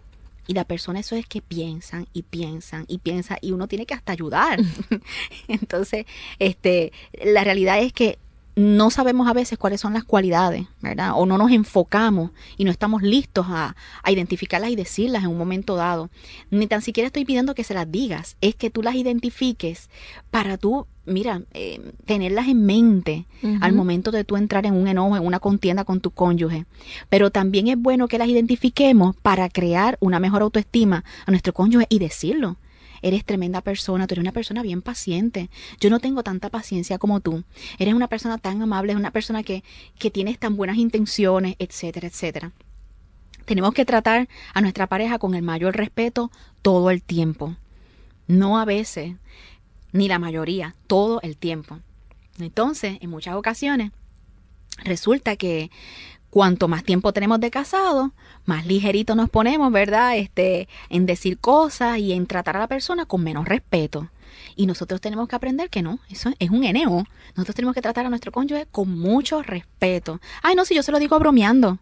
Y 0.51 0.55
la 0.55 0.65
persona 0.65 0.99
eso 0.99 1.15
es 1.15 1.29
que 1.29 1.43
piensan 1.43 2.09
y 2.13 2.23
piensan 2.25 2.85
y 2.89 2.99
piensan 2.99 3.39
y 3.41 3.53
uno 3.53 3.69
tiene 3.69 3.87
que 3.87 3.95
hasta 3.95 4.11
ayudar. 4.11 4.59
Entonces, 5.49 6.07
este, 6.41 6.93
la 7.23 7.45
realidad 7.45 7.81
es 7.81 7.93
que 7.93 8.19
no 8.61 8.91
sabemos 8.91 9.27
a 9.27 9.33
veces 9.33 9.59
cuáles 9.59 9.81
son 9.81 9.95
las 9.95 10.05
cualidades, 10.05 10.67
¿verdad? 10.83 11.13
O 11.15 11.25
no 11.25 11.39
nos 11.39 11.51
enfocamos 11.51 12.31
y 12.59 12.65
no 12.65 12.71
estamos 12.71 13.03
listos 13.03 13.47
a, 13.49 13.75
a, 14.03 14.13
identificarlas 14.13 14.71
y 14.71 14.77
decirlas 14.77 15.25
en 15.25 15.31
un 15.31 15.39
momento 15.39 15.77
dado. 15.77 16.11
Ni 16.51 16.67
tan 16.67 16.83
siquiera 16.83 17.07
estoy 17.07 17.25
pidiendo 17.25 17.55
que 17.55 17.65
se 17.65 17.73
las 17.73 17.91
digas, 17.91 18.37
es 18.43 18.55
que 18.55 18.69
tú 18.69 18.83
las 18.83 18.97
identifiques 18.97 19.89
para 20.31 20.59
tú, 20.59 20.87
mira, 21.07 21.43
eh, 21.55 21.81
tenerlas 22.05 22.49
en 22.49 22.67
mente 22.67 23.25
uh 23.43 23.47
-huh. 23.47 23.59
al 23.63 23.73
momento 23.73 24.11
de 24.11 24.25
tú 24.25 24.37
entrar 24.37 24.67
en 24.67 24.75
un 24.75 24.89
enojo, 24.89 25.17
en 25.17 25.25
una 25.25 25.41
contienda 25.41 25.85
con 25.85 26.01
tu 26.01 26.11
cónyuge. 26.11 26.67
Pero 27.09 27.31
también 27.31 27.69
es 27.69 27.79
bueno 27.79 28.09
que 28.09 28.19
las 28.19 28.29
identifiquemos 28.29 29.17
para 29.17 29.49
crear 29.49 29.97
una 30.01 30.21
mejor 30.21 30.43
autoestima 30.43 31.05
a 31.25 31.31
nuestro 31.31 31.55
cónyuge 31.55 31.87
y 31.89 31.99
decirlo 31.99 32.59
eres 33.03 33.25
tremenda 33.25 33.61
persona, 33.61 34.07
tú 34.07 34.15
eres 34.15 34.23
una 34.23 34.33
persona 34.33 34.63
bien 34.63 34.83
paciente. 34.83 35.51
Yo 35.81 35.91
no 35.91 36.01
tengo 36.01 36.23
tanta 36.23 36.49
paciencia 36.51 36.99
como 36.99 37.21
tú. 37.21 37.45
Eres 37.79 37.95
una 37.95 38.09
persona 38.09 38.39
tan 38.39 38.63
amable, 38.63 38.93
es 38.93 38.99
una 38.99 39.11
persona 39.11 39.43
que, 39.43 39.65
que 39.99 40.11
tienes 40.11 40.39
tan 40.39 40.57
buenas 40.57 40.77
intenciones, 40.77 41.57
etcétera, 41.59 42.09
etcétera. 42.09 42.53
Tenemos 43.45 43.75
que 43.75 43.85
tratar 43.85 44.29
a 44.55 44.61
nuestra 44.61 44.87
pareja 44.87 45.19
con 45.19 45.35
el 45.35 45.43
mayor 45.43 45.77
respeto 45.77 46.31
todo 46.63 46.91
el 46.91 47.03
tiempo. 47.03 47.57
No 48.27 48.61
a 48.61 48.65
veces, 48.65 49.17
ni 49.93 50.09
la 50.09 50.19
mayoría, 50.19 50.75
todo 50.87 51.21
el 51.23 51.37
tiempo. 51.37 51.81
Entonces, 52.39 52.99
en 53.01 53.11
muchas 53.11 53.35
ocasiones, 53.35 53.93
resulta 54.85 55.37
que 55.37 55.71
cuanto 56.31 56.69
más 56.69 56.85
tiempo 56.85 57.13
tenemos 57.13 57.41
de 57.41 57.51
casado, 57.51 58.13
más 58.47 58.67
ligerito 58.67 59.15
nos 59.15 59.29
ponemos, 59.29 59.71
¿verdad? 59.73 60.17
Este, 60.17 60.69
en 60.89 61.07
decir 61.07 61.39
cosas 61.39 61.99
y 61.99 62.13
en 62.13 62.27
tratar 62.27 62.57
a 62.57 62.61
la 62.61 62.69
persona 62.69 63.07
con 63.07 63.23
menos 63.23 63.47
respeto. 63.47 64.09
Y 64.57 64.67
nosotros 64.67 65.01
tenemos 65.01 65.29
que 65.29 65.37
aprender 65.37 65.71
que 65.71 65.83
no, 65.83 65.99
eso 66.09 66.31
es 66.39 66.51
un 66.51 66.65
eneo. 66.65 67.05
Nosotros 67.35 67.55
tenemos 67.55 67.75
que 67.75 67.83
tratar 67.83 68.07
a 68.07 68.11
nuestro 68.11 68.33
cónyuge 68.33 68.67
con 68.71 68.99
mucho 68.99 69.43
respeto. 69.43 70.21
Ay, 70.43 70.55
no, 70.55 70.65
si 70.65 70.75
yo 70.75 70.83
se 70.83 70.93
lo 70.93 70.99
digo 70.99 71.19
bromeando. 71.19 71.79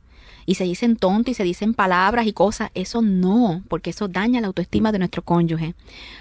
Y 0.49 0.55
se 0.55 0.65
dicen 0.65 0.97
tontos 0.97 1.33
y 1.33 1.35
se 1.35 1.45
dicen 1.45 1.75
palabras 1.75 2.27
y 2.27 2.33
cosas. 2.33 2.71
Eso 2.73 3.03
no, 3.03 3.63
porque 3.69 3.91
eso 3.91 4.09
daña 4.09 4.41
la 4.41 4.47
autoestima 4.47 4.93
de 4.93 4.99
nuestro 4.99 5.21
cónyuge. 5.21 5.75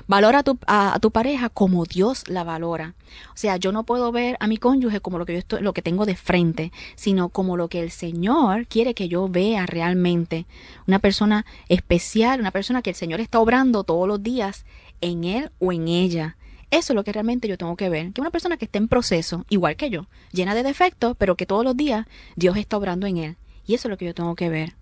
Valora 0.05 0.39
a 0.39 0.43
tu, 0.43 0.59
a 0.67 0.99
tu 0.99 1.11
pareja 1.11 1.47
como 1.47 1.85
Dios 1.85 2.27
la 2.27 2.43
valora. 2.43 2.93
O 3.29 3.37
sea, 3.37 3.55
yo 3.55 3.71
no 3.71 3.85
puedo 3.85 4.11
ver 4.11 4.35
a 4.41 4.47
mi 4.47 4.57
cónyuge 4.57 4.99
como 4.99 5.17
lo 5.17 5.25
que 5.25 5.31
yo 5.31 5.39
estoy, 5.39 5.61
lo 5.61 5.71
que 5.71 5.81
tengo 5.81 6.05
de 6.05 6.17
frente, 6.17 6.73
sino 6.97 7.29
como 7.29 7.55
lo 7.55 7.69
que 7.69 7.79
el 7.79 7.89
Señor 7.89 8.67
quiere 8.67 8.93
que 8.93 9.07
yo 9.07 9.29
vea 9.29 9.65
realmente. 9.65 10.45
Una 10.87 10.99
persona 10.99 11.45
especial, 11.69 12.41
una 12.41 12.51
persona 12.51 12.81
que 12.81 12.89
el 12.89 12.97
Señor 12.97 13.21
está 13.21 13.39
obrando 13.39 13.85
todos 13.85 14.09
los 14.09 14.21
días 14.21 14.65
en 14.99 15.23
él 15.23 15.51
o 15.59 15.71
en 15.71 15.87
ella. 15.87 16.35
Eso 16.69 16.91
es 16.91 16.95
lo 16.95 17.05
que 17.05 17.13
realmente 17.13 17.47
yo 17.47 17.57
tengo 17.57 17.77
que 17.77 17.87
ver. 17.87 18.11
Que 18.11 18.19
una 18.19 18.31
persona 18.31 18.57
que 18.57 18.65
esté 18.65 18.77
en 18.77 18.89
proceso, 18.89 19.45
igual 19.47 19.77
que 19.77 19.89
yo, 19.89 20.07
llena 20.33 20.53
de 20.53 20.63
defectos, 20.63 21.15
pero 21.17 21.37
que 21.37 21.45
todos 21.45 21.63
los 21.63 21.77
días 21.77 22.07
Dios 22.35 22.57
está 22.57 22.75
obrando 22.75 23.07
en 23.07 23.17
él. 23.19 23.37
Y 23.67 23.75
eso 23.75 23.87
es 23.87 23.91
lo 23.91 23.97
que 23.97 24.05
yo 24.05 24.13
tengo 24.15 24.35
que 24.35 24.49
ver. 24.49 24.73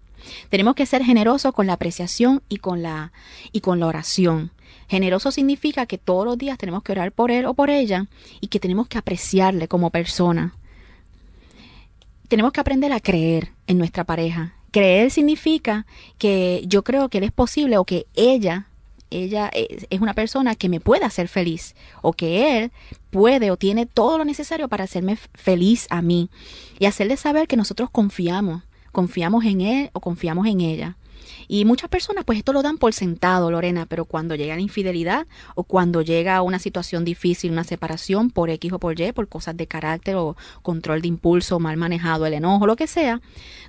Tenemos 0.49 0.75
que 0.75 0.86
ser 0.86 1.03
generosos 1.03 1.53
con 1.53 1.67
la 1.67 1.73
apreciación 1.73 2.41
y 2.47 2.57
con 2.57 2.81
la, 2.81 3.11
y 3.51 3.61
con 3.61 3.79
la 3.79 3.88
oración. 3.88 4.51
Generoso 4.88 5.31
significa 5.31 5.86
que 5.86 5.97
todos 5.97 6.25
los 6.25 6.38
días 6.38 6.57
tenemos 6.57 6.83
que 6.83 6.91
orar 6.91 7.11
por 7.11 7.31
él 7.31 7.45
o 7.45 7.53
por 7.53 7.69
ella 7.69 8.05
y 8.39 8.47
que 8.47 8.59
tenemos 8.59 8.88
que 8.88 8.97
apreciarle 8.97 9.67
como 9.67 9.89
persona. 9.89 10.55
Tenemos 12.27 12.53
que 12.53 12.61
aprender 12.61 12.93
a 12.93 12.99
creer 12.99 13.49
en 13.67 13.77
nuestra 13.77 14.03
pareja. 14.03 14.53
Creer 14.71 15.11
significa 15.11 15.86
que 16.17 16.63
yo 16.67 16.83
creo 16.83 17.09
que 17.09 17.19
él 17.19 17.23
es 17.23 17.31
posible 17.31 17.77
o 17.77 17.86
que 17.86 18.05
ella 18.15 18.67
ella 19.11 19.49
es 19.53 20.01
una 20.01 20.13
persona 20.13 20.55
que 20.55 20.67
me 20.67 20.79
puede 20.79 21.05
hacer 21.05 21.27
feliz 21.27 21.75
o 22.01 22.13
que 22.13 22.59
él 22.59 22.71
puede 23.11 23.51
o 23.51 23.57
tiene 23.57 23.86
todo 23.86 24.17
lo 24.17 24.25
necesario 24.25 24.67
para 24.67 24.83
hacerme 24.83 25.17
feliz 25.33 25.88
a 25.89 26.01
mí 26.01 26.29
y 26.79 26.86
hacerle 26.86 27.15
saber 27.15 27.47
que 27.47 27.55
nosotros 27.55 27.89
confiamos, 27.89 28.63
confiamos 28.95 29.43
en 29.43 29.59
él 29.59 29.89
o 29.91 29.99
confiamos 29.99 30.47
en 30.47 30.61
ella. 30.61 30.95
Y 31.49 31.65
muchas 31.65 31.89
personas 31.89 32.23
pues 32.23 32.37
esto 32.37 32.53
lo 32.53 32.63
dan 32.63 32.77
por 32.77 32.93
sentado, 32.93 33.51
Lorena, 33.51 33.85
pero 33.85 34.05
cuando 34.05 34.35
llega 34.35 34.55
la 34.55 34.61
infidelidad 34.61 35.27
o 35.53 35.63
cuando 35.65 36.01
llega 36.01 36.41
una 36.41 36.59
situación 36.59 37.03
difícil, 37.03 37.51
una 37.51 37.65
separación 37.65 38.31
por 38.31 38.49
X 38.49 38.71
o 38.71 38.79
por 38.79 38.97
Y, 38.97 39.11
por 39.11 39.27
cosas 39.27 39.57
de 39.57 39.67
carácter 39.67 40.15
o 40.15 40.37
control 40.61 41.01
de 41.01 41.09
impulso, 41.09 41.59
mal 41.59 41.75
manejado, 41.75 42.25
el 42.25 42.35
enojo, 42.35 42.67
lo 42.67 42.77
que 42.77 42.87
sea, 42.87 43.19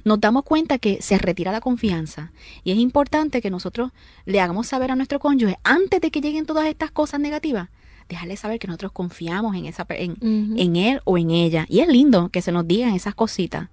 nos 0.04 0.20
damos 0.20 0.44
cuenta 0.44 0.78
que 0.78 1.02
se 1.02 1.18
retira 1.18 1.50
la 1.50 1.60
confianza. 1.60 2.30
Y 2.62 2.70
es 2.70 2.78
importante 2.78 3.42
que 3.42 3.50
nosotros 3.50 3.90
le 4.26 4.40
hagamos 4.40 4.68
saber 4.68 4.92
a 4.92 4.94
nuestro 4.94 5.18
cónyuge, 5.18 5.58
antes 5.64 6.00
de 6.00 6.12
que 6.12 6.20
lleguen 6.20 6.46
todas 6.46 6.66
estas 6.66 6.92
cosas 6.92 7.18
negativas, 7.18 7.68
dejarle 8.08 8.36
saber 8.36 8.60
que 8.60 8.68
nosotros 8.68 8.92
confiamos 8.92 9.56
en, 9.56 9.66
esa, 9.66 9.84
en, 9.88 10.12
uh 10.12 10.14
-huh. 10.14 10.60
en 10.60 10.76
él 10.76 11.00
o 11.04 11.18
en 11.18 11.32
ella. 11.32 11.66
Y 11.68 11.80
es 11.80 11.88
lindo 11.88 12.28
que 12.28 12.42
se 12.42 12.52
nos 12.52 12.64
digan 12.68 12.94
esas 12.94 13.16
cositas. 13.16 13.68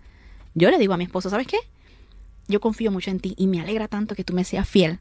Yo 0.56 0.70
le 0.70 0.78
digo 0.78 0.94
a 0.94 0.98
mi 0.98 1.04
esposo, 1.04 1.30
¿sabes 1.30 1.48
qué? 1.48 1.58
yo 2.48 2.60
confío 2.60 2.92
mucho 2.92 3.12
en 3.12 3.20
ti 3.20 3.34
y 3.38 3.48
me 3.48 3.62
alegra 3.62 3.88
tanto 3.88 4.16
que 4.16 4.24
tú 4.24 4.34
me 4.34 4.44
seas 4.44 4.68
fiel. 4.68 5.00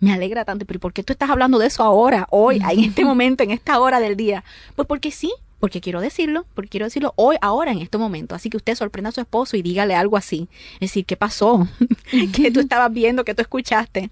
Me 0.00 0.12
alegra 0.12 0.44
tanto, 0.44 0.64
pero 0.64 0.78
¿por 0.78 0.92
qué 0.92 1.02
tú 1.02 1.12
estás 1.12 1.28
hablando 1.28 1.58
de 1.58 1.66
eso 1.66 1.82
ahora, 1.82 2.28
hoy, 2.30 2.62
en 2.70 2.84
este 2.84 3.04
momento, 3.04 3.42
en 3.42 3.50
esta 3.50 3.80
hora 3.80 3.98
del 3.98 4.16
día? 4.16 4.44
Pues 4.76 4.86
porque 4.86 5.10
sí, 5.10 5.32
porque 5.58 5.80
quiero 5.80 6.00
decirlo, 6.00 6.46
porque 6.54 6.68
quiero 6.68 6.86
decirlo 6.86 7.14
hoy, 7.16 7.36
ahora, 7.40 7.72
en 7.72 7.78
este 7.78 7.98
momento. 7.98 8.36
Así 8.36 8.48
que 8.48 8.56
usted 8.56 8.76
sorprenda 8.76 9.08
a 9.08 9.12
su 9.12 9.20
esposo 9.20 9.56
y 9.56 9.62
dígale 9.62 9.96
algo 9.96 10.16
así. 10.16 10.48
Es 10.74 10.90
decir, 10.90 11.04
¿qué 11.04 11.16
pasó? 11.16 11.66
¿Qué 12.32 12.52
tú 12.52 12.60
estabas 12.60 12.92
viendo? 12.92 13.24
¿Qué 13.24 13.34
tú 13.34 13.42
escuchaste? 13.42 14.10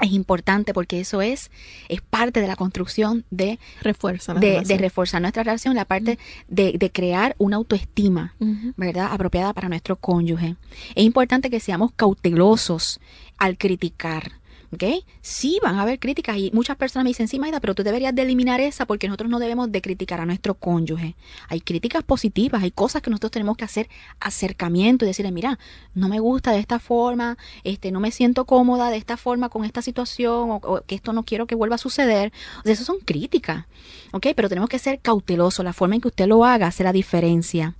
Es 0.00 0.12
importante 0.12 0.72
porque 0.74 1.00
eso 1.00 1.22
es, 1.22 1.50
es 1.88 2.00
parte 2.00 2.40
de 2.40 2.46
la 2.46 2.56
construcción 2.56 3.24
de, 3.30 3.58
Refuerza 3.82 4.34
de, 4.34 4.62
de, 4.62 4.78
reforzar 4.78 5.20
nuestra 5.20 5.42
relación, 5.42 5.74
la 5.74 5.84
parte 5.84 6.18
de, 6.48 6.72
de, 6.78 6.90
crear 6.90 7.34
una 7.38 7.56
autoestima, 7.56 8.34
uh 8.38 8.44
-huh. 8.44 8.74
¿verdad? 8.76 9.08
Apropiada 9.12 9.52
para 9.52 9.68
nuestro 9.68 9.96
cónyuge. 9.96 10.56
Es 10.94 11.04
importante 11.04 11.50
que 11.50 11.60
seamos 11.60 11.92
cautelosos 11.92 13.00
al 13.38 13.56
criticar. 13.56 14.39
¿Ok? 14.72 14.84
Sí, 15.20 15.58
van 15.62 15.76
a 15.76 15.82
haber 15.82 15.98
críticas 15.98 16.36
y 16.36 16.50
muchas 16.52 16.76
personas 16.76 17.04
me 17.04 17.10
dicen, 17.10 17.26
sí, 17.26 17.40
Maida, 17.40 17.58
pero 17.58 17.74
tú 17.74 17.82
deberías 17.82 18.14
de 18.14 18.22
eliminar 18.22 18.60
esa 18.60 18.86
porque 18.86 19.08
nosotros 19.08 19.28
no 19.28 19.40
debemos 19.40 19.72
de 19.72 19.82
criticar 19.82 20.20
a 20.20 20.26
nuestro 20.26 20.54
cónyuge. 20.54 21.16
Hay 21.48 21.60
críticas 21.60 22.04
positivas, 22.04 22.62
hay 22.62 22.70
cosas 22.70 23.02
que 23.02 23.10
nosotros 23.10 23.32
tenemos 23.32 23.56
que 23.56 23.64
hacer 23.64 23.88
acercamiento 24.20 25.04
y 25.04 25.08
decirle, 25.08 25.32
mira, 25.32 25.58
no 25.94 26.08
me 26.08 26.20
gusta 26.20 26.52
de 26.52 26.60
esta 26.60 26.78
forma, 26.78 27.36
este, 27.64 27.90
no 27.90 27.98
me 27.98 28.12
siento 28.12 28.44
cómoda 28.44 28.90
de 28.90 28.96
esta 28.96 29.16
forma 29.16 29.48
con 29.48 29.64
esta 29.64 29.82
situación 29.82 30.50
o, 30.50 30.82
que 30.86 30.94
esto 30.94 31.12
no 31.12 31.24
quiero 31.24 31.48
que 31.48 31.56
vuelva 31.56 31.74
a 31.74 31.78
suceder. 31.78 32.32
O 32.60 32.62
sea, 32.62 32.72
eso 32.72 32.84
son 32.84 32.98
críticas, 33.00 33.66
¿ok? 34.12 34.28
Pero 34.36 34.48
tenemos 34.48 34.68
que 34.68 34.78
ser 34.78 35.00
cautelosos, 35.00 35.64
la 35.64 35.72
forma 35.72 35.96
en 35.96 36.00
que 36.00 36.08
usted 36.08 36.26
lo 36.26 36.44
haga 36.44 36.68
hace 36.68 36.84
la 36.84 36.92
diferencia. 36.92 37.74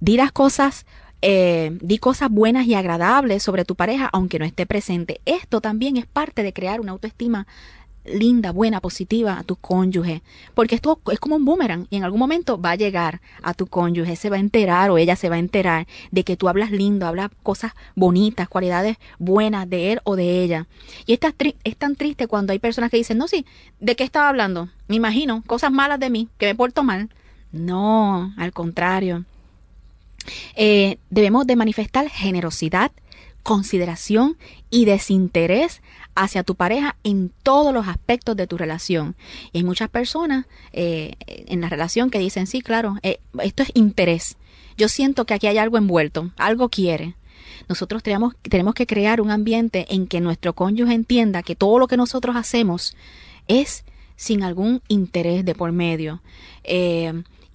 Di 0.00 0.16
las 0.16 0.32
cosas 0.32 0.84
eh, 1.22 1.76
di 1.80 1.98
cosas 1.98 2.30
buenas 2.30 2.66
y 2.66 2.74
agradables 2.74 3.42
sobre 3.42 3.64
tu 3.64 3.74
pareja 3.74 4.08
aunque 4.12 4.38
no 4.38 4.44
esté 4.44 4.66
presente. 4.66 5.20
Esto 5.24 5.60
también 5.60 5.96
es 5.96 6.06
parte 6.06 6.42
de 6.42 6.52
crear 6.52 6.80
una 6.80 6.92
autoestima 6.92 7.46
linda, 8.04 8.52
buena, 8.52 8.80
positiva 8.80 9.38
a 9.38 9.42
tu 9.42 9.56
cónyuge, 9.56 10.22
porque 10.54 10.74
esto 10.74 11.00
es 11.10 11.18
como 11.18 11.36
un 11.36 11.44
boomerang 11.44 11.86
y 11.90 11.96
en 11.96 12.04
algún 12.04 12.20
momento 12.20 12.60
va 12.60 12.72
a 12.72 12.76
llegar 12.76 13.20
a 13.42 13.54
tu 13.54 13.66
cónyuge, 13.66 14.16
se 14.16 14.30
va 14.30 14.36
a 14.36 14.40
enterar 14.40 14.90
o 14.90 14.98
ella 14.98 15.16
se 15.16 15.28
va 15.28 15.36
a 15.36 15.40
enterar 15.40 15.86
de 16.10 16.24
que 16.24 16.36
tú 16.36 16.48
hablas 16.48 16.70
lindo, 16.70 17.06
hablas 17.06 17.30
cosas 17.42 17.72
bonitas, 17.94 18.48
cualidades 18.48 18.96
buenas 19.18 19.68
de 19.68 19.92
él 19.92 20.00
o 20.04 20.16
de 20.16 20.42
ella. 20.42 20.66
Y 21.06 21.12
es 21.12 21.20
tan, 21.20 21.34
es 21.64 21.76
tan 21.76 21.96
triste 21.96 22.26
cuando 22.26 22.52
hay 22.52 22.58
personas 22.58 22.90
que 22.90 22.96
dicen, 22.96 23.18
no, 23.18 23.28
sí, 23.28 23.46
¿de 23.80 23.96
qué 23.96 24.04
estaba 24.04 24.28
hablando? 24.28 24.68
Me 24.86 24.96
imagino, 24.96 25.42
cosas 25.46 25.70
malas 25.70 26.00
de 26.00 26.10
mí, 26.10 26.28
que 26.38 26.46
me 26.46 26.54
porto 26.54 26.84
mal. 26.84 27.10
No, 27.52 28.32
al 28.36 28.52
contrario. 28.52 29.24
Eh, 30.54 30.98
debemos 31.10 31.46
de 31.46 31.56
manifestar 31.56 32.08
generosidad, 32.08 32.92
consideración 33.42 34.36
y 34.70 34.84
desinterés 34.84 35.80
hacia 36.14 36.42
tu 36.42 36.54
pareja 36.54 36.96
en 37.04 37.32
todos 37.42 37.72
los 37.72 37.86
aspectos 37.88 38.36
de 38.36 38.46
tu 38.46 38.58
relación. 38.58 39.16
Y 39.52 39.58
hay 39.58 39.64
muchas 39.64 39.88
personas 39.88 40.46
eh, 40.72 41.14
en 41.26 41.60
la 41.60 41.68
relación 41.68 42.10
que 42.10 42.18
dicen, 42.18 42.46
sí, 42.46 42.60
claro, 42.60 42.96
eh, 43.02 43.20
esto 43.42 43.62
es 43.62 43.70
interés. 43.74 44.36
Yo 44.76 44.88
siento 44.88 45.24
que 45.24 45.34
aquí 45.34 45.46
hay 45.46 45.58
algo 45.58 45.78
envuelto, 45.78 46.30
algo 46.36 46.68
quiere. 46.68 47.14
Nosotros 47.68 48.02
tenemos, 48.02 48.34
tenemos 48.42 48.74
que 48.74 48.86
crear 48.86 49.20
un 49.20 49.30
ambiente 49.30 49.86
en 49.90 50.06
que 50.06 50.20
nuestro 50.20 50.54
cónyuge 50.54 50.94
entienda 50.94 51.42
que 51.42 51.56
todo 51.56 51.78
lo 51.78 51.88
que 51.88 51.96
nosotros 51.96 52.36
hacemos 52.36 52.96
es 53.46 53.84
sin 54.16 54.42
algún 54.42 54.82
interés 54.88 55.44
de 55.44 55.54
por 55.54 55.72
medio. 55.72 56.20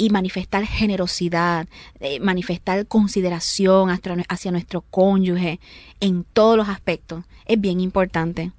Y 0.04 0.10
manifestar 0.10 0.66
generosidad, 0.66 1.66
eh, 2.02 2.20
manifestar 2.20 2.86
consideración 2.88 3.90
hacia, 3.90 4.52
nuestro 4.52 4.82
cónyuge 4.82 5.62
en 6.02 6.26
todos 6.34 6.58
los 6.58 6.68
aspectos. 6.68 7.24
Es 7.46 7.62
bien 7.62 7.80
importante. 7.80 8.52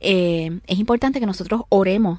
Eh, 0.00 0.58
es 0.66 0.78
importante 0.80 1.20
que 1.20 1.26
nosotros 1.26 1.62
oremos 1.68 2.18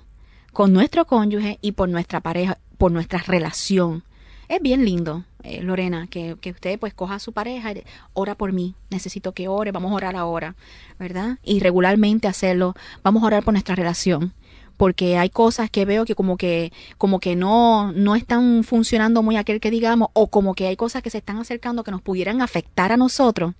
con 0.53 0.71
nuestro 0.71 1.05
cónyuge 1.05 1.59
y 1.61 1.73
por 1.73 1.89
nuestra 1.89 2.21
pareja, 2.21 2.59
por 2.77 2.93
nuestra 2.93 3.19
relación. 3.19 4.03
Es 4.47 4.61
bien 4.61 4.85
lindo, 4.85 5.25
eh, 5.43 5.61
Lorena, 5.61 6.07
que, 6.07 6.37
que, 6.39 6.51
usted 6.51 6.79
pues 6.79 6.93
coja 6.93 7.15
a 7.15 7.19
su 7.19 7.33
pareja 7.33 7.73
y 7.73 7.83
ora 8.13 8.35
por 8.35 8.53
mí, 8.53 8.75
necesito 8.89 9.33
que 9.33 9.49
ore, 9.49 9.73
vamos 9.73 9.91
a 9.91 9.95
orar 9.95 10.15
ahora, 10.15 10.55
¿verdad? 10.97 11.39
Y 11.43 11.59
regularmente 11.59 12.29
hacerlo, 12.29 12.73
vamos 13.03 13.21
a 13.23 13.25
orar 13.25 13.43
por 13.43 13.53
nuestra 13.53 13.75
relación 13.75 14.33
porque 14.81 15.15
hay 15.15 15.29
cosas 15.29 15.69
que 15.69 15.85
veo 15.85 16.05
que 16.05 16.15
como 16.15 16.37
que 16.37 16.73
como 16.97 17.19
que 17.19 17.35
no 17.35 17.91
no 17.91 18.15
están 18.15 18.63
funcionando 18.63 19.21
muy 19.21 19.37
aquel 19.37 19.59
que 19.59 19.69
digamos 19.69 20.09
o 20.13 20.25
como 20.25 20.55
que 20.55 20.65
hay 20.65 20.75
cosas 20.75 21.03
que 21.03 21.11
se 21.11 21.19
están 21.19 21.37
acercando 21.37 21.83
que 21.83 21.91
nos 21.91 22.01
pudieran 22.01 22.41
afectar 22.41 22.91
a 22.91 22.97
nosotros 22.97 23.53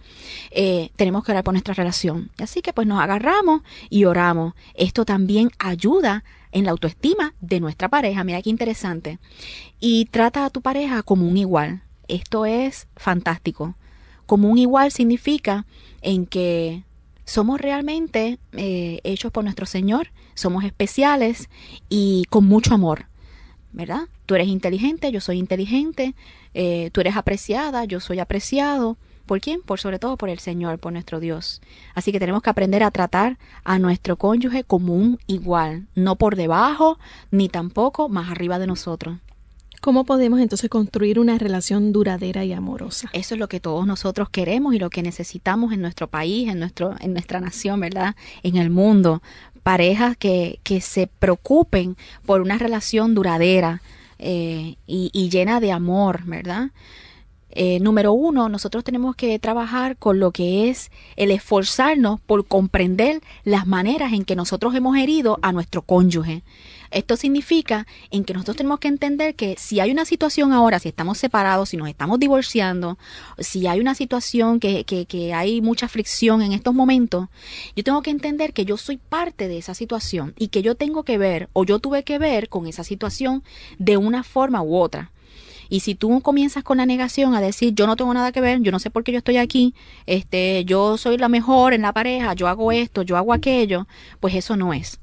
eh, 0.49 0.89
tenemos 0.95 1.23
que 1.23 1.31
orar 1.31 1.43
por 1.43 1.53
nuestra 1.53 1.75
relación. 1.75 2.31
Así 2.39 2.63
que 2.63 2.73
pues 2.73 2.87
nos 2.87 2.99
agarramos 2.99 3.61
y 3.91 4.05
oramos. 4.05 4.55
Esto 4.73 5.05
también 5.05 5.51
ayuda 5.59 6.23
en 6.51 6.65
la 6.65 6.71
autoestima 6.71 7.35
de 7.39 7.59
nuestra 7.59 7.87
pareja. 7.87 8.23
Mira 8.23 8.41
qué 8.41 8.49
interesante. 8.49 9.19
Y 9.79 10.05
trata 10.05 10.43
a 10.43 10.49
tu 10.49 10.61
pareja 10.61 11.03
como 11.03 11.27
un 11.27 11.37
igual. 11.37 11.83
Esto 12.07 12.47
es 12.47 12.87
fantástico. 12.95 13.75
Como 14.25 14.49
un 14.49 14.57
igual 14.57 14.91
significa 14.91 15.67
en 16.01 16.25
que 16.25 16.83
somos 17.25 17.59
realmente 17.61 18.39
eh, 18.53 18.99
hechos 19.03 19.31
por 19.31 19.43
nuestro 19.43 19.65
Señor, 19.65 20.11
somos 20.33 20.63
especiales 20.63 21.49
y 21.89 22.25
con 22.29 22.45
mucho 22.45 22.73
amor, 22.73 23.05
¿verdad? 23.71 24.07
Tú 24.25 24.35
eres 24.35 24.47
inteligente, 24.47 25.11
yo 25.11 25.21
soy 25.21 25.37
inteligente, 25.37 26.15
eh, 26.53 26.89
tú 26.91 27.01
eres 27.01 27.15
apreciada, 27.15 27.85
yo 27.85 27.99
soy 27.99 28.19
apreciado. 28.19 28.97
¿Por 29.25 29.39
quién? 29.39 29.61
Por 29.61 29.79
sobre 29.79 29.99
todo 29.99 30.17
por 30.17 30.29
el 30.29 30.39
Señor, 30.39 30.79
por 30.79 30.91
nuestro 30.91 31.19
Dios. 31.19 31.61
Así 31.93 32.11
que 32.11 32.19
tenemos 32.19 32.41
que 32.41 32.49
aprender 32.49 32.83
a 32.83 32.91
tratar 32.91 33.37
a 33.63 33.79
nuestro 33.79 34.17
cónyuge 34.17 34.63
como 34.63 34.93
un 34.95 35.19
igual, 35.27 35.87
no 35.95 36.17
por 36.17 36.35
debajo, 36.35 36.99
ni 37.29 37.47
tampoco 37.47 38.09
más 38.09 38.29
arriba 38.29 38.59
de 38.59 38.67
nosotros. 38.67 39.19
¿Cómo 39.81 40.05
podemos 40.05 40.39
entonces 40.39 40.69
construir 40.69 41.17
una 41.17 41.39
relación 41.39 41.91
duradera 41.91 42.45
y 42.45 42.53
amorosa? 42.53 43.09
Eso 43.13 43.33
es 43.33 43.39
lo 43.39 43.47
que 43.49 43.59
todos 43.59 43.87
nosotros 43.87 44.29
queremos 44.29 44.75
y 44.75 44.79
lo 44.79 44.91
que 44.91 45.01
necesitamos 45.01 45.73
en 45.73 45.81
nuestro 45.81 46.07
país, 46.07 46.49
en, 46.49 46.59
nuestro, 46.59 46.95
en 46.99 47.13
nuestra 47.13 47.39
nación, 47.39 47.79
¿verdad? 47.79 48.15
En 48.43 48.57
el 48.57 48.69
mundo. 48.69 49.23
Parejas 49.63 50.15
que, 50.17 50.59
que 50.61 50.81
se 50.81 51.07
preocupen 51.07 51.97
por 52.27 52.41
una 52.41 52.59
relación 52.59 53.15
duradera 53.15 53.81
eh, 54.19 54.75
y, 54.85 55.09
y, 55.13 55.29
llena 55.29 55.59
de 55.59 55.71
amor, 55.71 56.25
¿verdad? 56.25 56.69
Eh, 57.53 57.79
número 57.79 58.13
uno, 58.13 58.47
nosotros 58.49 58.83
tenemos 58.83 59.15
que 59.15 59.37
trabajar 59.39 59.97
con 59.97 60.19
lo 60.19 60.31
que 60.31 60.69
es 60.69 60.89
el 61.17 61.31
esforzarnos 61.31 62.21
por 62.21 62.45
comprender 62.45 63.21
las 63.43 63.67
maneras 63.67 64.13
en 64.13 64.23
que 64.23 64.35
nosotros 64.35 64.73
hemos 64.73 64.95
herido 64.95 65.37
a 65.41 65.51
nuestro 65.51 65.81
cónyuge. 65.81 66.43
Esto 66.91 67.15
significa 67.15 67.87
en 68.11 68.25
que 68.25 68.33
nosotros 68.33 68.57
tenemos 68.57 68.79
que 68.79 68.89
entender 68.89 69.35
que 69.35 69.55
si 69.57 69.79
hay 69.79 69.91
una 69.91 70.05
situación 70.05 70.51
ahora, 70.51 70.77
si 70.79 70.89
estamos 70.89 71.17
separados, 71.17 71.69
si 71.69 71.77
nos 71.77 71.87
estamos 71.87 72.19
divorciando, 72.19 72.97
si 73.39 73.65
hay 73.65 73.79
una 73.79 73.95
situación 73.95 74.59
que, 74.59 74.83
que, 74.83 75.05
que 75.05 75.33
hay 75.33 75.61
mucha 75.61 75.87
fricción 75.87 76.41
en 76.41 76.51
estos 76.51 76.73
momentos, 76.73 77.29
yo 77.75 77.83
tengo 77.83 78.01
que 78.01 78.11
entender 78.11 78.53
que 78.53 78.65
yo 78.65 78.75
soy 78.77 78.97
parte 78.97 79.47
de 79.47 79.57
esa 79.57 79.73
situación 79.73 80.33
y 80.37 80.49
que 80.49 80.61
yo 80.61 80.75
tengo 80.75 81.03
que 81.03 81.17
ver 81.17 81.49
o 81.53 81.63
yo 81.63 81.79
tuve 81.79 82.03
que 82.03 82.19
ver 82.19 82.49
con 82.49 82.67
esa 82.67 82.83
situación 82.83 83.43
de 83.79 83.97
una 83.97 84.23
forma 84.23 84.61
u 84.61 84.75
otra. 84.75 85.11
Y 85.69 85.79
si 85.79 85.95
tú 85.95 86.19
comienzas 86.19 86.65
con 86.65 86.77
la 86.77 86.85
negación 86.85 87.33
a 87.33 87.39
decir, 87.39 87.73
yo 87.73 87.87
no 87.87 87.95
tengo 87.95 88.13
nada 88.13 88.33
que 88.33 88.41
ver, 88.41 88.59
yo 88.61 88.73
no 88.73 88.79
sé 88.79 88.89
por 88.89 89.05
qué 89.05 89.13
yo 89.13 89.19
estoy 89.19 89.37
aquí, 89.37 89.73
este, 90.05 90.65
yo 90.65 90.97
soy 90.97 91.17
la 91.17 91.29
mejor 91.29 91.73
en 91.73 91.83
la 91.83 91.93
pareja, 91.93 92.33
yo 92.33 92.49
hago 92.49 92.73
esto, 92.73 93.03
yo 93.03 93.15
hago 93.15 93.31
aquello, 93.31 93.87
pues 94.19 94.35
eso 94.35 94.57
no 94.57 94.73
es 94.73 95.00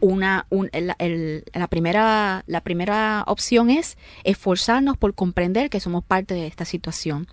una, 0.00 0.46
un, 0.50 0.68
el, 0.72 0.92
el, 0.98 1.44
la, 1.52 1.66
primera, 1.66 2.44
la 2.46 2.60
primera 2.60 3.24
opción 3.26 3.70
es 3.70 3.96
esforzarnos 4.24 4.96
por 4.96 5.14
comprender 5.14 5.70
que 5.70 5.80
somos 5.80 6.04
parte 6.04 6.34
de 6.34 6.46
esta 6.46 6.64
situación. 6.64 7.26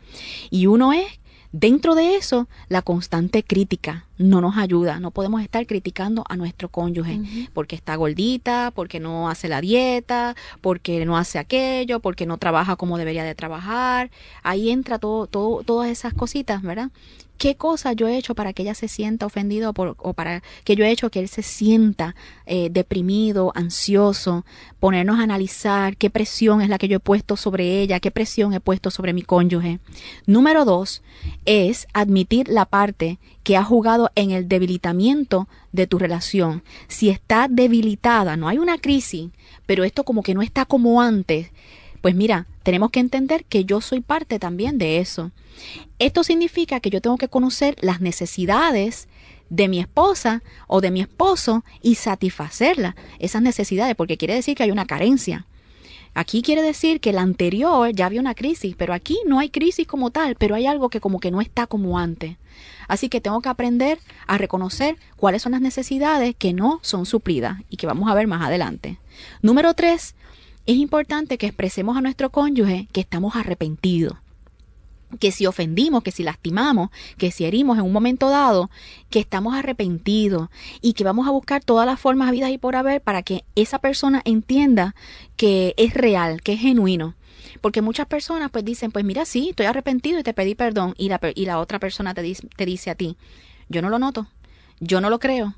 Y 0.49 0.67
uno 0.67 0.93
es, 0.93 1.05
dentro 1.51 1.95
de 1.95 2.15
eso, 2.15 2.47
la 2.67 2.81
constante 2.81 3.43
crítica 3.43 4.05
no 4.17 4.41
nos 4.41 4.57
ayuda. 4.57 4.99
No 4.99 5.11
podemos 5.11 5.41
estar 5.41 5.65
criticando 5.65 6.23
a 6.27 6.35
nuestro 6.35 6.69
cónyuge 6.69 7.15
uh 7.15 7.23
-huh. 7.23 7.49
porque 7.53 7.75
está 7.75 7.95
gordita, 7.95 8.71
porque 8.73 8.99
no 8.99 9.29
hace 9.29 9.47
la 9.47 9.61
dieta, 9.61 10.35
porque 10.61 11.05
no 11.05 11.17
hace 11.17 11.39
aquello, 11.39 11.99
porque 11.99 12.25
no 12.25 12.37
trabaja 12.37 12.75
como 12.75 12.97
debería 12.97 13.23
de 13.23 13.35
trabajar. 13.35 14.09
Ahí 14.43 14.69
entra 14.69 14.99
todo, 14.99 15.27
todo, 15.27 15.63
todas 15.63 15.89
esas 15.89 16.13
cositas, 16.13 16.61
¿verdad? 16.61 16.89
Qué 17.37 17.55
cosa 17.55 17.93
yo 17.93 18.07
he 18.07 18.17
hecho 18.17 18.35
para 18.35 18.53
que 18.53 18.63
ella 18.63 18.75
se 18.75 18.87
sienta 18.87 19.25
ofendido 19.25 19.73
por, 19.73 19.95
o 19.99 20.13
para 20.13 20.43
que 20.63 20.75
yo 20.75 20.85
he 20.85 20.91
hecho 20.91 21.09
que 21.09 21.19
él 21.19 21.27
se 21.27 21.43
sienta 21.43 22.15
eh, 22.45 22.69
deprimido, 22.71 23.51
ansioso, 23.55 24.45
ponernos 24.79 25.19
a 25.19 25.23
analizar 25.23 25.97
qué 25.97 26.09
presión 26.09 26.61
es 26.61 26.69
la 26.69 26.77
que 26.77 26.87
yo 26.87 26.97
he 26.97 26.99
puesto 26.99 27.37
sobre 27.37 27.81
ella, 27.81 27.99
qué 27.99 28.11
presión 28.11 28.53
he 28.53 28.59
puesto 28.59 28.91
sobre 28.91 29.13
mi 29.13 29.21
cónyuge. 29.21 29.79
Número 30.25 30.65
dos 30.65 31.01
es 31.45 31.87
admitir 31.93 32.47
la 32.47 32.65
parte 32.65 33.19
que 33.43 33.57
ha 33.57 33.63
jugado 33.63 34.11
en 34.15 34.31
el 34.31 34.47
debilitamiento 34.47 35.47
de 35.71 35.87
tu 35.87 35.99
relación. 35.99 36.63
Si 36.87 37.09
está 37.09 37.47
debilitada, 37.49 38.37
no 38.37 38.47
hay 38.47 38.57
una 38.57 38.77
crisis, 38.77 39.29
pero 39.65 39.83
esto 39.83 40.03
como 40.03 40.23
que 40.23 40.33
no 40.33 40.41
está 40.41 40.65
como 40.65 41.01
antes, 41.01 41.51
pues 42.05 42.13
mira, 42.13 42.45
tenemos 42.61 42.91
que 42.91 42.99
entender 42.99 43.45
que 43.45 43.65
yo 43.65 43.81
soy 43.81 43.99
parte 43.99 44.37
también 44.37 44.77
de 44.77 44.99
eso. 44.99 45.31
Esto 45.97 46.23
significa 46.23 46.79
que 46.79 46.91
yo 46.91 47.01
tengo 47.01 47.17
que 47.17 47.29
conocer 47.29 47.75
las 47.81 47.99
necesidades 47.99 49.07
de 49.49 49.67
mi 49.67 49.79
esposa 49.79 50.43
o 50.67 50.81
de 50.81 50.91
mi 50.91 51.01
esposo 51.01 51.63
y 51.81 51.95
satisfacerlas, 51.95 52.93
esas 53.17 53.41
necesidades, 53.41 53.95
porque 53.95 54.17
quiere 54.17 54.35
decir 54.35 54.55
que 54.55 54.61
hay 54.61 54.69
una 54.69 54.85
carencia. 54.85 55.47
Aquí 56.13 56.43
quiere 56.43 56.61
decir 56.61 57.01
que 57.01 57.11
la 57.11 57.23
anterior 57.23 57.91
ya 57.91 58.05
había 58.05 58.21
una 58.21 58.35
crisis, 58.35 58.75
pero 58.77 58.93
aquí 58.93 59.17
no 59.25 59.39
hay 59.39 59.49
crisis 59.49 59.87
como 59.87 60.11
tal, 60.11 60.35
pero 60.35 60.53
hay 60.53 60.67
algo 60.67 60.89
que 60.89 61.01
como 61.01 61.19
que 61.19 61.31
no 61.31 61.41
está 61.41 61.65
como 61.65 61.97
antes. 61.97 62.37
Así 62.87 63.09
que 63.09 63.19
tengo 63.19 63.41
que 63.41 63.49
aprender 63.49 63.97
a 64.27 64.37
reconocer 64.37 64.95
cuáles 65.15 65.41
son 65.41 65.53
las 65.53 65.61
necesidades 65.61 66.35
que 66.37 66.53
no 66.53 66.79
son 66.83 67.07
suplidas 67.07 67.63
y 67.67 67.77
que 67.77 67.87
vamos 67.87 68.11
a 68.11 68.13
ver 68.13 68.27
más 68.27 68.45
adelante. 68.45 68.99
Número 69.41 69.73
tres, 69.73 70.13
es 70.65 70.75
importante 70.77 71.37
que 71.37 71.47
expresemos 71.47 71.97
a 71.97 72.01
nuestro 72.01 72.31
cónyuge 72.31 72.87
que 72.91 73.01
estamos 73.01 73.35
arrepentidos 73.35 74.17
que 75.19 75.31
si 75.31 75.45
ofendimos, 75.45 76.03
que 76.03 76.11
si 76.11 76.23
lastimamos, 76.23 76.89
que 77.17 77.31
si 77.31 77.45
herimos 77.45 77.77
en 77.77 77.85
un 77.85 77.93
momento 77.93 78.29
dado, 78.29 78.69
que 79.09 79.19
estamos 79.19 79.55
arrepentidos 79.55 80.49
y 80.81 80.93
que 80.93 81.03
vamos 81.03 81.27
a 81.27 81.31
buscar 81.31 81.63
todas 81.63 81.85
las 81.85 81.99
formas 81.99 82.29
habidas 82.29 82.51
y 82.51 82.57
por 82.57 82.75
haber 82.75 83.01
para 83.01 83.23
que 83.23 83.45
esa 83.55 83.79
persona 83.79 84.21
entienda 84.25 84.95
que 85.37 85.73
es 85.77 85.93
real, 85.93 86.41
que 86.41 86.53
es 86.53 86.59
genuino. 86.59 87.15
Porque 87.61 87.81
muchas 87.81 88.07
personas 88.07 88.51
pues 88.51 88.65
dicen, 88.65 88.91
pues 88.91 89.05
mira, 89.05 89.25
sí, 89.25 89.49
estoy 89.49 89.65
arrepentido 89.65 90.19
y 90.19 90.23
te 90.23 90.33
pedí 90.33 90.55
perdón 90.55 90.93
y 90.97 91.09
la, 91.09 91.19
y 91.33 91.45
la 91.45 91.59
otra 91.59 91.79
persona 91.79 92.13
te 92.13 92.21
dice, 92.21 92.47
te 92.55 92.65
dice 92.65 92.89
a 92.89 92.95
ti, 92.95 93.17
yo 93.69 93.81
no 93.81 93.89
lo 93.89 93.99
noto, 93.99 94.27
yo 94.79 95.01
no 95.01 95.09
lo 95.09 95.19
creo. 95.19 95.55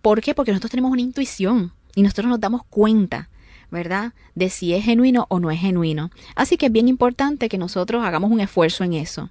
¿Por 0.00 0.20
qué? 0.20 0.34
Porque 0.34 0.52
nosotros 0.52 0.70
tenemos 0.70 0.92
una 0.92 1.02
intuición 1.02 1.72
y 1.94 2.02
nosotros 2.02 2.26
nos 2.26 2.40
damos 2.40 2.62
cuenta 2.64 3.28
¿verdad? 3.74 4.14
De 4.34 4.48
si 4.48 4.72
es 4.72 4.84
genuino 4.84 5.26
o 5.28 5.40
no 5.40 5.50
es 5.50 5.60
genuino. 5.60 6.10
Así 6.34 6.56
que 6.56 6.66
es 6.66 6.72
bien 6.72 6.88
importante 6.88 7.50
que 7.50 7.58
nosotros 7.58 8.02
hagamos 8.02 8.30
un 8.30 8.40
esfuerzo 8.40 8.84
en 8.84 8.94
eso. 8.94 9.28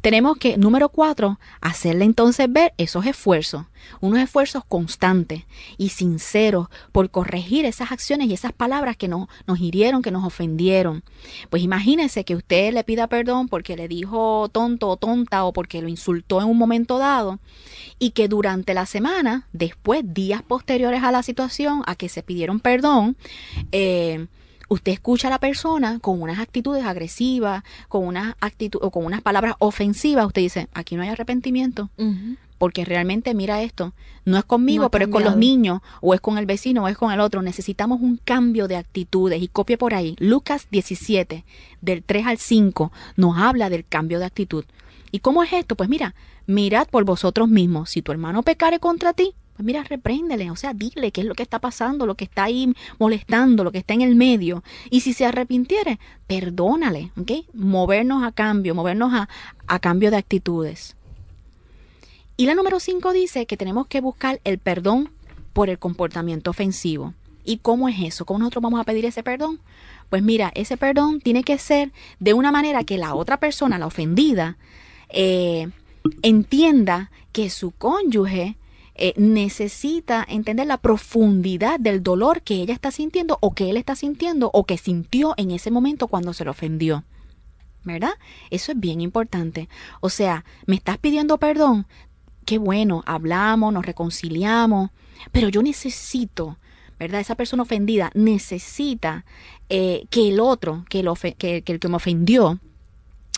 Tenemos 0.00 0.36
que, 0.38 0.56
número 0.56 0.90
cuatro, 0.90 1.40
hacerle 1.60 2.04
entonces 2.04 2.50
ver 2.50 2.72
esos 2.78 3.04
esfuerzos, 3.04 3.66
unos 4.00 4.20
esfuerzos 4.20 4.64
constantes 4.64 5.44
y 5.76 5.88
sinceros 5.88 6.68
por 6.92 7.10
corregir 7.10 7.64
esas 7.64 7.90
acciones 7.90 8.28
y 8.28 8.34
esas 8.34 8.52
palabras 8.52 8.96
que 8.96 9.08
no, 9.08 9.28
nos 9.46 9.60
hirieron, 9.60 10.02
que 10.02 10.12
nos 10.12 10.24
ofendieron. 10.24 11.02
Pues 11.50 11.64
imagínese 11.64 12.24
que 12.24 12.36
usted 12.36 12.72
le 12.72 12.84
pida 12.84 13.08
perdón 13.08 13.48
porque 13.48 13.76
le 13.76 13.88
dijo 13.88 14.48
tonto 14.52 14.88
o 14.88 14.96
tonta 14.96 15.44
o 15.44 15.52
porque 15.52 15.82
lo 15.82 15.88
insultó 15.88 16.40
en 16.40 16.46
un 16.46 16.58
momento 16.58 16.98
dado 16.98 17.40
y 17.98 18.10
que 18.10 18.28
durante 18.28 18.74
la 18.74 18.86
semana, 18.86 19.48
después, 19.52 20.02
días 20.04 20.42
posteriores 20.42 21.02
a 21.02 21.10
la 21.10 21.24
situación, 21.24 21.82
a 21.86 21.96
que 21.96 22.08
se 22.08 22.22
pidieron 22.22 22.60
perdón, 22.60 23.16
eh, 23.72 24.28
usted 24.68 24.92
escucha 24.92 25.28
a 25.28 25.30
la 25.30 25.38
persona 25.38 25.98
con 25.98 26.20
unas 26.22 26.38
actitudes 26.38 26.84
agresivas, 26.84 27.64
con 27.88 28.06
unas 28.06 28.36
actitudes 28.40 28.86
o 28.86 28.90
con 28.90 29.04
unas 29.04 29.22
palabras 29.22 29.54
ofensivas, 29.58 30.26
usted 30.26 30.42
dice, 30.42 30.68
aquí 30.74 30.96
no 30.96 31.02
hay 31.02 31.08
arrepentimiento. 31.08 31.90
Uh 31.96 32.04
-huh. 32.04 32.36
Porque 32.58 32.84
realmente, 32.84 33.34
mira 33.34 33.62
esto, 33.62 33.92
no 34.24 34.36
es 34.36 34.44
conmigo, 34.44 34.84
no 34.84 34.90
pero 34.90 35.04
es 35.04 35.10
con 35.12 35.22
los 35.22 35.36
niños, 35.36 35.80
o 36.00 36.12
es 36.12 36.20
con 36.20 36.38
el 36.38 36.46
vecino, 36.46 36.84
o 36.84 36.88
es 36.88 36.98
con 36.98 37.12
el 37.12 37.20
otro. 37.20 37.40
Necesitamos 37.40 38.00
un 38.00 38.18
cambio 38.24 38.66
de 38.66 38.74
actitudes. 38.74 39.40
Y 39.40 39.46
copie 39.46 39.78
por 39.78 39.94
ahí. 39.94 40.16
Lucas 40.18 40.66
17, 40.72 41.44
del 41.80 42.02
3 42.02 42.26
al 42.26 42.38
5, 42.38 42.90
nos 43.16 43.38
habla 43.38 43.70
del 43.70 43.84
cambio 43.84 44.18
de 44.18 44.24
actitud. 44.24 44.64
¿Y 45.12 45.20
cómo 45.20 45.44
es 45.44 45.52
esto? 45.52 45.76
Pues 45.76 45.88
mira, 45.88 46.16
mirad 46.46 46.88
por 46.88 47.04
vosotros 47.04 47.48
mismos. 47.48 47.90
Si 47.90 48.02
tu 48.02 48.10
hermano 48.10 48.42
pecare 48.42 48.80
contra 48.80 49.12
ti, 49.12 49.34
pues 49.58 49.66
mira, 49.66 49.82
repréndele, 49.82 50.52
o 50.52 50.56
sea, 50.56 50.72
dile 50.72 51.10
qué 51.10 51.22
es 51.22 51.26
lo 51.26 51.34
que 51.34 51.42
está 51.42 51.58
pasando, 51.58 52.06
lo 52.06 52.14
que 52.14 52.22
está 52.22 52.44
ahí 52.44 52.72
molestando, 53.00 53.64
lo 53.64 53.72
que 53.72 53.78
está 53.78 53.92
en 53.92 54.02
el 54.02 54.14
medio. 54.14 54.62
Y 54.88 55.00
si 55.00 55.12
se 55.12 55.26
arrepintiere, 55.26 55.98
perdónale, 56.28 57.10
¿ok? 57.20 57.44
Movernos 57.54 58.22
a 58.22 58.30
cambio, 58.30 58.76
movernos 58.76 59.12
a, 59.12 59.28
a 59.66 59.78
cambio 59.80 60.12
de 60.12 60.16
actitudes. 60.16 60.94
Y 62.36 62.46
la 62.46 62.54
número 62.54 62.78
5 62.78 63.12
dice 63.12 63.46
que 63.46 63.56
tenemos 63.56 63.88
que 63.88 64.00
buscar 64.00 64.40
el 64.44 64.58
perdón 64.58 65.10
por 65.52 65.70
el 65.70 65.80
comportamiento 65.80 66.50
ofensivo. 66.52 67.14
¿Y 67.44 67.56
cómo 67.56 67.88
es 67.88 67.96
eso? 67.98 68.26
¿Cómo 68.26 68.38
nosotros 68.38 68.62
vamos 68.62 68.78
a 68.78 68.84
pedir 68.84 69.06
ese 69.06 69.24
perdón? 69.24 69.58
Pues 70.08 70.22
mira, 70.22 70.52
ese 70.54 70.76
perdón 70.76 71.20
tiene 71.20 71.42
que 71.42 71.58
ser 71.58 71.90
de 72.20 72.32
una 72.32 72.52
manera 72.52 72.84
que 72.84 72.96
la 72.96 73.16
otra 73.16 73.40
persona, 73.40 73.76
la 73.76 73.88
ofendida, 73.88 74.56
eh, 75.08 75.68
entienda 76.22 77.10
que 77.32 77.50
su 77.50 77.72
cónyuge 77.72 78.56
eh, 78.98 79.14
necesita 79.16 80.26
entender 80.28 80.66
la 80.66 80.76
profundidad 80.78 81.78
del 81.78 82.02
dolor 82.02 82.42
que 82.42 82.56
ella 82.56 82.74
está 82.74 82.90
sintiendo 82.90 83.38
o 83.40 83.54
que 83.54 83.70
él 83.70 83.76
está 83.76 83.94
sintiendo 83.94 84.50
o 84.52 84.64
que 84.64 84.76
sintió 84.76 85.34
en 85.36 85.52
ese 85.52 85.70
momento 85.70 86.08
cuando 86.08 86.32
se 86.32 86.44
lo 86.44 86.50
ofendió. 86.50 87.04
¿Verdad? 87.84 88.10
Eso 88.50 88.72
es 88.72 88.80
bien 88.80 89.00
importante. 89.00 89.68
O 90.00 90.10
sea, 90.10 90.44
me 90.66 90.74
estás 90.74 90.98
pidiendo 90.98 91.38
perdón. 91.38 91.86
Qué 92.44 92.58
bueno, 92.58 93.02
hablamos, 93.06 93.72
nos 93.72 93.86
reconciliamos, 93.86 94.90
pero 95.32 95.48
yo 95.48 95.62
necesito, 95.62 96.58
¿verdad? 96.98 97.20
Esa 97.20 97.34
persona 97.34 97.62
ofendida 97.62 98.10
necesita 98.14 99.24
eh, 99.68 100.06
que 100.10 100.28
el 100.30 100.40
otro, 100.40 100.84
que, 100.88 101.02
que 101.36 101.62
el 101.66 101.78
que 101.78 101.88
me 101.88 101.96
ofendió, 101.96 102.58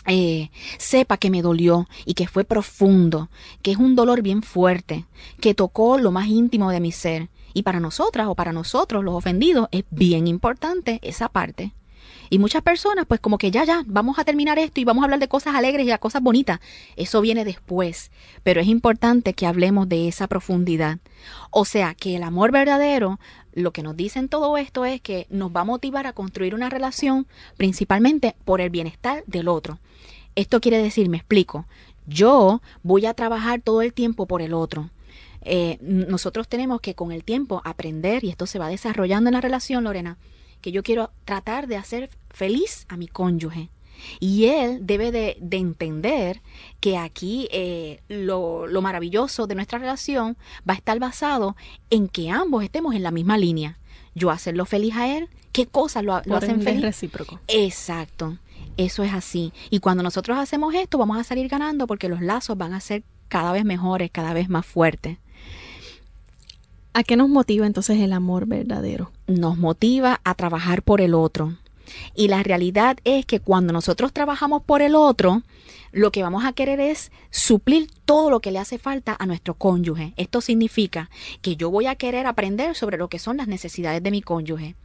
eh, 0.07 0.49
sepa 0.77 1.17
que 1.17 1.29
me 1.29 1.41
dolió 1.41 1.87
y 2.05 2.13
que 2.13 2.27
fue 2.27 2.43
profundo, 2.43 3.29
que 3.61 3.71
es 3.71 3.77
un 3.77 3.95
dolor 3.95 4.21
bien 4.21 4.41
fuerte, 4.43 5.05
que 5.39 5.53
tocó 5.53 5.97
lo 5.97 6.11
más 6.11 6.27
íntimo 6.27 6.71
de 6.71 6.79
mi 6.79 6.91
ser. 6.91 7.29
Y 7.53 7.63
para 7.63 7.79
nosotras 7.79 8.27
o 8.27 8.35
para 8.35 8.53
nosotros, 8.53 9.03
los 9.03 9.15
ofendidos, 9.15 9.67
es 9.71 9.83
bien 9.89 10.27
importante 10.27 10.99
esa 11.03 11.29
parte. 11.29 11.73
Y 12.29 12.39
muchas 12.39 12.61
personas, 12.61 13.05
pues 13.05 13.19
como 13.19 13.37
que 13.37 13.51
ya, 13.51 13.65
ya, 13.65 13.83
vamos 13.85 14.17
a 14.17 14.23
terminar 14.23 14.57
esto 14.57 14.79
y 14.79 14.85
vamos 14.85 15.01
a 15.01 15.05
hablar 15.05 15.19
de 15.19 15.27
cosas 15.27 15.53
alegres 15.53 15.85
y 15.85 15.89
de 15.89 15.99
cosas 15.99 16.21
bonitas. 16.21 16.61
Eso 16.95 17.19
viene 17.19 17.43
después, 17.43 18.09
pero 18.43 18.61
es 18.61 18.67
importante 18.67 19.33
que 19.33 19.45
hablemos 19.45 19.89
de 19.89 20.07
esa 20.07 20.27
profundidad. 20.27 20.99
O 21.49 21.65
sea, 21.65 21.93
que 21.93 22.15
el 22.15 22.23
amor 22.23 22.53
verdadero, 22.53 23.19
lo 23.53 23.71
que 23.71 23.83
nos 23.83 23.97
dicen 23.97 24.29
todo 24.29 24.57
esto 24.57 24.85
es 24.85 25.01
que 25.01 25.27
nos 25.29 25.51
va 25.51 25.61
a 25.61 25.65
motivar 25.65 26.07
a 26.07 26.13
construir 26.13 26.55
una 26.55 26.69
relación 26.69 27.27
principalmente 27.57 28.35
por 28.45 28.61
el 28.61 28.69
bienestar 28.69 29.23
del 29.27 29.47
otro. 29.47 29.79
Esto 30.35 30.61
quiere 30.61 30.81
decir, 30.81 31.09
me 31.09 31.17
explico, 31.17 31.65
yo 32.07 32.61
voy 32.83 33.05
a 33.05 33.13
trabajar 33.13 33.61
todo 33.61 33.81
el 33.81 33.93
tiempo 33.93 34.25
por 34.25 34.41
el 34.41 34.53
otro. 34.53 34.89
Eh, 35.43 35.77
nosotros 35.81 36.47
tenemos 36.47 36.81
que 36.81 36.95
con 36.95 37.11
el 37.11 37.23
tiempo 37.23 37.61
aprender, 37.65 38.23
y 38.23 38.29
esto 38.29 38.45
se 38.45 38.59
va 38.59 38.69
desarrollando 38.69 39.29
en 39.29 39.33
la 39.33 39.41
relación, 39.41 39.83
Lorena, 39.83 40.17
que 40.61 40.71
yo 40.71 40.83
quiero 40.83 41.11
tratar 41.25 41.67
de 41.67 41.77
hacer 41.77 42.09
feliz 42.29 42.85
a 42.87 42.97
mi 42.97 43.07
cónyuge. 43.07 43.69
Y 44.19 44.45
él 44.45 44.79
debe 44.81 45.11
de, 45.11 45.37
entender 45.51 46.41
que 46.79 46.97
aquí 46.97 47.47
eh, 47.51 48.01
lo, 48.07 48.67
maravilloso 48.81 49.47
de 49.47 49.55
nuestra 49.55 49.79
relación 49.79 50.37
va 50.67 50.73
a 50.73 50.77
estar 50.77 50.97
basado 50.99 51.55
en 51.89 52.07
que 52.07 52.29
ambos 52.29 52.63
estemos 52.63 52.95
en 52.95 53.03
la 53.03 53.11
misma 53.11 53.37
línea. 53.37 53.77
Yo 54.15 54.29
hacerlo 54.29 54.65
feliz 54.65 54.95
a 54.95 55.15
él, 55.15 55.29
¿qué 55.51 55.67
cosas 55.67 56.03
lo, 56.03 56.21
lo 56.25 56.37
hacen 56.37 56.61
feliz? 56.61 56.81
recíproco. 56.81 57.39
Exacto, 57.47 58.37
eso 58.77 59.03
es 59.03 59.13
así. 59.13 59.53
Y 59.69 59.79
cuando 59.79 60.03
nosotros 60.03 60.37
hacemos 60.37 60.73
esto, 60.73 60.97
vamos 60.97 61.17
a 61.17 61.23
salir 61.23 61.47
ganando 61.47 61.87
porque 61.87 62.09
los 62.09 62.21
lazos 62.21 62.57
van 62.57 62.73
a 62.73 62.81
ser 62.81 63.03
cada 63.27 63.53
vez 63.53 63.63
mejores, 63.63 64.11
cada 64.11 64.33
vez 64.33 64.49
más 64.49 64.65
fuertes. 64.65 65.17
¿A 66.93 67.03
qué 67.03 67.15
nos 67.15 67.29
motiva 67.29 67.65
entonces 67.65 67.99
el 67.99 68.11
amor 68.11 68.47
verdadero? 68.47 69.11
Nos 69.27 69.57
motiva 69.57 70.19
a 70.25 70.35
trabajar 70.35 70.83
por 70.83 70.99
el 70.99 71.13
otro. 71.13 71.57
Y 72.15 72.27
la 72.27 72.43
realidad 72.43 72.97
es 73.03 73.25
que 73.25 73.39
cuando 73.39 73.73
nosotros 73.73 74.13
trabajamos 74.13 74.63
por 74.63 74.81
el 74.81 74.95
otro, 74.95 75.43
lo 75.91 76.11
que 76.11 76.23
vamos 76.23 76.45
a 76.45 76.53
querer 76.53 76.79
es 76.79 77.11
suplir 77.29 77.89
todo 78.05 78.29
lo 78.29 78.39
que 78.39 78.51
le 78.51 78.59
hace 78.59 78.77
falta 78.77 79.15
a 79.19 79.25
nuestro 79.25 79.55
cónyuge. 79.55 80.13
Esto 80.17 80.41
significa 80.41 81.09
que 81.41 81.55
yo 81.55 81.69
voy 81.69 81.87
a 81.87 81.95
querer 81.95 82.27
aprender 82.27 82.75
sobre 82.75 82.97
lo 82.97 83.09
que 83.09 83.19
son 83.19 83.37
las 83.37 83.47
necesidades 83.47 84.01
de 84.01 84.11
mi 84.11 84.21
cónyuge. 84.21 84.75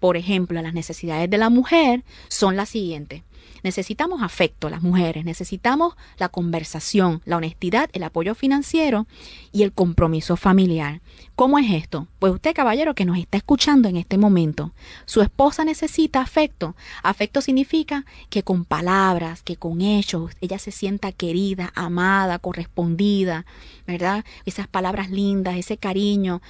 Por 0.00 0.16
ejemplo, 0.16 0.60
las 0.62 0.74
necesidades 0.74 1.30
de 1.30 1.38
la 1.38 1.50
mujer 1.50 2.04
son 2.28 2.56
las 2.56 2.68
siguientes. 2.68 3.22
Necesitamos 3.62 4.22
afecto, 4.22 4.68
las 4.70 4.82
mujeres, 4.82 5.24
necesitamos 5.24 5.94
la 6.18 6.28
conversación, 6.28 7.22
la 7.24 7.36
honestidad, 7.36 7.90
el 7.92 8.02
apoyo 8.04 8.34
financiero 8.34 9.06
y 9.52 9.62
el 9.62 9.72
compromiso 9.72 10.36
familiar. 10.36 11.00
¿Cómo 11.34 11.58
es 11.58 11.70
esto? 11.70 12.06
Pues 12.18 12.32
usted, 12.32 12.54
caballero, 12.54 12.94
que 12.94 13.04
nos 13.04 13.18
está 13.18 13.38
escuchando 13.38 13.88
en 13.88 13.96
este 13.96 14.18
momento, 14.18 14.72
su 15.04 15.20
esposa 15.20 15.64
necesita 15.64 16.20
afecto. 16.20 16.76
Afecto 17.02 17.40
significa 17.40 18.04
que 18.30 18.42
con 18.42 18.64
palabras, 18.64 19.42
que 19.42 19.56
con 19.56 19.80
hechos, 19.80 20.32
ella 20.40 20.58
se 20.58 20.70
sienta 20.70 21.12
querida, 21.12 21.72
amada, 21.74 22.38
correspondida, 22.38 23.46
¿verdad? 23.86 24.24
Esas 24.44 24.66
palabras 24.68 25.10
lindas, 25.10 25.56
ese 25.56 25.76
cariño 25.76 26.40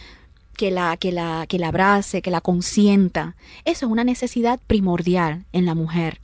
que 0.56 0.70
la, 0.70 0.96
que 0.96 1.12
la, 1.12 1.46
que 1.48 1.58
la 1.58 1.68
abrace, 1.68 2.22
que 2.22 2.30
la 2.30 2.40
consienta. 2.40 3.36
Eso 3.64 3.86
es 3.86 3.92
una 3.92 4.04
necesidad 4.04 4.58
primordial 4.66 5.44
en 5.52 5.66
la 5.66 5.74
mujer. 5.74 6.20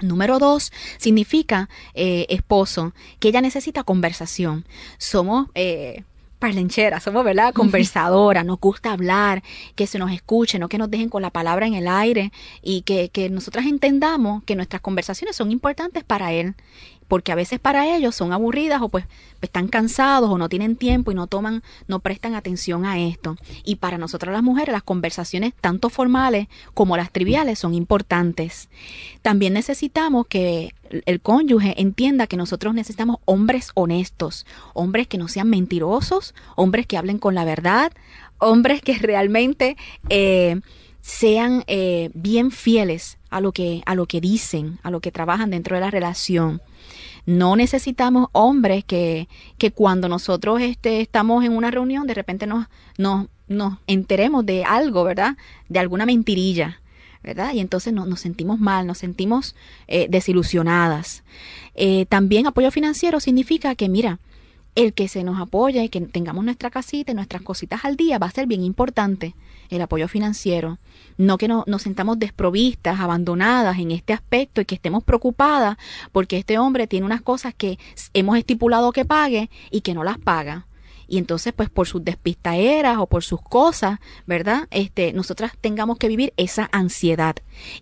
Número 0.00 0.38
dos, 0.38 0.72
significa, 0.98 1.68
eh, 1.94 2.26
esposo, 2.28 2.92
que 3.18 3.28
ella 3.28 3.40
necesita 3.40 3.84
conversación. 3.84 4.64
Somos 4.98 5.48
eh, 5.54 6.04
parlencheras, 6.38 7.04
somos, 7.04 7.24
¿verdad? 7.24 7.54
Conversadoras, 7.54 8.44
nos 8.44 8.58
gusta 8.58 8.92
hablar, 8.92 9.42
que 9.76 9.86
se 9.86 9.98
nos 9.98 10.10
escuche, 10.10 10.58
no 10.58 10.68
que 10.68 10.78
nos 10.78 10.90
dejen 10.90 11.08
con 11.08 11.22
la 11.22 11.30
palabra 11.30 11.66
en 11.66 11.74
el 11.74 11.86
aire 11.86 12.32
y 12.62 12.82
que, 12.82 13.10
que 13.10 13.30
nosotras 13.30 13.66
entendamos 13.66 14.42
que 14.44 14.56
nuestras 14.56 14.82
conversaciones 14.82 15.36
son 15.36 15.52
importantes 15.52 16.02
para 16.02 16.32
él 16.32 16.56
porque 17.12 17.30
a 17.30 17.34
veces 17.34 17.60
para 17.60 17.94
ellos 17.94 18.14
son 18.14 18.32
aburridas 18.32 18.80
o 18.80 18.88
pues 18.88 19.04
están 19.42 19.68
cansados 19.68 20.30
o 20.30 20.38
no 20.38 20.48
tienen 20.48 20.76
tiempo 20.76 21.12
y 21.12 21.14
no 21.14 21.26
toman, 21.26 21.62
no 21.86 22.00
prestan 22.00 22.34
atención 22.34 22.86
a 22.86 22.98
esto. 22.98 23.36
Y 23.66 23.76
para 23.76 23.98
nosotras 23.98 24.32
las 24.32 24.42
mujeres 24.42 24.72
las 24.72 24.82
conversaciones 24.82 25.52
tanto 25.60 25.90
formales 25.90 26.48
como 26.72 26.96
las 26.96 27.12
triviales 27.12 27.58
son 27.58 27.74
importantes. 27.74 28.70
También 29.20 29.52
necesitamos 29.52 30.26
que 30.26 30.74
el 31.04 31.20
cónyuge 31.20 31.78
entienda 31.78 32.26
que 32.26 32.38
nosotros 32.38 32.72
necesitamos 32.72 33.18
hombres 33.26 33.72
honestos, 33.74 34.46
hombres 34.72 35.06
que 35.06 35.18
no 35.18 35.28
sean 35.28 35.50
mentirosos, 35.50 36.34
hombres 36.56 36.86
que 36.86 36.96
hablen 36.96 37.18
con 37.18 37.34
la 37.34 37.44
verdad, 37.44 37.92
hombres 38.38 38.80
que 38.80 38.94
realmente 38.94 39.76
eh, 40.08 40.62
sean 41.02 41.62
eh, 41.66 42.10
bien 42.14 42.50
fieles 42.50 43.18
a 43.28 43.42
lo 43.42 43.52
que 43.52 43.82
a 43.84 43.94
lo 43.94 44.06
que 44.06 44.22
dicen, 44.22 44.78
a 44.82 44.90
lo 44.90 45.00
que 45.00 45.12
trabajan 45.12 45.50
dentro 45.50 45.76
de 45.76 45.82
la 45.82 45.90
relación. 45.90 46.62
No 47.26 47.56
necesitamos 47.56 48.28
hombres 48.32 48.84
que, 48.84 49.28
que 49.58 49.70
cuando 49.70 50.08
nosotros 50.08 50.60
este, 50.60 51.00
estamos 51.00 51.44
en 51.44 51.52
una 51.52 51.70
reunión, 51.70 52.06
de 52.06 52.14
repente 52.14 52.46
nos, 52.46 52.66
nos, 52.98 53.28
nos 53.48 53.78
enteremos 53.86 54.44
de 54.44 54.64
algo, 54.64 55.04
¿verdad? 55.04 55.36
De 55.68 55.78
alguna 55.78 56.06
mentirilla. 56.06 56.78
¿verdad? 57.22 57.52
Y 57.54 57.60
entonces 57.60 57.92
nos, 57.92 58.08
nos 58.08 58.20
sentimos 58.20 58.58
mal, 58.58 58.86
nos 58.86 58.98
sentimos 58.98 59.54
eh, 59.86 60.08
desilusionadas. 60.10 61.22
Eh, 61.74 62.06
también 62.06 62.46
apoyo 62.46 62.70
financiero 62.72 63.20
significa 63.20 63.74
que, 63.76 63.88
mira, 63.88 64.18
el 64.74 64.94
que 64.94 65.08
se 65.08 65.22
nos 65.24 65.40
apoya 65.40 65.84
y 65.84 65.88
que 65.88 66.00
tengamos 66.00 66.44
nuestra 66.44 66.70
casita 66.70 67.12
y 67.12 67.14
nuestras 67.14 67.42
cositas 67.42 67.84
al 67.84 67.96
día 67.96 68.18
va 68.18 68.26
a 68.26 68.30
ser 68.30 68.46
bien 68.46 68.62
importante 68.62 69.34
el 69.68 69.82
apoyo 69.82 70.08
financiero. 70.08 70.78
No 71.18 71.38
que 71.38 71.48
no, 71.48 71.64
nos 71.66 71.82
sentamos 71.82 72.18
desprovistas, 72.18 73.00
abandonadas 73.00 73.78
en 73.78 73.90
este 73.90 74.12
aspecto 74.12 74.60
y 74.60 74.64
que 74.64 74.74
estemos 74.74 75.04
preocupadas 75.04 75.76
porque 76.10 76.38
este 76.38 76.58
hombre 76.58 76.86
tiene 76.86 77.06
unas 77.06 77.22
cosas 77.22 77.54
que 77.54 77.78
hemos 78.14 78.36
estipulado 78.38 78.92
que 78.92 79.04
pague 79.04 79.50
y 79.70 79.82
que 79.82 79.94
no 79.94 80.04
las 80.04 80.18
paga 80.18 80.66
y 81.12 81.18
entonces 81.18 81.52
pues 81.52 81.68
por 81.68 81.86
sus 81.86 82.02
despistaeras 82.02 82.96
o 82.96 83.06
por 83.06 83.22
sus 83.22 83.42
cosas, 83.42 84.00
¿verdad? 84.24 84.66
Este, 84.70 85.12
nosotras 85.12 85.52
tengamos 85.60 85.98
que 85.98 86.08
vivir 86.08 86.32
esa 86.38 86.70
ansiedad. 86.72 87.36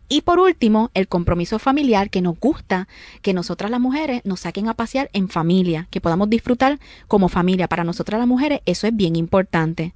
Y 0.09 0.23
por 0.23 0.41
último, 0.41 0.91
el 0.95 1.07
compromiso 1.07 1.61
familiar 1.61 2.11
que 2.11 2.23
nos 2.23 2.41
gusta 2.41 2.89
que 3.23 3.33
nosotras 3.33 3.71
las 3.71 3.79
mujeres 3.79 4.23
nos 4.25 4.41
saquen 4.41 4.67
a 4.67 4.75
pasear 4.75 5.11
en 5.13 5.29
familia, 5.29 5.87
que 5.93 6.01
podamos 6.01 6.29
disfrutar 6.29 6.81
como 7.07 7.29
familia. 7.29 7.69
Para 7.69 7.85
nosotras 7.85 8.19
las 8.19 8.27
mujeres 8.27 8.63
eso 8.67 8.89
es 8.89 8.97
bien 8.97 9.15
importante. 9.15 9.95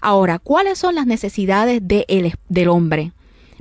Ahora, 0.00 0.38
¿cuáles 0.38 0.78
son 0.78 0.94
las 0.94 1.06
necesidades 1.06 1.86
de 1.86 2.34
del 2.48 2.68
hombre? 2.68 3.12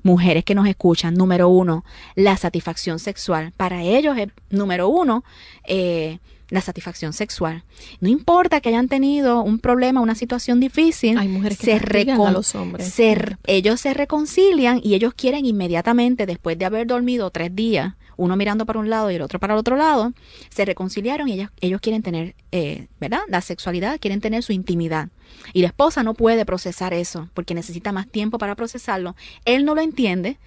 Mujeres 0.02 0.46
que 0.46 0.56
nos 0.56 0.66
escuchan, 0.66 1.16
número 1.16 1.50
uno, 1.50 1.84
la 2.16 2.38
satisfacción 2.38 3.00
sexual. 3.00 3.52
Para 3.58 3.84
ellos 3.84 4.18
es, 4.18 4.30
número 4.50 4.88
uno, 4.88 5.26
eh, 5.68 6.20
la 6.50 6.62
satisfacción 6.62 7.14
sexual. 7.14 7.64
No 8.02 8.10
importa 8.10 8.60
que 8.62 8.70
hayan 8.70 8.88
tenido 8.88 9.42
un 9.44 9.60
problema, 9.60 10.02
una 10.02 10.16
situación 10.16 10.60
difícil, 10.60 11.18
Hay 11.18 11.28
mujeres 11.28 11.58
que 11.60 11.66
se 11.80 12.12
a 12.12 12.32
los 12.32 12.56
hombres. 12.56 12.88
se- 12.92 13.38
ellos 13.46 13.80
se 13.82 13.94
reconcilian 13.94 14.82
y 14.84 14.96
ellos 14.96 15.14
quieren 15.14 15.46
inmediatamente, 15.46 16.26
después 16.26 16.58
de 16.58 16.66
haber 16.66 16.88
dormido 16.88 17.30
tres 17.30 17.56
días, 17.56 17.94
uno 18.18 18.36
mirando 18.36 18.66
para 18.66 18.80
un 18.80 18.90
lado 18.90 19.10
y 19.12 19.16
el 19.16 19.22
otro 19.22 19.40
para 19.40 19.54
el 19.54 19.60
otro 19.60 19.78
lado, 19.78 20.12
se 20.50 20.66
reconciliaron 20.66 21.30
y 21.30 21.34
ellos, 21.34 21.50
ellos 21.62 21.80
quieren 21.82 22.02
tener, 22.02 22.36
eh, 22.52 22.88
¿verdad? 23.00 23.22
La 23.30 23.40
sexualidad, 23.42 23.98
quieren 24.00 24.20
tener 24.20 24.44
su 24.44 24.52
intimidad. 24.52 25.10
Y 25.54 25.62
la 25.62 25.68
esposa 25.68 26.04
no 26.04 26.14
puede 26.16 26.46
procesar 26.46 26.94
eso 26.94 27.30
porque 27.34 27.54
necesita 27.54 27.92
más 27.94 28.08
tiempo 28.08 28.38
para 28.38 28.56
procesarlo. 28.56 29.16
Él 29.46 29.64
no 29.64 29.74
lo 29.76 29.82
entiende, 29.82 30.38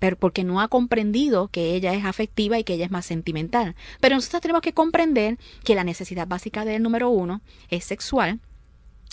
pero 0.00 0.16
porque 0.16 0.42
no 0.42 0.60
ha 0.60 0.66
comprendido 0.66 1.48
que 1.48 1.76
ella 1.76 1.94
es 1.94 2.04
afectiva 2.04 2.58
y 2.58 2.64
que 2.64 2.74
ella 2.74 2.86
es 2.86 2.90
más 2.90 3.06
sentimental. 3.06 3.76
Pero 4.00 4.16
nosotros 4.16 4.42
tenemos 4.42 4.62
que 4.62 4.72
comprender 4.72 5.38
que 5.62 5.76
la 5.76 5.84
necesidad 5.84 6.26
básica 6.26 6.64
del 6.64 6.82
número 6.82 7.10
uno 7.10 7.42
es 7.68 7.84
sexual 7.84 8.40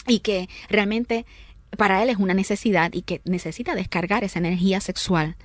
y 0.08 0.20
que 0.20 0.50
realmente 0.70 1.28
para 1.76 2.02
él 2.02 2.10
es 2.10 2.18
una 2.18 2.34
necesidad 2.34 2.92
y 2.94 3.02
que 3.02 3.22
necesita 3.26 3.76
descargar 3.76 4.24
esa 4.24 4.40
energía 4.40 4.80
sexual. 4.80 5.36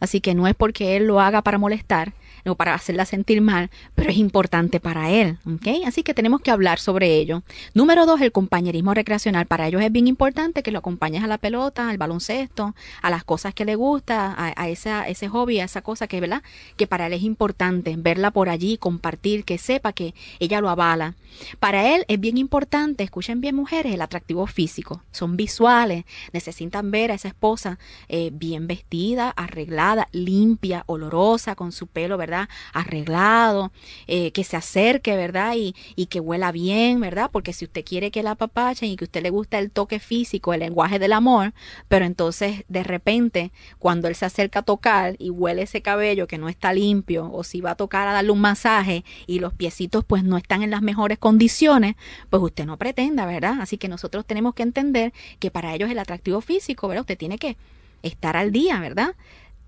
Así 0.00 0.20
que 0.20 0.34
no 0.34 0.48
es 0.48 0.54
porque 0.54 0.96
él 0.96 1.06
lo 1.06 1.20
haga 1.20 1.42
para 1.42 1.58
molestar 1.58 2.14
o 2.52 2.54
para 2.54 2.74
hacerla 2.74 3.04
sentir 3.04 3.40
mal, 3.40 3.70
pero 3.94 4.10
es 4.10 4.16
importante 4.16 4.80
para 4.80 5.10
él. 5.10 5.38
¿ok? 5.46 5.86
Así 5.86 6.02
que 6.02 6.14
tenemos 6.14 6.40
que 6.40 6.50
hablar 6.50 6.78
sobre 6.78 7.14
ello. 7.16 7.42
Número 7.74 8.06
dos, 8.06 8.20
el 8.20 8.32
compañerismo 8.32 8.94
recreacional. 8.94 9.46
Para 9.46 9.66
ellos 9.68 9.82
es 9.82 9.92
bien 9.92 10.06
importante 10.06 10.62
que 10.62 10.70
lo 10.70 10.78
acompañes 10.78 11.22
a 11.22 11.26
la 11.26 11.38
pelota, 11.38 11.88
al 11.88 11.98
baloncesto, 11.98 12.74
a 13.02 13.10
las 13.10 13.24
cosas 13.24 13.54
que 13.54 13.64
le 13.64 13.74
gusta, 13.74 14.32
a, 14.32 14.52
a 14.56 14.68
esa, 14.68 15.08
ese 15.08 15.28
hobby, 15.28 15.60
a 15.60 15.64
esa 15.64 15.82
cosa 15.82 16.06
que, 16.06 16.20
¿verdad? 16.20 16.42
Que 16.76 16.86
para 16.86 17.06
él 17.06 17.12
es 17.12 17.22
importante 17.22 17.94
verla 17.96 18.30
por 18.30 18.48
allí, 18.48 18.78
compartir, 18.78 19.44
que 19.44 19.58
sepa 19.58 19.92
que 19.92 20.14
ella 20.38 20.60
lo 20.60 20.70
avala. 20.70 21.14
Para 21.60 21.94
él 21.94 22.04
es 22.08 22.18
bien 22.20 22.38
importante, 22.38 23.04
escuchen 23.04 23.40
bien 23.40 23.54
mujeres, 23.54 23.94
el 23.94 24.00
atractivo 24.00 24.46
físico. 24.46 25.02
Son 25.10 25.36
visuales, 25.36 26.04
necesitan 26.32 26.90
ver 26.90 27.10
a 27.10 27.14
esa 27.14 27.28
esposa 27.28 27.78
eh, 28.08 28.30
bien 28.32 28.66
vestida, 28.66 29.30
arreglada, 29.30 30.08
limpia, 30.12 30.84
olorosa, 30.86 31.54
con 31.54 31.72
su 31.72 31.86
pelo, 31.86 32.16
¿verdad? 32.16 32.35
Arreglado, 32.72 33.72
eh, 34.06 34.32
que 34.32 34.44
se 34.44 34.56
acerque, 34.56 35.16
¿verdad? 35.16 35.54
Y, 35.56 35.74
y 35.96 36.06
que 36.06 36.20
huela 36.20 36.52
bien, 36.52 37.00
¿verdad? 37.00 37.30
Porque 37.32 37.52
si 37.52 37.64
usted 37.64 37.84
quiere 37.84 38.10
que 38.10 38.22
la 38.22 38.32
apapachen 38.32 38.88
y 38.88 38.96
que 38.96 39.04
usted 39.04 39.22
le 39.22 39.30
gusta 39.30 39.58
el 39.58 39.70
toque 39.70 39.98
físico, 39.98 40.54
el 40.54 40.60
lenguaje 40.60 40.98
del 40.98 41.12
amor, 41.12 41.54
pero 41.88 42.04
entonces 42.04 42.64
de 42.68 42.82
repente 42.82 43.52
cuando 43.78 44.08
él 44.08 44.14
se 44.14 44.26
acerca 44.26 44.60
a 44.60 44.62
tocar 44.62 45.16
y 45.18 45.30
huele 45.30 45.62
ese 45.62 45.82
cabello 45.82 46.26
que 46.26 46.38
no 46.38 46.48
está 46.48 46.72
limpio, 46.72 47.30
o 47.32 47.44
si 47.44 47.60
va 47.60 47.72
a 47.72 47.74
tocar 47.74 48.08
a 48.08 48.12
darle 48.12 48.30
un 48.32 48.40
masaje 48.40 49.04
y 49.26 49.38
los 49.38 49.52
piecitos 49.54 50.04
pues 50.04 50.24
no 50.24 50.36
están 50.36 50.62
en 50.62 50.70
las 50.70 50.82
mejores 50.82 51.18
condiciones, 51.18 51.96
pues 52.30 52.42
usted 52.42 52.66
no 52.66 52.76
pretenda, 52.76 53.26
¿verdad? 53.26 53.60
Así 53.60 53.78
que 53.78 53.88
nosotros 53.88 54.26
tenemos 54.26 54.54
que 54.54 54.62
entender 54.62 55.12
que 55.38 55.50
para 55.50 55.74
ellos 55.74 55.90
el 55.90 55.98
atractivo 55.98 56.40
físico, 56.40 56.88
¿verdad? 56.88 57.02
Usted 57.02 57.18
tiene 57.18 57.38
que 57.38 57.56
estar 58.02 58.36
al 58.36 58.52
día, 58.52 58.78
¿verdad? 58.80 59.14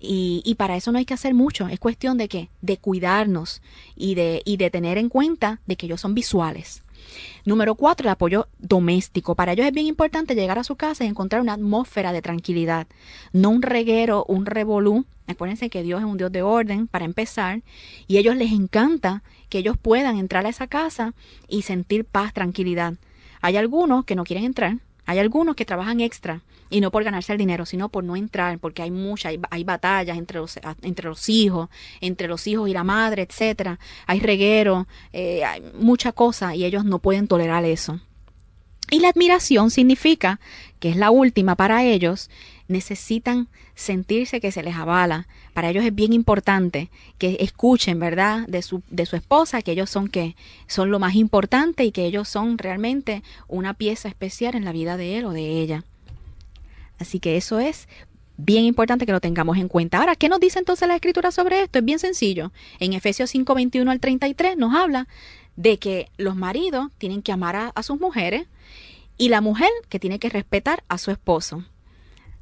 Y, 0.01 0.43
y 0.45 0.55
para 0.55 0.77
eso 0.77 0.93
no 0.93 0.99
hay 0.99 1.05
que 1.05 1.15
hacer 1.15 1.35
mucho, 1.35 1.69
es 1.69 1.81
cuestión 1.81 2.19
de 2.19 2.29
que, 2.29 2.51
de 2.63 2.77
cuidarnos 2.77 3.63
y 3.97 4.15
de, 4.15 4.43
y 4.45 4.57
de 4.57 4.71
tener 4.71 4.97
en 4.97 5.09
cuenta 5.09 5.61
de 5.67 5.77
que 5.77 5.87
ellos 5.87 6.01
son 6.01 6.15
visuales. 6.15 6.85
Número 7.45 7.75
cuatro, 7.75 8.07
el 8.07 8.13
apoyo 8.13 8.49
doméstico. 8.59 9.35
Para 9.35 9.53
ellos 9.53 9.67
es 9.67 9.73
bien 9.73 9.87
importante 9.87 10.35
llegar 10.35 10.59
a 10.59 10.65
su 10.65 10.77
casa 10.77 11.05
y 11.05 11.09
encontrar 11.09 11.43
una 11.43 11.55
atmósfera 11.55 12.13
de 12.13 12.23
tranquilidad, 12.23 12.87
no 13.33 13.51
un 13.51 13.63
reguero, 13.63 14.25
un 14.29 14.47
revolú. 14.47 15.07
Acuérdense 15.27 15.71
que 15.71 15.83
Dios 15.83 16.01
es 16.01 16.07
un 16.07 16.17
Dios 16.17 16.33
de 16.33 16.43
orden 16.43 16.87
para 16.87 17.05
empezar 17.05 17.63
y 18.07 18.17
a 18.17 18.21
ellos 18.21 18.37
les 18.37 18.53
encanta 18.53 19.23
que 19.49 19.59
ellos 19.59 19.77
puedan 19.77 20.17
entrar 20.17 20.47
a 20.47 20.49
esa 20.49 20.67
casa 20.67 21.15
y 21.49 21.63
sentir 21.63 22.05
paz, 22.05 22.33
tranquilidad. 22.33 22.95
Hay 23.41 23.57
algunos 23.57 24.05
que 24.05 24.17
no 24.17 24.25
quieren 24.25 24.45
entrar, 24.45 24.79
hay 25.09 25.21
algunos 25.21 25.57
que 25.57 25.65
trabajan 25.65 26.01
extra 26.01 26.43
y 26.69 26.83
no 26.83 26.91
por 26.91 27.03
ganarse 27.03 27.33
el 27.33 27.39
dinero, 27.39 27.65
sino 27.65 27.89
por 27.89 28.05
no 28.05 28.15
entrar, 28.15 28.59
porque 28.59 28.83
hay 28.83 28.91
muchas, 28.91 29.31
hay, 29.31 29.41
hay 29.49 29.65
batallas 29.65 30.19
entre 30.19 30.39
los, 30.39 30.61
entre 30.83 31.09
los 31.09 31.31
hijos, 31.31 31.71
entre 32.03 32.29
los 32.29 32.47
hijos 32.47 32.69
y 32.69 32.75
la 32.75 32.85
madre, 32.85 33.23
etcétera. 33.23 33.79
Hay 34.07 34.21
reguero, 34.21 34.87
eh, 35.15 35.47
hay 35.47 35.63
mucha 35.81 36.13
cosa 36.13 36.55
y 36.55 36.67
ellos 36.67 36.85
no 36.85 36.99
pueden 36.99 37.27
tolerar 37.27 37.65
eso. 37.65 38.01
Y 38.91 39.01
la 39.01 39.09
admiración 39.09 39.71
significa, 39.71 40.41
que 40.79 40.91
es 40.91 40.97
la 40.97 41.11
última 41.11 41.57
para 41.57 41.85
ellos, 41.85 42.29
necesitan 42.69 43.49
sentirse 43.79 44.41
que 44.41 44.51
se 44.51 44.65
les 44.65 44.75
avala. 44.75 45.29
Para 45.55 45.71
ellos 45.71 45.85
es 45.85 45.95
bien 45.95 46.13
importante 46.13 46.91
que 47.17 47.37
escuchen, 47.41 48.01
¿verdad?, 48.01 48.45
de 48.49 48.61
su, 48.61 48.83
de 48.91 49.07
su 49.07 49.15
esposa, 49.15 49.63
que 49.63 49.71
ellos 49.71 49.89
son 49.89 50.09
que 50.09 50.35
son 50.67 50.91
lo 50.91 50.99
más 50.99 51.15
importante 51.15 51.85
y 51.85 51.93
que 51.93 52.05
ellos 52.05 52.29
son 52.29 52.59
realmente 52.59 53.23
una 53.47 53.75
pieza 53.75 54.09
especial 54.09 54.57
en 54.57 54.65
la 54.65 54.73
vida 54.73 54.97
de 54.97 55.19
él 55.19 55.27
o 55.27 55.31
de 55.31 55.61
ella. 55.61 55.85
Así 56.99 57.21
que 57.21 57.37
eso 57.37 57.61
es 57.61 57.89
bien 58.37 58.65
importante 58.65 59.07
que 59.07 59.13
lo 59.13 59.21
tengamos 59.21 59.57
en 59.59 59.69
cuenta. 59.69 59.99
Ahora, 59.99 60.17
¿qué 60.17 60.29
nos 60.29 60.41
dice 60.41 60.59
entonces 60.59 60.89
la 60.89 60.97
escritura 60.97 61.31
sobre 61.31 61.63
esto? 61.63 61.79
Es 61.79 61.85
bien 61.85 62.01
sencillo. 62.01 62.51
En 62.81 62.95
Efesios 62.95 63.31
5, 63.31 63.55
21 63.55 63.89
al 63.93 64.01
33 64.01 64.57
nos 64.57 64.75
habla 64.75 65.07
de 65.55 65.79
que 65.79 66.09
los 66.17 66.35
maridos 66.35 66.89
tienen 66.99 67.23
que 67.23 67.31
amar 67.31 67.55
a, 67.55 67.69
a 67.77 67.85
sus 67.85 68.01
mujeres 68.01 68.49
y 69.17 69.29
la 69.29 69.41
mujer 69.41 69.71
que 69.89 70.01
tiene 70.01 70.19
que 70.19 70.31
respetar 70.31 70.83
a 70.89 70.99
su 70.99 71.13
esposo. 71.13 71.63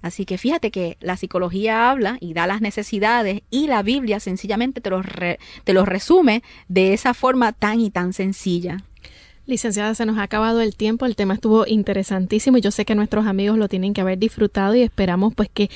Así 0.07 0.25
que 0.25 0.39
fíjate 0.39 0.71
que 0.71 0.97
la 1.01 1.17
psicología 1.17 1.91
habla 1.91 2.17
y 2.21 2.33
da 2.35 2.47
las 2.47 2.61
necesidades 2.61 3.43
y 3.51 3.67
la 3.67 3.83
Biblia 3.83 4.21
sencillamente 4.21 4.81
te 4.81 4.91
los, 4.91 5.05
re- 5.05 5.39
te 5.65 5.73
los 5.73 5.87
resume 5.87 6.43
de 6.69 6.93
esa 6.95 7.13
forma 7.15 7.53
tan 7.53 7.81
y 7.81 7.91
tan 7.91 8.13
sencilla. 8.13 8.79
Licenciada, 9.47 9.94
se 9.94 10.05
nos 10.07 10.18
ha 10.18 10.24
acabado 10.24 10.61
el 10.61 10.74
tiempo, 10.74 11.07
el 11.07 11.14
tema 11.14 11.34
estuvo 11.34 11.66
interesantísimo 11.68 12.59
y 12.59 12.61
yo 12.61 12.72
sé 12.72 12.84
que 12.84 12.97
nuestros 12.97 13.26
amigos 13.28 13.57
lo 13.59 13.68
tienen 13.68 13.94
que 13.94 14.01
haber 14.01 14.18
disfrutado 14.18 14.74
y 14.74 14.82
esperamos 14.82 15.34
pues 15.34 15.49
que 15.49 15.70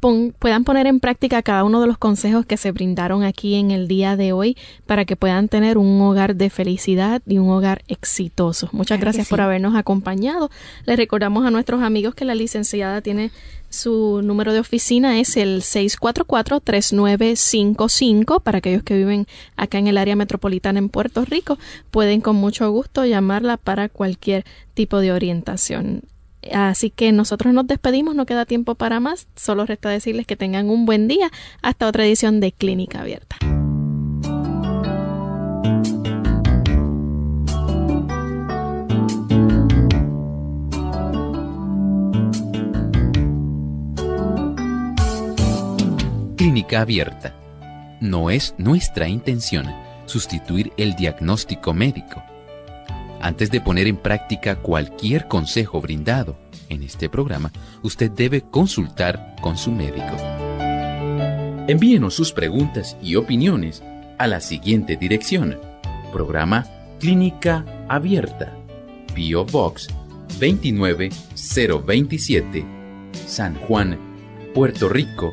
pon- 0.00 0.34
puedan 0.38 0.64
poner 0.64 0.86
en 0.86 1.00
práctica 1.00 1.40
cada 1.42 1.64
uno 1.64 1.80
de 1.80 1.86
los 1.86 1.96
consejos 1.96 2.44
que 2.44 2.58
se 2.58 2.72
brindaron 2.72 3.22
aquí 3.22 3.54
en 3.54 3.70
el 3.70 3.88
día 3.88 4.16
de 4.16 4.32
hoy 4.32 4.56
para 4.84 5.06
que 5.06 5.16
puedan 5.16 5.48
tener 5.48 5.78
un 5.78 5.98
hogar 6.02 6.36
de 6.36 6.50
felicidad 6.50 7.22
y 7.26 7.38
un 7.38 7.48
hogar 7.48 7.82
exitoso. 7.88 8.68
Muchas 8.72 8.98
Claro 8.98 9.00
gracias 9.12 9.28
por 9.28 9.40
habernos 9.40 9.74
acompañado. 9.76 10.50
Les 10.84 10.98
recordamos 10.98 11.46
a 11.46 11.50
nuestros 11.50 11.82
amigos 11.82 12.14
que 12.14 12.26
la 12.26 12.34
licenciada 12.34 13.00
tiene 13.00 13.30
su 13.74 14.22
número 14.22 14.52
de 14.52 14.60
oficina 14.60 15.18
es 15.18 15.36
el 15.36 15.62
644-3955 15.62 18.40
para 18.42 18.58
aquellos 18.58 18.84
que 18.84 18.96
viven 18.96 19.26
acá 19.56 19.78
en 19.78 19.88
el 19.88 19.98
área 19.98 20.14
metropolitana 20.16 20.78
en 20.78 20.88
Puerto 20.88 21.24
Rico. 21.24 21.58
Pueden 21.90 22.20
con 22.20 22.36
mucho 22.36 22.70
gusto 22.70 23.04
llamarla 23.04 23.56
para 23.56 23.88
cualquier 23.88 24.44
tipo 24.74 25.00
de 25.00 25.10
orientación. 25.12 26.02
Así 26.52 26.90
que 26.90 27.10
nosotros 27.12 27.54
nos 27.54 27.66
despedimos, 27.66 28.14
no 28.14 28.26
queda 28.26 28.44
tiempo 28.44 28.74
para 28.74 29.00
más, 29.00 29.26
solo 29.34 29.64
resta 29.66 29.88
decirles 29.88 30.26
que 30.26 30.36
tengan 30.36 30.68
un 30.70 30.86
buen 30.86 31.08
día 31.08 31.30
hasta 31.62 31.88
otra 31.88 32.04
edición 32.04 32.38
de 32.40 32.52
Clínica 32.52 33.00
Abierta. 33.00 33.38
Clínica 46.44 46.82
Abierta. 46.82 47.34
No 48.02 48.28
es 48.28 48.54
nuestra 48.58 49.08
intención 49.08 49.64
sustituir 50.04 50.74
el 50.76 50.94
diagnóstico 50.94 51.72
médico. 51.72 52.22
Antes 53.22 53.50
de 53.50 53.62
poner 53.62 53.86
en 53.86 53.96
práctica 53.96 54.56
cualquier 54.56 55.26
consejo 55.26 55.80
brindado 55.80 56.36
en 56.68 56.82
este 56.82 57.08
programa, 57.08 57.50
usted 57.82 58.10
debe 58.10 58.42
consultar 58.42 59.36
con 59.40 59.56
su 59.56 59.72
médico. 59.72 60.14
Envíenos 61.66 62.12
sus 62.12 62.30
preguntas 62.30 62.98
y 63.00 63.16
opiniones 63.16 63.82
a 64.18 64.26
la 64.26 64.42
siguiente 64.42 64.98
dirección. 64.98 65.58
Programa 66.12 66.66
Clínica 67.00 67.64
Abierta. 67.88 68.52
Bio 69.14 69.46
Box 69.46 69.88
29027. 70.40 72.66
San 73.26 73.54
Juan, 73.54 73.98
Puerto 74.52 74.90
Rico 74.90 75.32